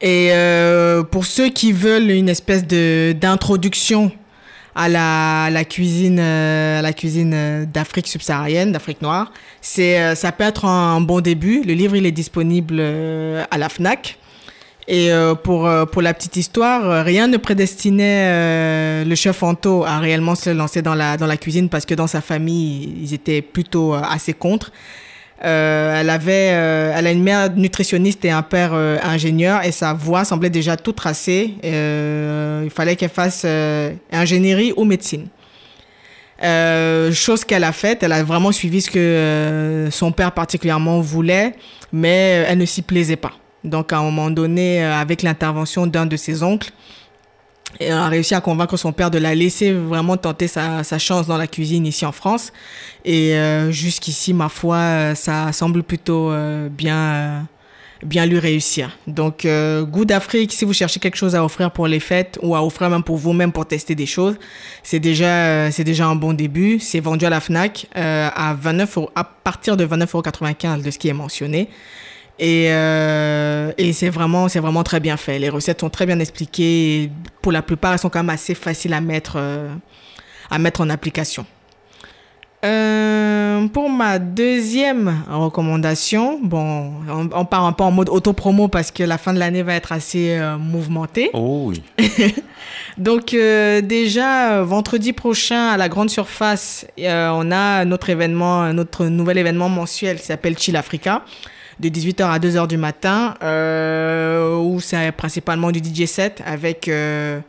[0.00, 4.10] Et euh, pour ceux qui veulent une espèce d'introduction
[4.80, 9.30] à la, à la cuisine, euh, la cuisine euh, d'Afrique subsaharienne, d'Afrique noire,
[9.60, 11.62] c'est euh, ça peut être un bon début.
[11.62, 14.16] Le livre il est disponible euh, à la Fnac.
[14.88, 19.42] Et euh, pour euh, pour la petite histoire, euh, rien ne prédestinait euh, le chef
[19.42, 22.94] Anto à réellement se lancer dans la dans la cuisine parce que dans sa famille
[23.02, 24.72] ils étaient plutôt euh, assez contre.
[25.42, 29.72] Euh, elle avait, euh, elle a une mère nutritionniste et un père euh, ingénieur et
[29.72, 31.54] sa voie semblait déjà tout tracée.
[31.64, 35.28] Euh, il fallait qu'elle fasse euh, ingénierie ou médecine.
[37.12, 41.54] Chose qu'elle a faite, elle a vraiment suivi ce que son père particulièrement voulait,
[41.92, 43.32] mais elle ne s'y plaisait pas.
[43.62, 46.70] Donc à un moment donné, avec l'intervention d'un de ses oncles,
[47.78, 51.26] elle a réussi à convaincre son père de la laisser vraiment tenter sa, sa chance
[51.26, 52.52] dans la cuisine ici en France.
[53.04, 57.46] Et euh, jusqu'ici, ma foi, euh, ça semble plutôt euh, bien,
[58.02, 58.98] bien lui réussir.
[59.06, 62.64] Donc, Goût d'Afrique, si vous cherchez quelque chose à offrir pour les fêtes ou à
[62.64, 64.36] offrir même pour vous-même pour tester des choses,
[64.82, 66.80] c'est déjà, c'est déjà un bon début.
[66.80, 71.08] C'est vendu à la Fnac à 29 euros- à partir de 29,95 de ce qui
[71.08, 71.68] est mentionné.
[72.40, 75.38] Et, euh, et c'est vraiment, c'est vraiment très bien fait.
[75.38, 77.02] Les recettes sont très bien expliquées.
[77.02, 77.10] Et
[77.42, 79.68] pour la plupart, elles sont quand même assez faciles à mettre, euh,
[80.50, 81.44] à mettre en application.
[82.64, 88.90] Euh, pour ma deuxième recommandation, bon, on, on part un peu en mode auto-promo parce
[88.90, 91.30] que la fin de l'année va être assez mouvementée.
[91.34, 91.82] Oh oui.
[92.98, 99.70] Donc déjà vendredi prochain à la grande surface, on a notre événement, notre nouvel événement
[99.70, 101.22] mensuel qui s'appelle Chill Africa
[101.80, 107.40] de 18h à 2h du matin euh, où c'est principalement du DJ set avec euh,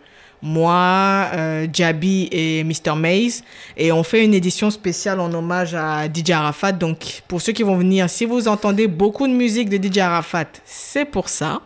[0.42, 2.96] moi, euh, Jabi et Mr.
[2.96, 3.44] Maze.
[3.76, 6.72] Et on fait une édition spéciale en hommage à DJ Arafat.
[6.72, 10.48] Donc, pour ceux qui vont venir, si vous entendez beaucoup de musique de DJ Arafat,
[10.64, 11.62] c'est pour ça.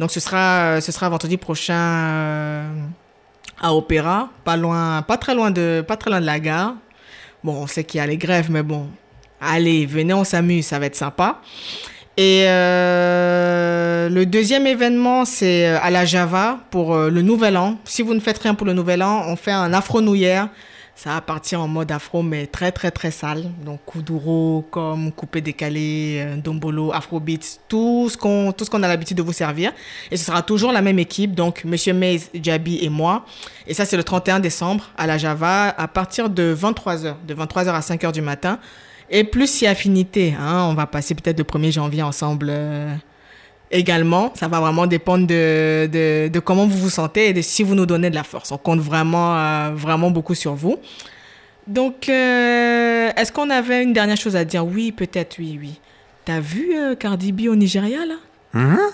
[0.00, 2.64] Donc, ce sera, ce sera vendredi prochain
[3.60, 6.74] à Opéra, pas loin, pas très loin de, pas très loin de la gare.
[7.44, 8.88] Bon, on sait qu'il y a les grèves, mais bon,
[9.40, 11.40] allez, venez, on s'amuse, ça va être sympa.
[12.18, 17.76] Et euh, le deuxième événement, c'est euh, à la Java pour euh, le Nouvel An.
[17.84, 20.48] Si vous ne faites rien pour le Nouvel An, on fait un afro New Year.
[20.94, 23.44] Ça va partir en mode afro, mais très très très sale.
[23.66, 29.34] Donc kuduro, comme coupé décalé, dombolo, afrobeats, tout ce qu'on qu'on a l'habitude de vous
[29.34, 29.72] servir.
[30.10, 33.26] Et ce sera toujours la même équipe, donc Monsieur Maze, Jabi et moi.
[33.66, 37.68] Et ça c'est le 31 décembre à la Java à partir de 23h, de 23h
[37.68, 38.58] à 5h du matin.
[39.10, 42.94] Et plus si affinité, hein, on va passer peut-être le 1er janvier ensemble euh,
[43.70, 44.32] également.
[44.34, 47.74] Ça va vraiment dépendre de, de, de comment vous vous sentez et de si vous
[47.74, 48.50] nous donnez de la force.
[48.52, 50.78] On compte vraiment, euh, vraiment beaucoup sur vous.
[51.66, 54.64] Donc, euh, est-ce qu'on avait une dernière chose à dire?
[54.66, 55.80] Oui, peut-être, oui, oui.
[56.24, 58.16] T'as vu Cardi B au Nigeria, là?
[58.54, 58.90] Hein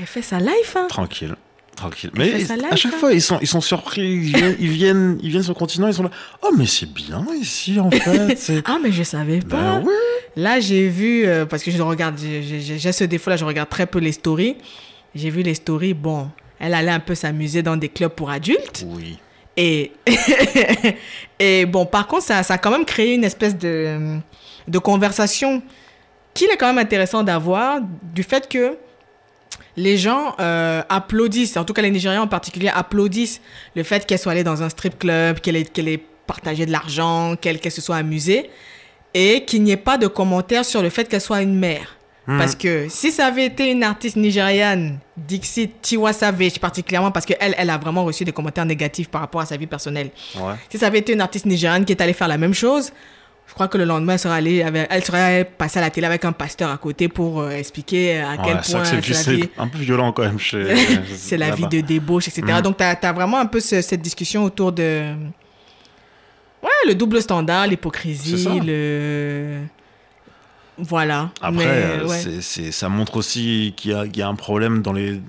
[0.00, 0.86] Elle fait sa life, hein.
[0.88, 1.34] Tranquille.
[1.76, 2.10] Tranquille.
[2.14, 2.34] Mais
[2.70, 2.98] à chaque hein.
[2.98, 4.02] fois, ils sont, ils sont surpris.
[4.02, 6.10] Ils viennent, ils, viennent, ils viennent sur le continent, ils sont là.
[6.42, 7.90] Oh, mais c'est bien ici, en
[8.36, 8.62] fait.
[8.66, 9.56] Ah, mais je savais pas.
[9.56, 9.92] Ben oui.
[10.36, 13.98] Là, j'ai vu, euh, parce que je regarde, j'ai ce défaut-là, je regarde très peu
[13.98, 14.56] les stories.
[15.14, 16.28] J'ai vu les stories, bon,
[16.58, 18.84] elle allait un peu s'amuser dans des clubs pour adultes.
[18.86, 19.18] Oui.
[19.56, 19.92] Et,
[21.38, 24.18] et bon, par contre, ça, ça a quand même créé une espèce de,
[24.68, 25.62] de conversation
[26.32, 27.80] qu'il est quand même intéressant d'avoir,
[28.14, 28.76] du fait que
[29.76, 33.40] les gens euh, applaudissent, en tout cas les Nigérians en particulier, applaudissent
[33.74, 37.36] le fait qu'elle soit allée dans un strip club, qu'elle ait, ait partagé de l'argent,
[37.40, 38.50] qu'elle se soit amusée,
[39.14, 41.96] et qu'il n'y ait pas de commentaires sur le fait qu'elle soit une mère.
[42.24, 47.54] Parce que si ça avait été une artiste nigériane, Dixit Tiwa Savage particulièrement, parce qu'elle,
[47.58, 50.10] elle a vraiment reçu des commentaires négatifs par rapport à sa vie personnelle.
[50.36, 50.54] Ouais.
[50.70, 52.92] Si ça avait été une artiste nigériane qui est allée faire la même chose,
[53.52, 56.06] je crois que le lendemain, elle serait, allée, avec- elle serait passée à la télé
[56.06, 59.76] avec un pasteur à côté pour euh, expliquer à quel Ouais, point c'est un peu
[59.76, 60.74] violent quand même chez.
[61.14, 62.42] c'est la vie de débauche, etc.
[62.46, 62.62] Mhm.
[62.62, 65.12] Donc, tu as, vraiment un peu ce- cette discussion autour de...
[66.62, 69.58] Ouais, le double standard, l'hypocrisie, le...
[70.78, 71.28] Voilà.
[71.42, 74.94] Après, Mais, euh, ça montre aussi qu'il y, a- qu'il y a un problème dans
[74.94, 75.20] les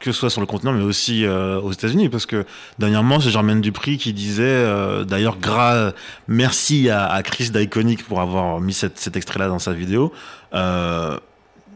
[0.00, 2.44] que ce soit sur le continent, mais aussi euh, aux États-Unis, parce que
[2.78, 5.92] dernièrement, c'est Germaine Dupri qui disait, euh, d'ailleurs, gras,
[6.28, 10.12] merci à, à Chris d'Iconic pour avoir mis cette- cet extrait-là dans sa vidéo.
[10.54, 11.18] Euh,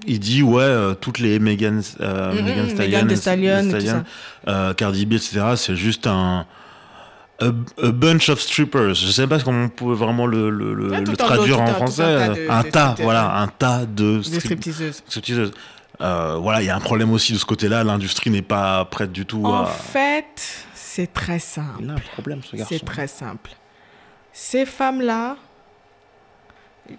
[0.06, 2.66] il dit ouais, euh, toutes les Megan, euh, Megan
[3.02, 4.04] Megan Stallion, Stallion
[4.48, 5.40] euh, Cardi B, etc.
[5.56, 6.44] C'est juste un
[7.40, 8.94] a, a bunch of strippers.
[8.94, 10.50] Je sais pas comment on peut vraiment le,
[11.16, 12.28] traduire en français.
[12.28, 15.02] de- un de tas, voilà, un tas de strip- stripteaseuses.
[15.08, 15.50] stripteaseuses.
[16.02, 17.84] Euh, voilà, il y a un problème aussi de ce côté-là.
[17.84, 19.66] L'industrie n'est pas prête du tout En à.
[19.66, 21.80] fait, c'est très simple.
[21.80, 22.74] Il a un problème, ce garçon.
[22.76, 23.52] C'est très simple.
[24.32, 25.36] Ces femmes-là,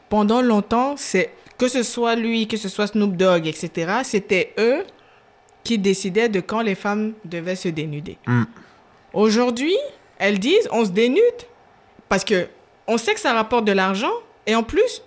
[0.09, 4.83] pendant longtemps, c'est que ce soit lui, que ce soit Snoop Dogg, etc., c'était eux
[5.63, 8.17] qui décidaient de quand les femmes devaient se dénuder.
[8.27, 8.43] Mm.
[9.13, 9.75] Aujourd'hui,
[10.17, 11.21] elles disent on se dénude
[12.09, 12.47] parce que
[12.87, 14.11] on sait que ça rapporte de l'argent
[14.45, 15.01] et en plus,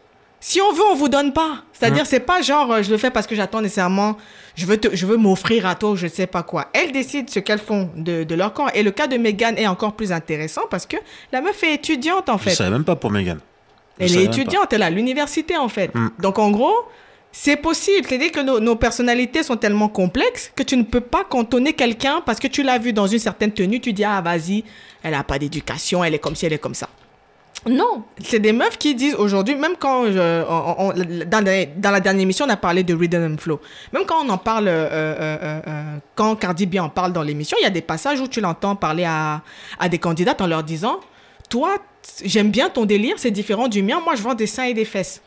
[0.48, 1.64] si on veut, on vous donne pas.
[1.72, 2.06] C'est-à-dire, Mm.
[2.06, 4.16] c'est pas genre euh, je le fais parce que j'attends nécessairement,
[4.54, 6.66] je veux, te- je veux m'offrir à toi ou je sais pas quoi.
[6.72, 8.70] Elles décident ce qu'elles font de, de leur corps.
[8.74, 10.96] Et le cas de Meghan est encore plus intéressant parce que
[11.32, 12.50] la meuf est étudiante en Je fait.
[12.54, 13.40] savais même pas pour Megan.
[13.98, 14.36] Je Elle est pas.
[14.36, 15.92] étudiante, elle est à l'université en fait.
[15.92, 16.10] Mm.
[16.20, 16.76] Donc en gros,
[17.32, 18.06] c'est possible.
[18.08, 22.22] C'est-à-dire que nos, nos personnalités sont tellement complexes que tu ne peux pas cantonner quelqu'un
[22.24, 24.62] parce que tu l'as vu dans une certaine tenue, tu dis ah vas-y,
[25.02, 26.88] elle n'a pas d'éducation, elle est comme ci, elle est comme ça.
[27.68, 30.92] Non, c'est des meufs qui disent aujourd'hui, même quand je- on- on-
[31.26, 33.60] dans, la, dans la dernière émission, on a parlé de Rhythm and Flow.
[33.92, 35.82] Même quand on en parle, euh, euh, euh,
[36.14, 38.76] quand Cardi B en parle dans l'émission, il y a des passages où tu l'entends
[38.76, 39.42] parler à,
[39.80, 41.00] à des candidates en leur disant
[41.48, 41.76] Toi,
[42.24, 44.84] j'aime bien ton délire, c'est différent du mien, moi je vends des seins et des
[44.84, 45.20] fesses.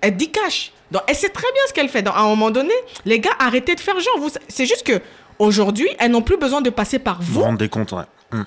[0.00, 0.72] Elle dit cash.
[0.90, 2.02] Donc, elle sait très bien ce qu'elle fait.
[2.02, 2.72] Donc, à un moment donné,
[3.04, 4.18] les gars, arrêtez de faire genre.
[4.18, 5.00] Vous, c'est juste que
[5.38, 8.02] aujourd'hui, elles n'ont plus besoin de passer par Vous vous vous rendez compte, ouais.
[8.32, 8.42] Mm.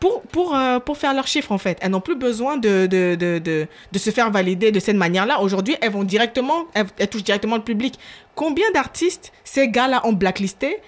[0.00, 1.78] Pour, pour, euh, pour faire leurs chiffres, en fait.
[1.80, 5.40] Elles n'ont plus besoin de, de, de, de, de se faire valider de cette manière-là.
[5.40, 7.98] Aujourd'hui, elles vont directement, elles, elles touchent directement le public.
[8.34, 10.80] Combien d'artistes ces gars-là ont blacklisté?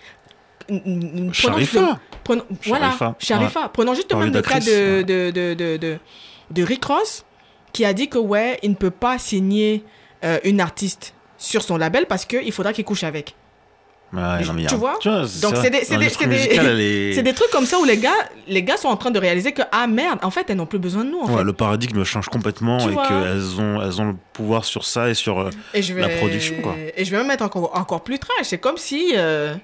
[0.68, 1.98] N- prenons Sharifa.
[2.66, 3.68] Voilà, Sharifa, Sharifa.
[3.70, 5.98] Prenons juste même le cas de, de, de, de,
[6.50, 7.24] de Rick Ross,
[7.72, 9.82] qui a dit que, ouais, il ne peut pas signer
[10.24, 13.34] euh, une artiste sur son label parce qu'il faudra qu'il couche avec.
[14.10, 16.08] Ouais, non, mais Tu vois Donc, c'est des, c'est des,
[17.16, 18.10] des- des trucs comme ça où les gars,
[18.46, 20.78] les gars sont en train de réaliser que, ah merde, en fait, elles n'ont plus
[20.78, 21.18] besoin de nous.
[21.20, 21.44] En Ouais, fait.
[21.44, 25.14] le paradigme change complètement Tu et qu'elles ont, elles ont le pouvoir sur ça et
[25.14, 26.74] sur euh, Et je vais, la production, quoi.
[26.96, 28.44] Et je vais même être encore, encore plus trash.
[28.44, 29.54] C'est comme si, euh,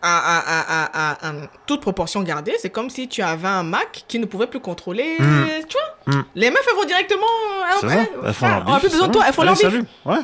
[0.00, 1.32] à, à, à, à,
[1.66, 5.16] toute proportion gardée, c'est comme si tu avais un Mac qui ne pouvait plus contrôler.
[5.18, 5.44] Mm.
[5.68, 6.24] Tu vois Mm.
[6.34, 7.22] Les meufs, elles vont directement.
[7.82, 9.40] elles- ça, elles- elles font enfin, leur on n'a plus besoin de toi, elles font
[9.42, 9.80] Allez, leur bif.
[10.04, 10.16] Ouais.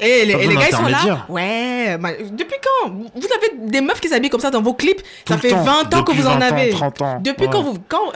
[0.00, 1.26] Et les, Pas et les besoin gars, ils sont là.
[1.28, 1.98] Ouais.
[1.98, 2.90] bah, depuis quand?
[2.90, 5.02] Vous avez des meufs qui s'habillent comme ça dans vos clips?
[5.24, 5.62] Tout ça fait temps.
[5.64, 6.70] 20 ans que vous en 20 ans, avez.
[6.70, 7.20] 30 ans.
[7.20, 7.50] Depuis Ouais.
[7.52, 7.78] quand vous.
[7.88, 8.12] Quand,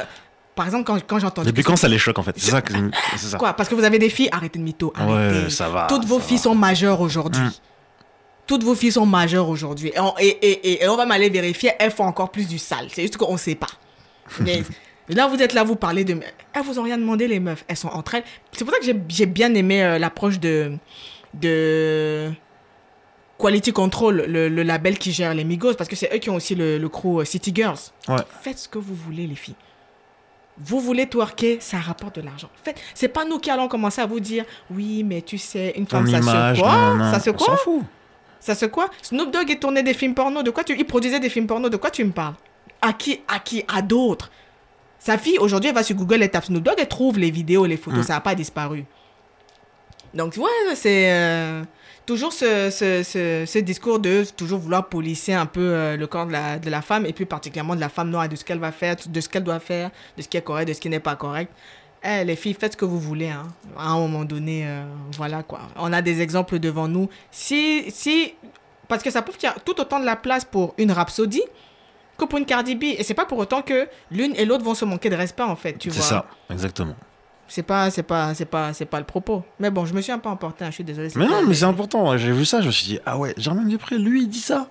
[0.54, 1.48] par exemple, quand, quand j'ai entendu.
[1.48, 2.34] Depuis quand ça les choque en fait?
[2.36, 2.72] C'est ça que
[3.16, 3.36] ça.
[3.38, 3.52] Quoi?
[3.54, 4.92] Parce que vous avez des filles Arrêtez de mytho.
[4.96, 5.44] Arrêtez.
[5.44, 5.86] Ouais, ça va.
[5.88, 6.42] Toutes vos filles va.
[6.44, 7.42] sont majeures aujourd'hui.
[7.42, 7.52] Mm.
[8.46, 9.92] Toutes vos filles sont majeures aujourd'hui.
[9.94, 12.88] Et on, et, et, on va m'aller vérifier, elles font encore plus du sale.
[12.92, 13.68] C'est juste qu'on ne sait pas.
[14.40, 14.62] Mais
[15.08, 16.18] là, vous êtes là, vous parlez de...
[16.52, 17.64] Elles vous ont rien demandé, les meufs.
[17.68, 18.24] Elles sont entre elles.
[18.52, 20.72] C'est pour ça que j'ai- j'ai bien aimé euh, l'approche de...
[21.34, 22.30] de...
[23.38, 26.36] Quality Control, le, le label qui gère les Migos, parce que c'est eux qui ont
[26.36, 27.78] aussi le, le crew euh, City Girls.
[28.08, 28.16] Ouais.
[28.40, 29.56] Faites ce que vous voulez, les filles.
[30.58, 32.50] Vous voulez twerker, ça rapporte de l'argent.
[32.62, 35.86] Faites, c'est pas nous qui allons commencer à vous dire, oui, mais tu sais, une
[35.86, 37.10] Ton femme, ça image, se quoi.
[37.12, 37.56] Ça se quoi?
[37.56, 37.82] fout.
[38.38, 38.90] Ça se quoi?
[39.02, 40.42] Snoop Dogg, il tournait des films porno.
[40.42, 40.76] De quoi tu...
[40.78, 41.68] Il produisait des films porno.
[41.68, 42.34] De quoi tu me parles?
[42.80, 44.30] À qui À qui À d'autres?
[45.00, 47.66] Sa fille, aujourd'hui, elle va sur Google, elle tape Snoop Dogg, elle trouve les vidéos,
[47.66, 48.00] les photos.
[48.00, 48.04] Mm.
[48.04, 48.84] Ça n'a pas disparu.
[50.14, 51.10] Donc, ouais, c'est...
[51.12, 51.62] euh,
[52.04, 56.26] toujours ce, ce, ce, ce discours de toujours vouloir policer un peu euh, le corps
[56.26, 58.58] de la, de la femme et puis particulièrement de la femme noire, de ce qu'elle
[58.58, 60.88] va faire, de ce qu'elle doit faire, de ce qui est correct, de ce qui
[60.88, 61.52] n'est pas correct.
[62.04, 63.28] Eh, les filles, faites ce que vous voulez.
[63.28, 63.46] Hein.
[63.78, 64.82] À un moment donné, euh,
[65.16, 65.60] voilà quoi.
[65.76, 67.08] On a des exemples devant nous.
[67.30, 68.34] Si, si,
[68.88, 71.42] parce que ça peut faire tout autant de la place pour une Rhapsody
[72.18, 72.82] que pour une Cardi B.
[72.98, 75.54] Et c'est pas pour autant que l'une et l'autre vont se manquer de respect en
[75.54, 75.74] fait.
[75.78, 76.96] Tu C'est ça, exactement.
[77.54, 79.44] C'est pas, c'est pas, c'est pas, c'est pas le propos.
[79.60, 80.64] Mais bon, je me suis un peu emporté.
[80.64, 81.10] hein, Je suis désolée.
[81.16, 82.16] Mais non, mais c'est important.
[82.16, 84.70] J'ai vu ça, je me suis dit, ah ouais, Germaine Dupré, lui, il dit ça.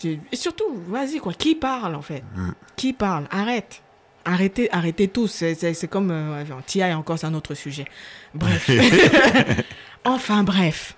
[0.00, 1.32] J'ai- Et surtout, vas-y quoi.
[1.32, 2.22] Qui parle en fait?
[2.36, 2.50] Mm.
[2.76, 3.24] Qui parle?
[3.32, 3.82] Arrête.
[4.24, 5.26] Arrêtez, arrêtez tous.
[5.58, 7.86] C'est, comme euh, TI encore, c'est un autre sujet.
[8.32, 8.70] Bref.
[10.04, 10.96] enfin bref.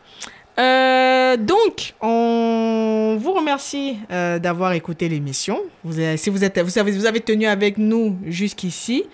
[0.58, 5.58] Euh, donc, on vous remercie euh, d'avoir écouté l'émission.
[5.84, 9.04] Vous si vous êtes, vous avez, vous avez tenu avec nous jusqu'ici,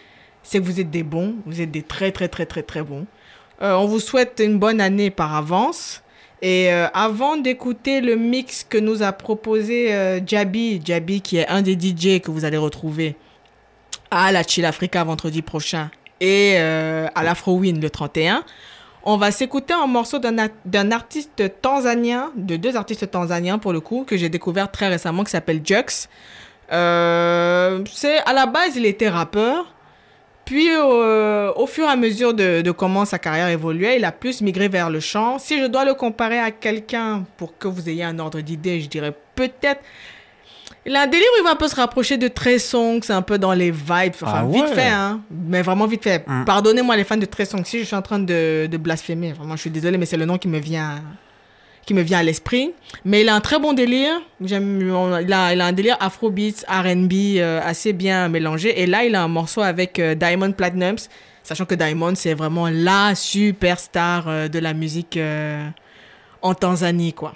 [0.42, 1.36] c'est que vous êtes des bons.
[1.46, 3.06] Vous êtes des très très très très très bons.
[3.62, 6.02] Euh, on vous souhaite une bonne année par avance.
[6.40, 11.48] Et euh, avant d'écouter le mix que nous a proposé euh, Jabi, Jabi qui est
[11.48, 13.16] un des DJ que vous allez retrouver
[14.10, 15.90] à la Chill Africa vendredi prochain
[16.20, 18.44] et euh, à l'Afrowin le 31,
[19.04, 24.04] on va s'écouter un morceau d'un artiste tanzanien, de deux artistes tanzaniens pour le coup,
[24.06, 26.08] que j'ai découvert très récemment, qui s'appelle Jux.
[26.68, 29.72] C'est à la base, il était rappeur.
[30.48, 34.12] Puis, euh, au fur et à mesure de, de comment sa carrière évoluait, il a
[34.12, 35.38] plus migré vers le chant.
[35.38, 38.88] Si je dois le comparer à quelqu'un pour que vous ayez un ordre d'idée, je
[38.88, 39.82] dirais peut-être.
[40.86, 43.12] Il a un délire où il va un peu se rapprocher de Trey Songz, c'est
[43.12, 44.14] un peu dans les vibes.
[44.22, 45.20] Enfin, Ah vite fait, hein.
[45.30, 46.26] Mais vraiment vite fait.
[46.26, 46.46] Mm.
[46.46, 49.34] Pardonnez-moi les fans de Trey Songz si je suis en train de, de blasphémer.
[49.34, 51.02] Vraiment, je suis désolée, mais c'est le nom qui me vient
[51.88, 52.74] qui me vient à l'esprit.
[53.06, 54.20] Mais il a un très bon délire.
[54.44, 58.82] J'aime, il, a, il a un délire afrobeats, R&B euh, assez bien mélangé.
[58.82, 61.08] Et là, il a un morceau avec euh, Diamond Platnumz,
[61.42, 65.66] sachant que Diamond, c'est vraiment la superstar euh, de la musique euh,
[66.42, 67.34] en Tanzanie, quoi.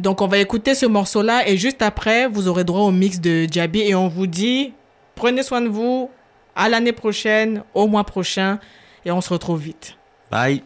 [0.00, 3.46] Donc, on va écouter ce morceau-là et juste après, vous aurez droit au mix de
[3.48, 4.72] Jabi et on vous dit,
[5.14, 6.10] prenez soin de vous,
[6.56, 8.58] à l'année prochaine, au mois prochain
[9.04, 9.96] et on se retrouve vite.
[10.28, 10.64] Bye.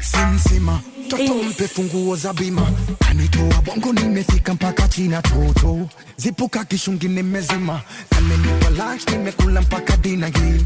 [0.00, 2.66] Simsima, toto mpe funguo za bima,
[2.98, 10.64] kanitoa bongo nimefika mpaka China toto, zipuka kishungi nimezima, kamenipa lunch nimekula mpaka dina hii.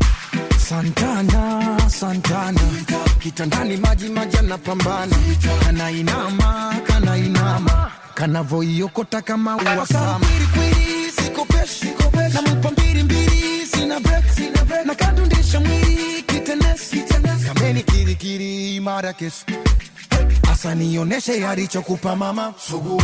[0.69, 2.61] Santana, Santana,
[3.19, 5.17] kitandani maji maji anapambana,
[5.65, 10.21] kanainama, kanainama, kanavoiokota kama uwasama.
[10.55, 11.87] Kwiri, sikopeshi,
[13.03, 14.25] mbili, sina break,
[14.87, 16.18] na kandundisha mwili
[17.69, 19.45] kameni kirikiri imara kesi
[20.53, 23.03] asa nioneshe alichokupa mama sugua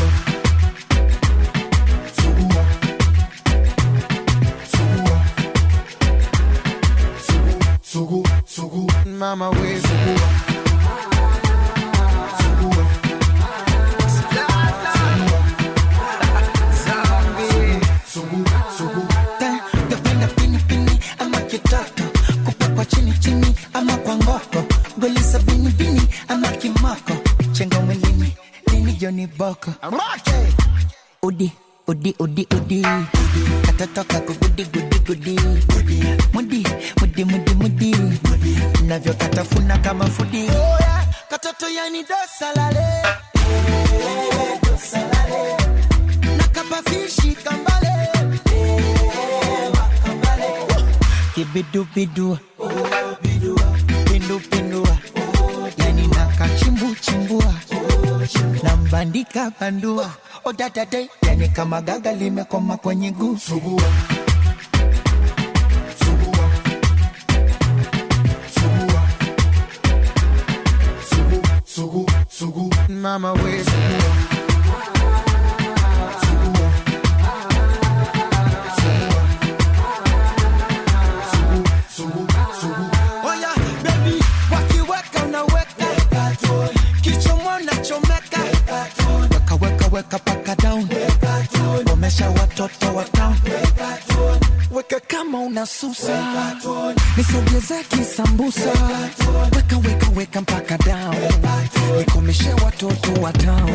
[2.17, 2.65] Sugua.
[4.73, 5.21] Sugua.
[7.27, 8.93] Sugu, sugu, sugu.
[9.19, 10.34] mama we Sugua.
[26.95, 27.15] Morocco.
[27.53, 28.37] Chengo mwilini,
[28.73, 29.71] nilioni boko.
[31.23, 31.53] Udi,
[31.89, 32.83] udi, udi, udi.
[33.67, 35.37] Katoto kako gudi, gudi.
[36.33, 36.65] Mudi,
[37.01, 37.97] mudi, mudi, mudi.
[38.87, 40.47] Navyo katafuna kama fudi.
[41.31, 43.03] Katoto yani dosalale.
[44.63, 45.57] Dosalale.
[46.37, 48.09] Nakapafishi kambale.
[51.35, 52.39] Kibidu bidu.
[52.59, 52.94] Oh.
[57.05, 57.55] Chimbua
[58.63, 60.11] nambandika bandua.
[60.45, 63.37] Odadade yani kama gaga limekoma kwenye guu.
[63.39, 63.83] Sugua.
[66.01, 66.47] Sugua.
[68.55, 69.01] Sugua.
[71.11, 72.75] Sugu, sugu, sugu.
[72.89, 73.63] mama we
[89.95, 90.89] weka paka down.
[91.87, 93.37] Komesha watoto wa town.
[94.71, 96.13] Weka kama unasusa
[97.17, 98.71] nisogeza kisambusa.
[99.57, 101.17] Weka weka weka mpaka down.
[101.99, 103.71] Nikomeshe watoto wa town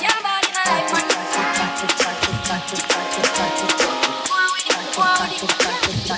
[0.00, 0.10] Your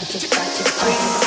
[0.05, 1.24] body,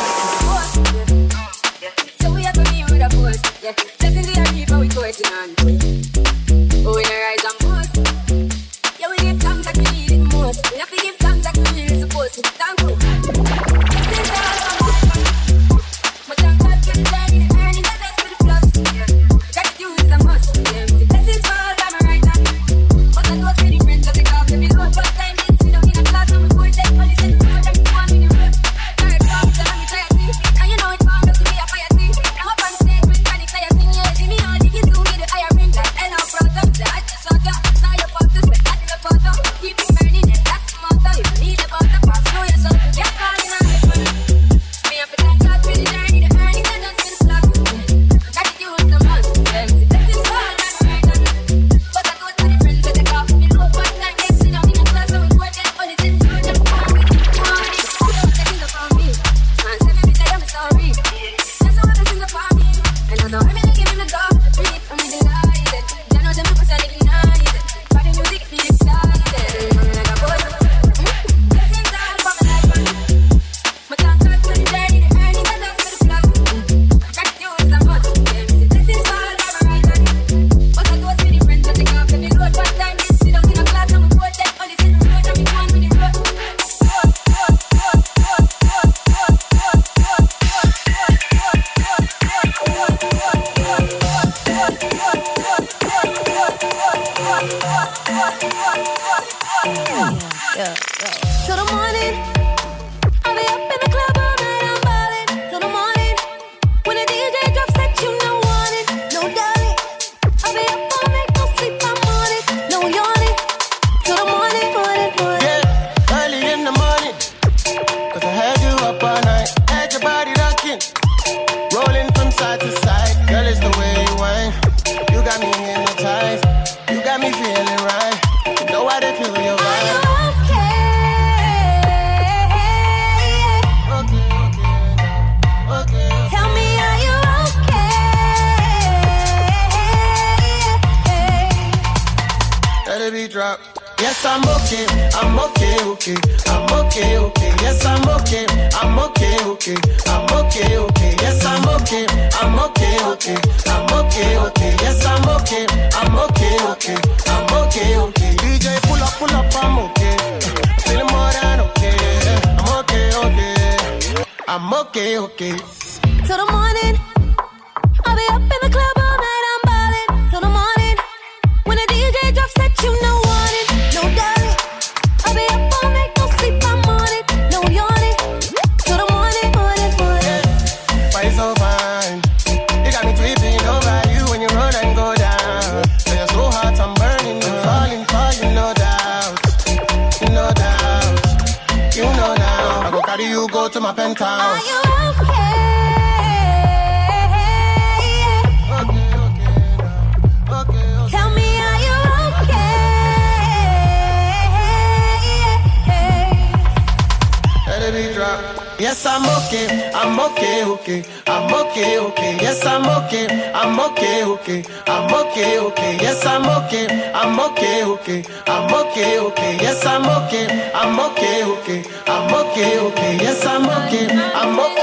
[208.97, 209.91] Yes, I'm okay.
[209.93, 211.03] I'm okay, okay.
[211.27, 212.37] I'm okay, okay.
[212.41, 213.51] Yes, I'm okay.
[213.53, 214.63] I'm okay, okay.
[214.87, 215.97] I'm okay, okay.
[216.01, 217.11] Yes, I'm okay.
[217.13, 218.23] I'm okay, okay.
[218.47, 219.57] I'm okay, okay.
[219.61, 220.71] Yes, I'm okay.
[220.73, 221.83] I'm okay, okay.
[222.07, 223.17] I'm okay, okay.
[223.21, 224.07] Yes, I'm okay.
[224.33, 224.76] I'm okay.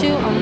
[0.00, 0.16] to.
[0.16, 0.39] Um,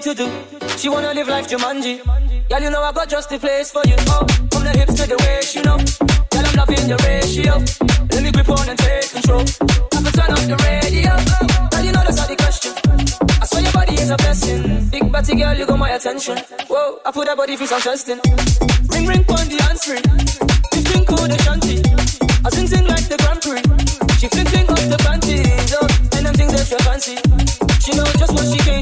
[0.00, 0.68] thing to do.
[0.78, 2.00] She wanna live life Jumanji.
[2.48, 3.96] Girl, you know I got just the place for you.
[4.08, 5.76] Oh, from the hips to the waist, you know.
[5.76, 7.54] Girl, I'm loving the ratio.
[8.12, 9.40] Let me grip on and take control.
[9.40, 11.12] I can turn off the radio.
[11.72, 12.72] Oh, you know that's not the question.
[13.40, 14.88] I swear your body is a blessing.
[14.90, 16.38] Big body girl, you got my attention.
[16.68, 18.20] Whoa, I put that body for some testing.
[18.92, 20.04] Ring, ring, on the answering.
[20.72, 21.76] This thing called a shanty.
[22.44, 23.62] I sing, sing like the Grand Prix.
[24.18, 25.74] She fling, fling off the panties.
[25.76, 25.86] Oh,
[26.16, 27.16] and them things that you fancy.
[27.84, 28.79] She know just what she came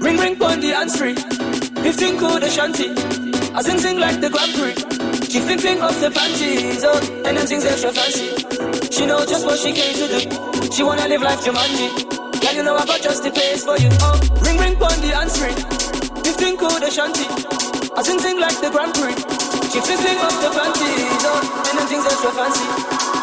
[0.00, 1.14] Ring ring on the hands free.
[1.14, 2.90] 15 code shanty.
[3.54, 5.21] I sing sing like the Grand Prix.
[5.32, 8.36] She fling off the panties, oh, and them things extra fancy.
[8.92, 10.20] She know just what she came to do.
[10.68, 11.88] She wanna live life Jumanji.
[12.36, 13.88] Girl, you know I got just the place for you.
[14.04, 15.56] Oh, ring ring on the free.
[16.20, 17.24] 15 code shanty.
[17.96, 19.16] I sing sing like the Grand Prix.
[19.72, 22.68] She fling off the panties, oh, and them things extra fancy.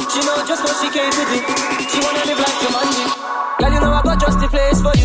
[0.10, 1.38] She know just what she came to do.
[1.94, 3.06] She wanna live like Jumanji.
[3.62, 4.99] Girl, you know I got just the place for you.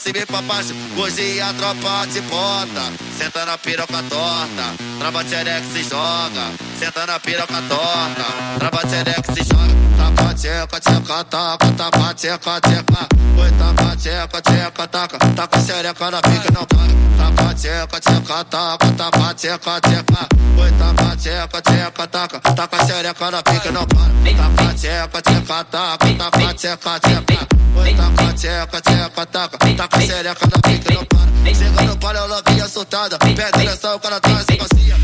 [0.00, 0.74] Cima e pra baixo.
[0.96, 2.92] Hoje a tropa te bota.
[3.18, 4.74] Senta na piroca torta.
[4.98, 6.46] Trava xereca se joga.
[6.78, 8.24] Senta na piroca torta.
[8.58, 9.74] Trava xereca se joga.
[9.96, 11.72] Taca, tcheca, tcheca, taca.
[11.72, 13.08] Taca, tcheca, tcheca.
[13.36, 15.18] Oi, taca, tcheca, tcheca, taca.
[15.18, 17.34] Taca xereca na pica, não para.
[17.36, 18.92] Taca, tcheca, tcheca, taca.
[18.92, 20.28] Taca, tcheca, tcheca.
[20.56, 22.40] Oi, taca, tcheca, tcheca, taca.
[22.40, 24.10] Taca xereca na pica, não para.
[24.36, 26.14] Taca, tcheca, tcheca, taca.
[26.14, 27.59] Taca, tcheca, tcheca.
[27.96, 29.58] Taca, tcheca, tcheca, taca.
[29.76, 31.20] Taca xereca na pica, não para.
[31.54, 33.18] Chega no palio, ela vinha soltada.
[33.18, 34.96] Pede atenção, o cara traz macia.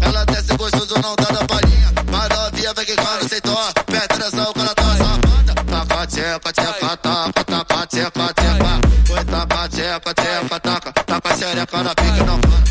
[0.00, 1.92] Ela desce gostoso, não dá da palhinha.
[2.10, 3.56] Mas novinha vem que quando aceitou.
[3.86, 5.54] Pede atenção, o cara tá safada.
[5.54, 8.80] Taca, tcheca, tcheca, taca, taca, tcheca, tcheca.
[9.12, 12.62] Oi, taca, tcheca, tcheca, taca, taca xereca na pique, não para.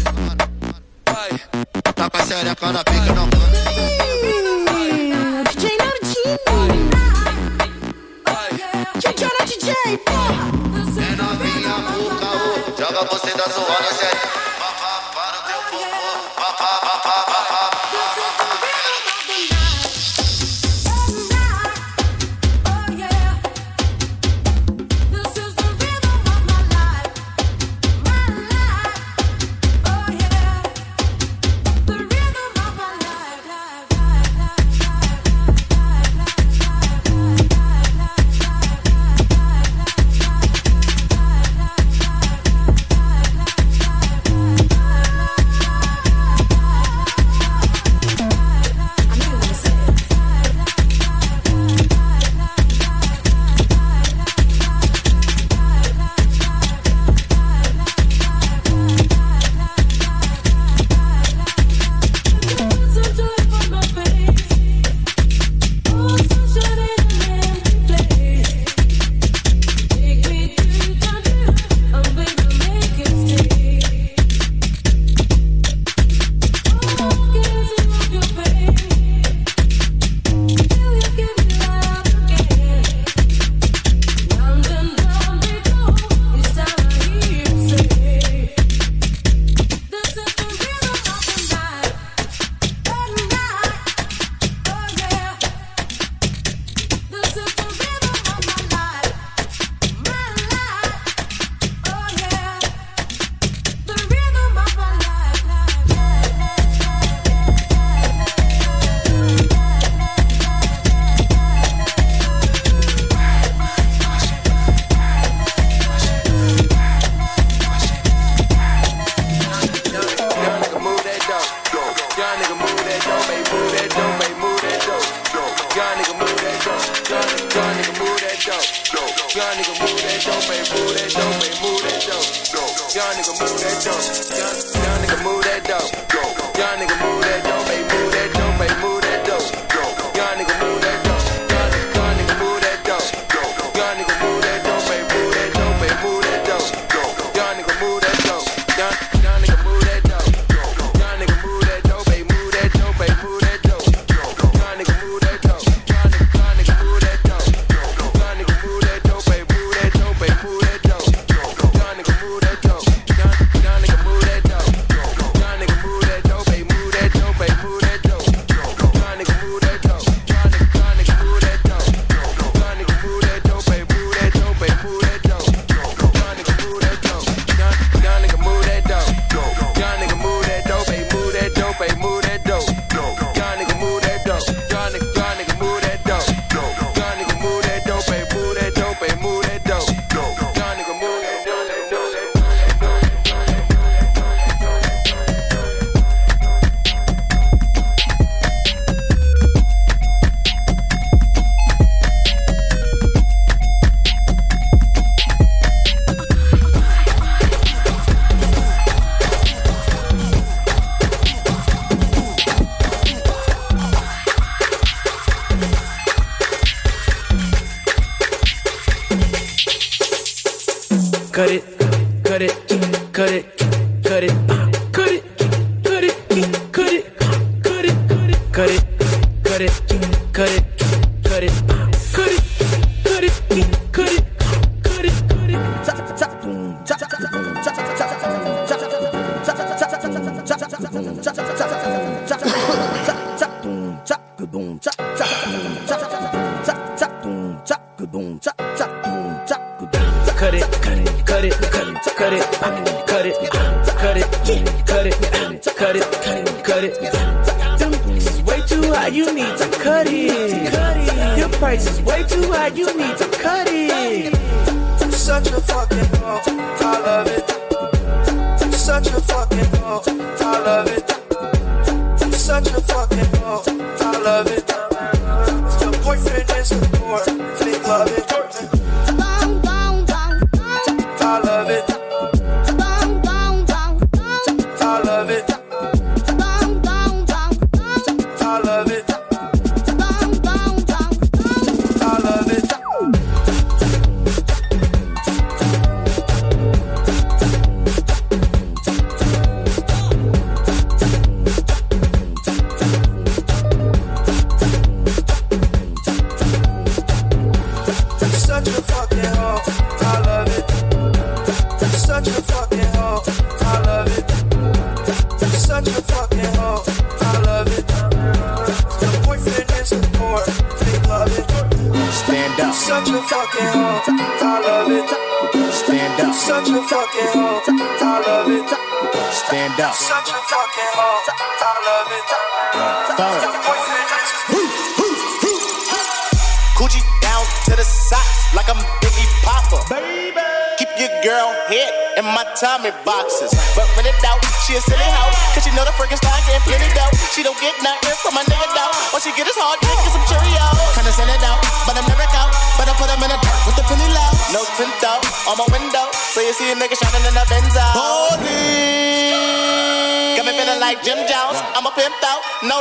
[1.93, 3.41] Taca xereca na pique, não para.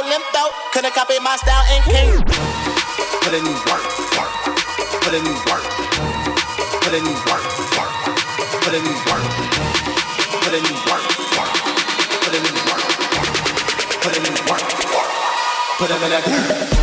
[0.01, 0.53] so limped out.
[0.73, 2.11] Couldn't copy my style and king.
[3.23, 3.85] Put in work,
[4.17, 4.33] work.
[5.03, 5.65] Put in work.
[6.81, 7.45] Put in work,
[7.77, 7.93] work.
[8.63, 9.25] Put in work.
[10.41, 11.05] Put in work,
[11.37, 11.53] work.
[12.21, 12.85] Put in work, Put in work.
[14.01, 14.65] Put in work,
[15.79, 16.21] Put in work.
[16.21, 16.80] Put in work.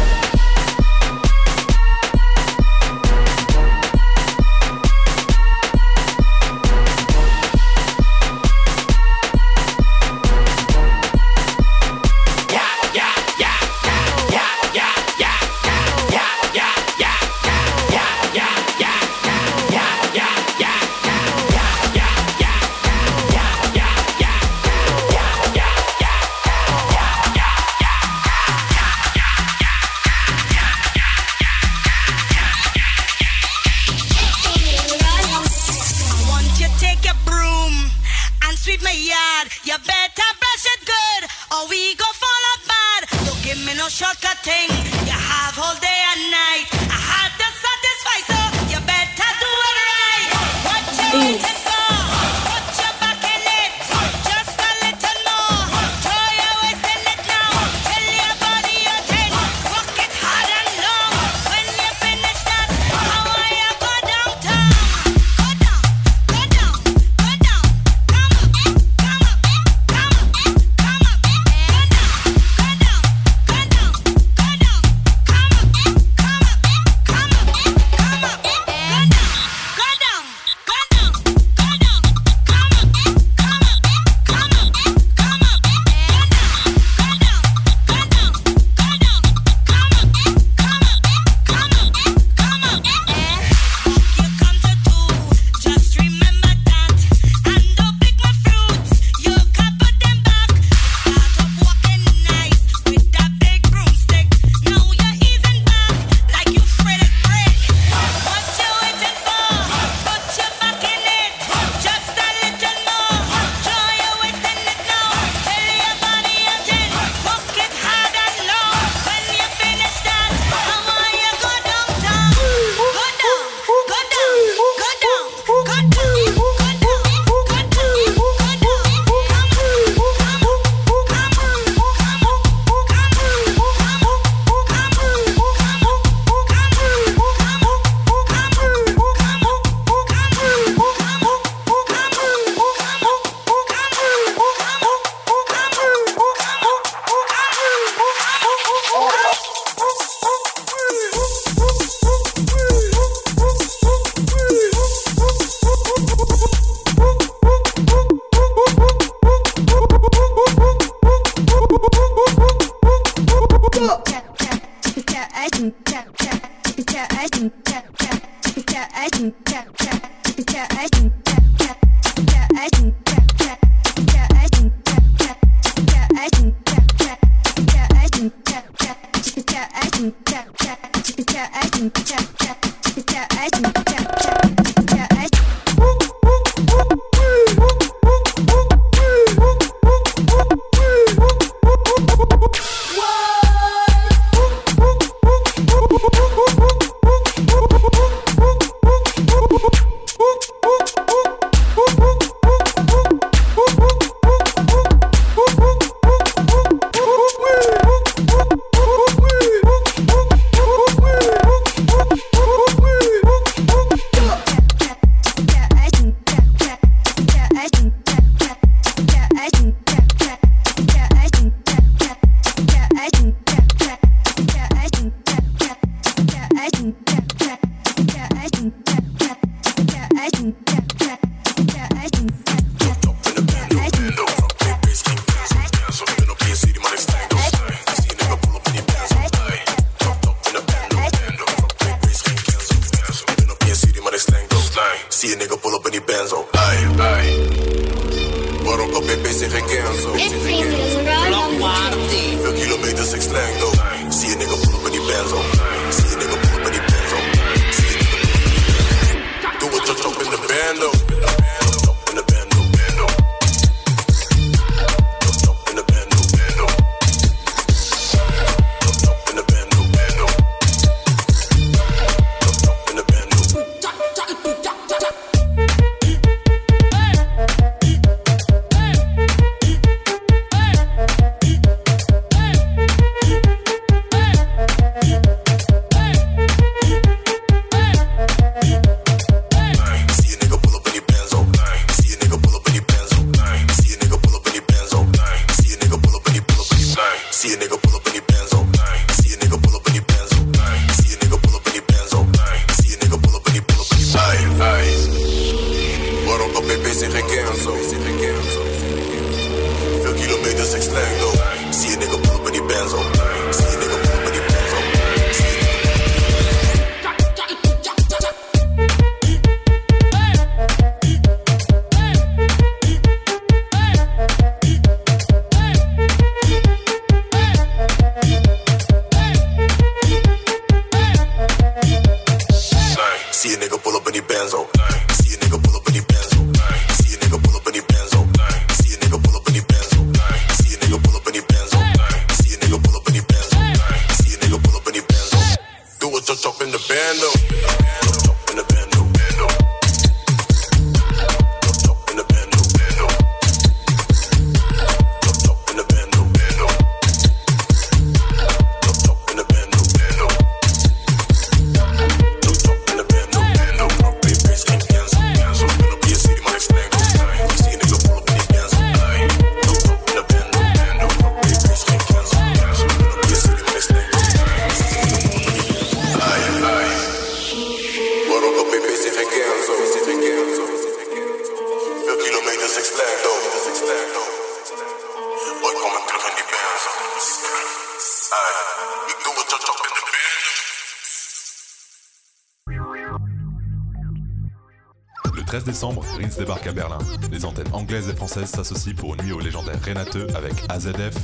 [398.27, 401.15] s'associe pour une nuit au légendaire Renateux avec AZF,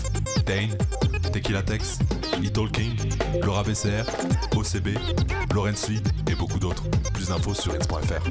[0.45, 0.75] Dane,
[1.31, 1.99] Tequila Tex,
[2.39, 2.95] Little King,
[3.43, 4.05] Laura BCR,
[4.55, 4.97] OCB,
[5.53, 6.83] Lauren Sweet et beaucoup d'autres.
[7.13, 8.23] Plus d'infos sur X.fr.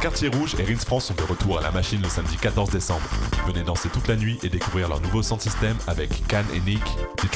[0.00, 3.02] Quartier Rouge et Rins France sont de retour à la machine le samedi 14 décembre.
[3.46, 6.82] Venez danser toute la nuit et découvrir leur nouveau sound system avec Can et Nick,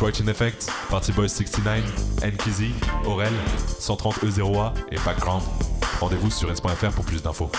[0.00, 1.84] Troy Chin Effect, Party Boys 69,
[2.24, 2.72] NKZ,
[3.04, 3.34] Aurel,
[3.78, 5.42] 130E0A e et Background.
[6.00, 7.50] Rendez-vous sur s.fr pour plus d'infos.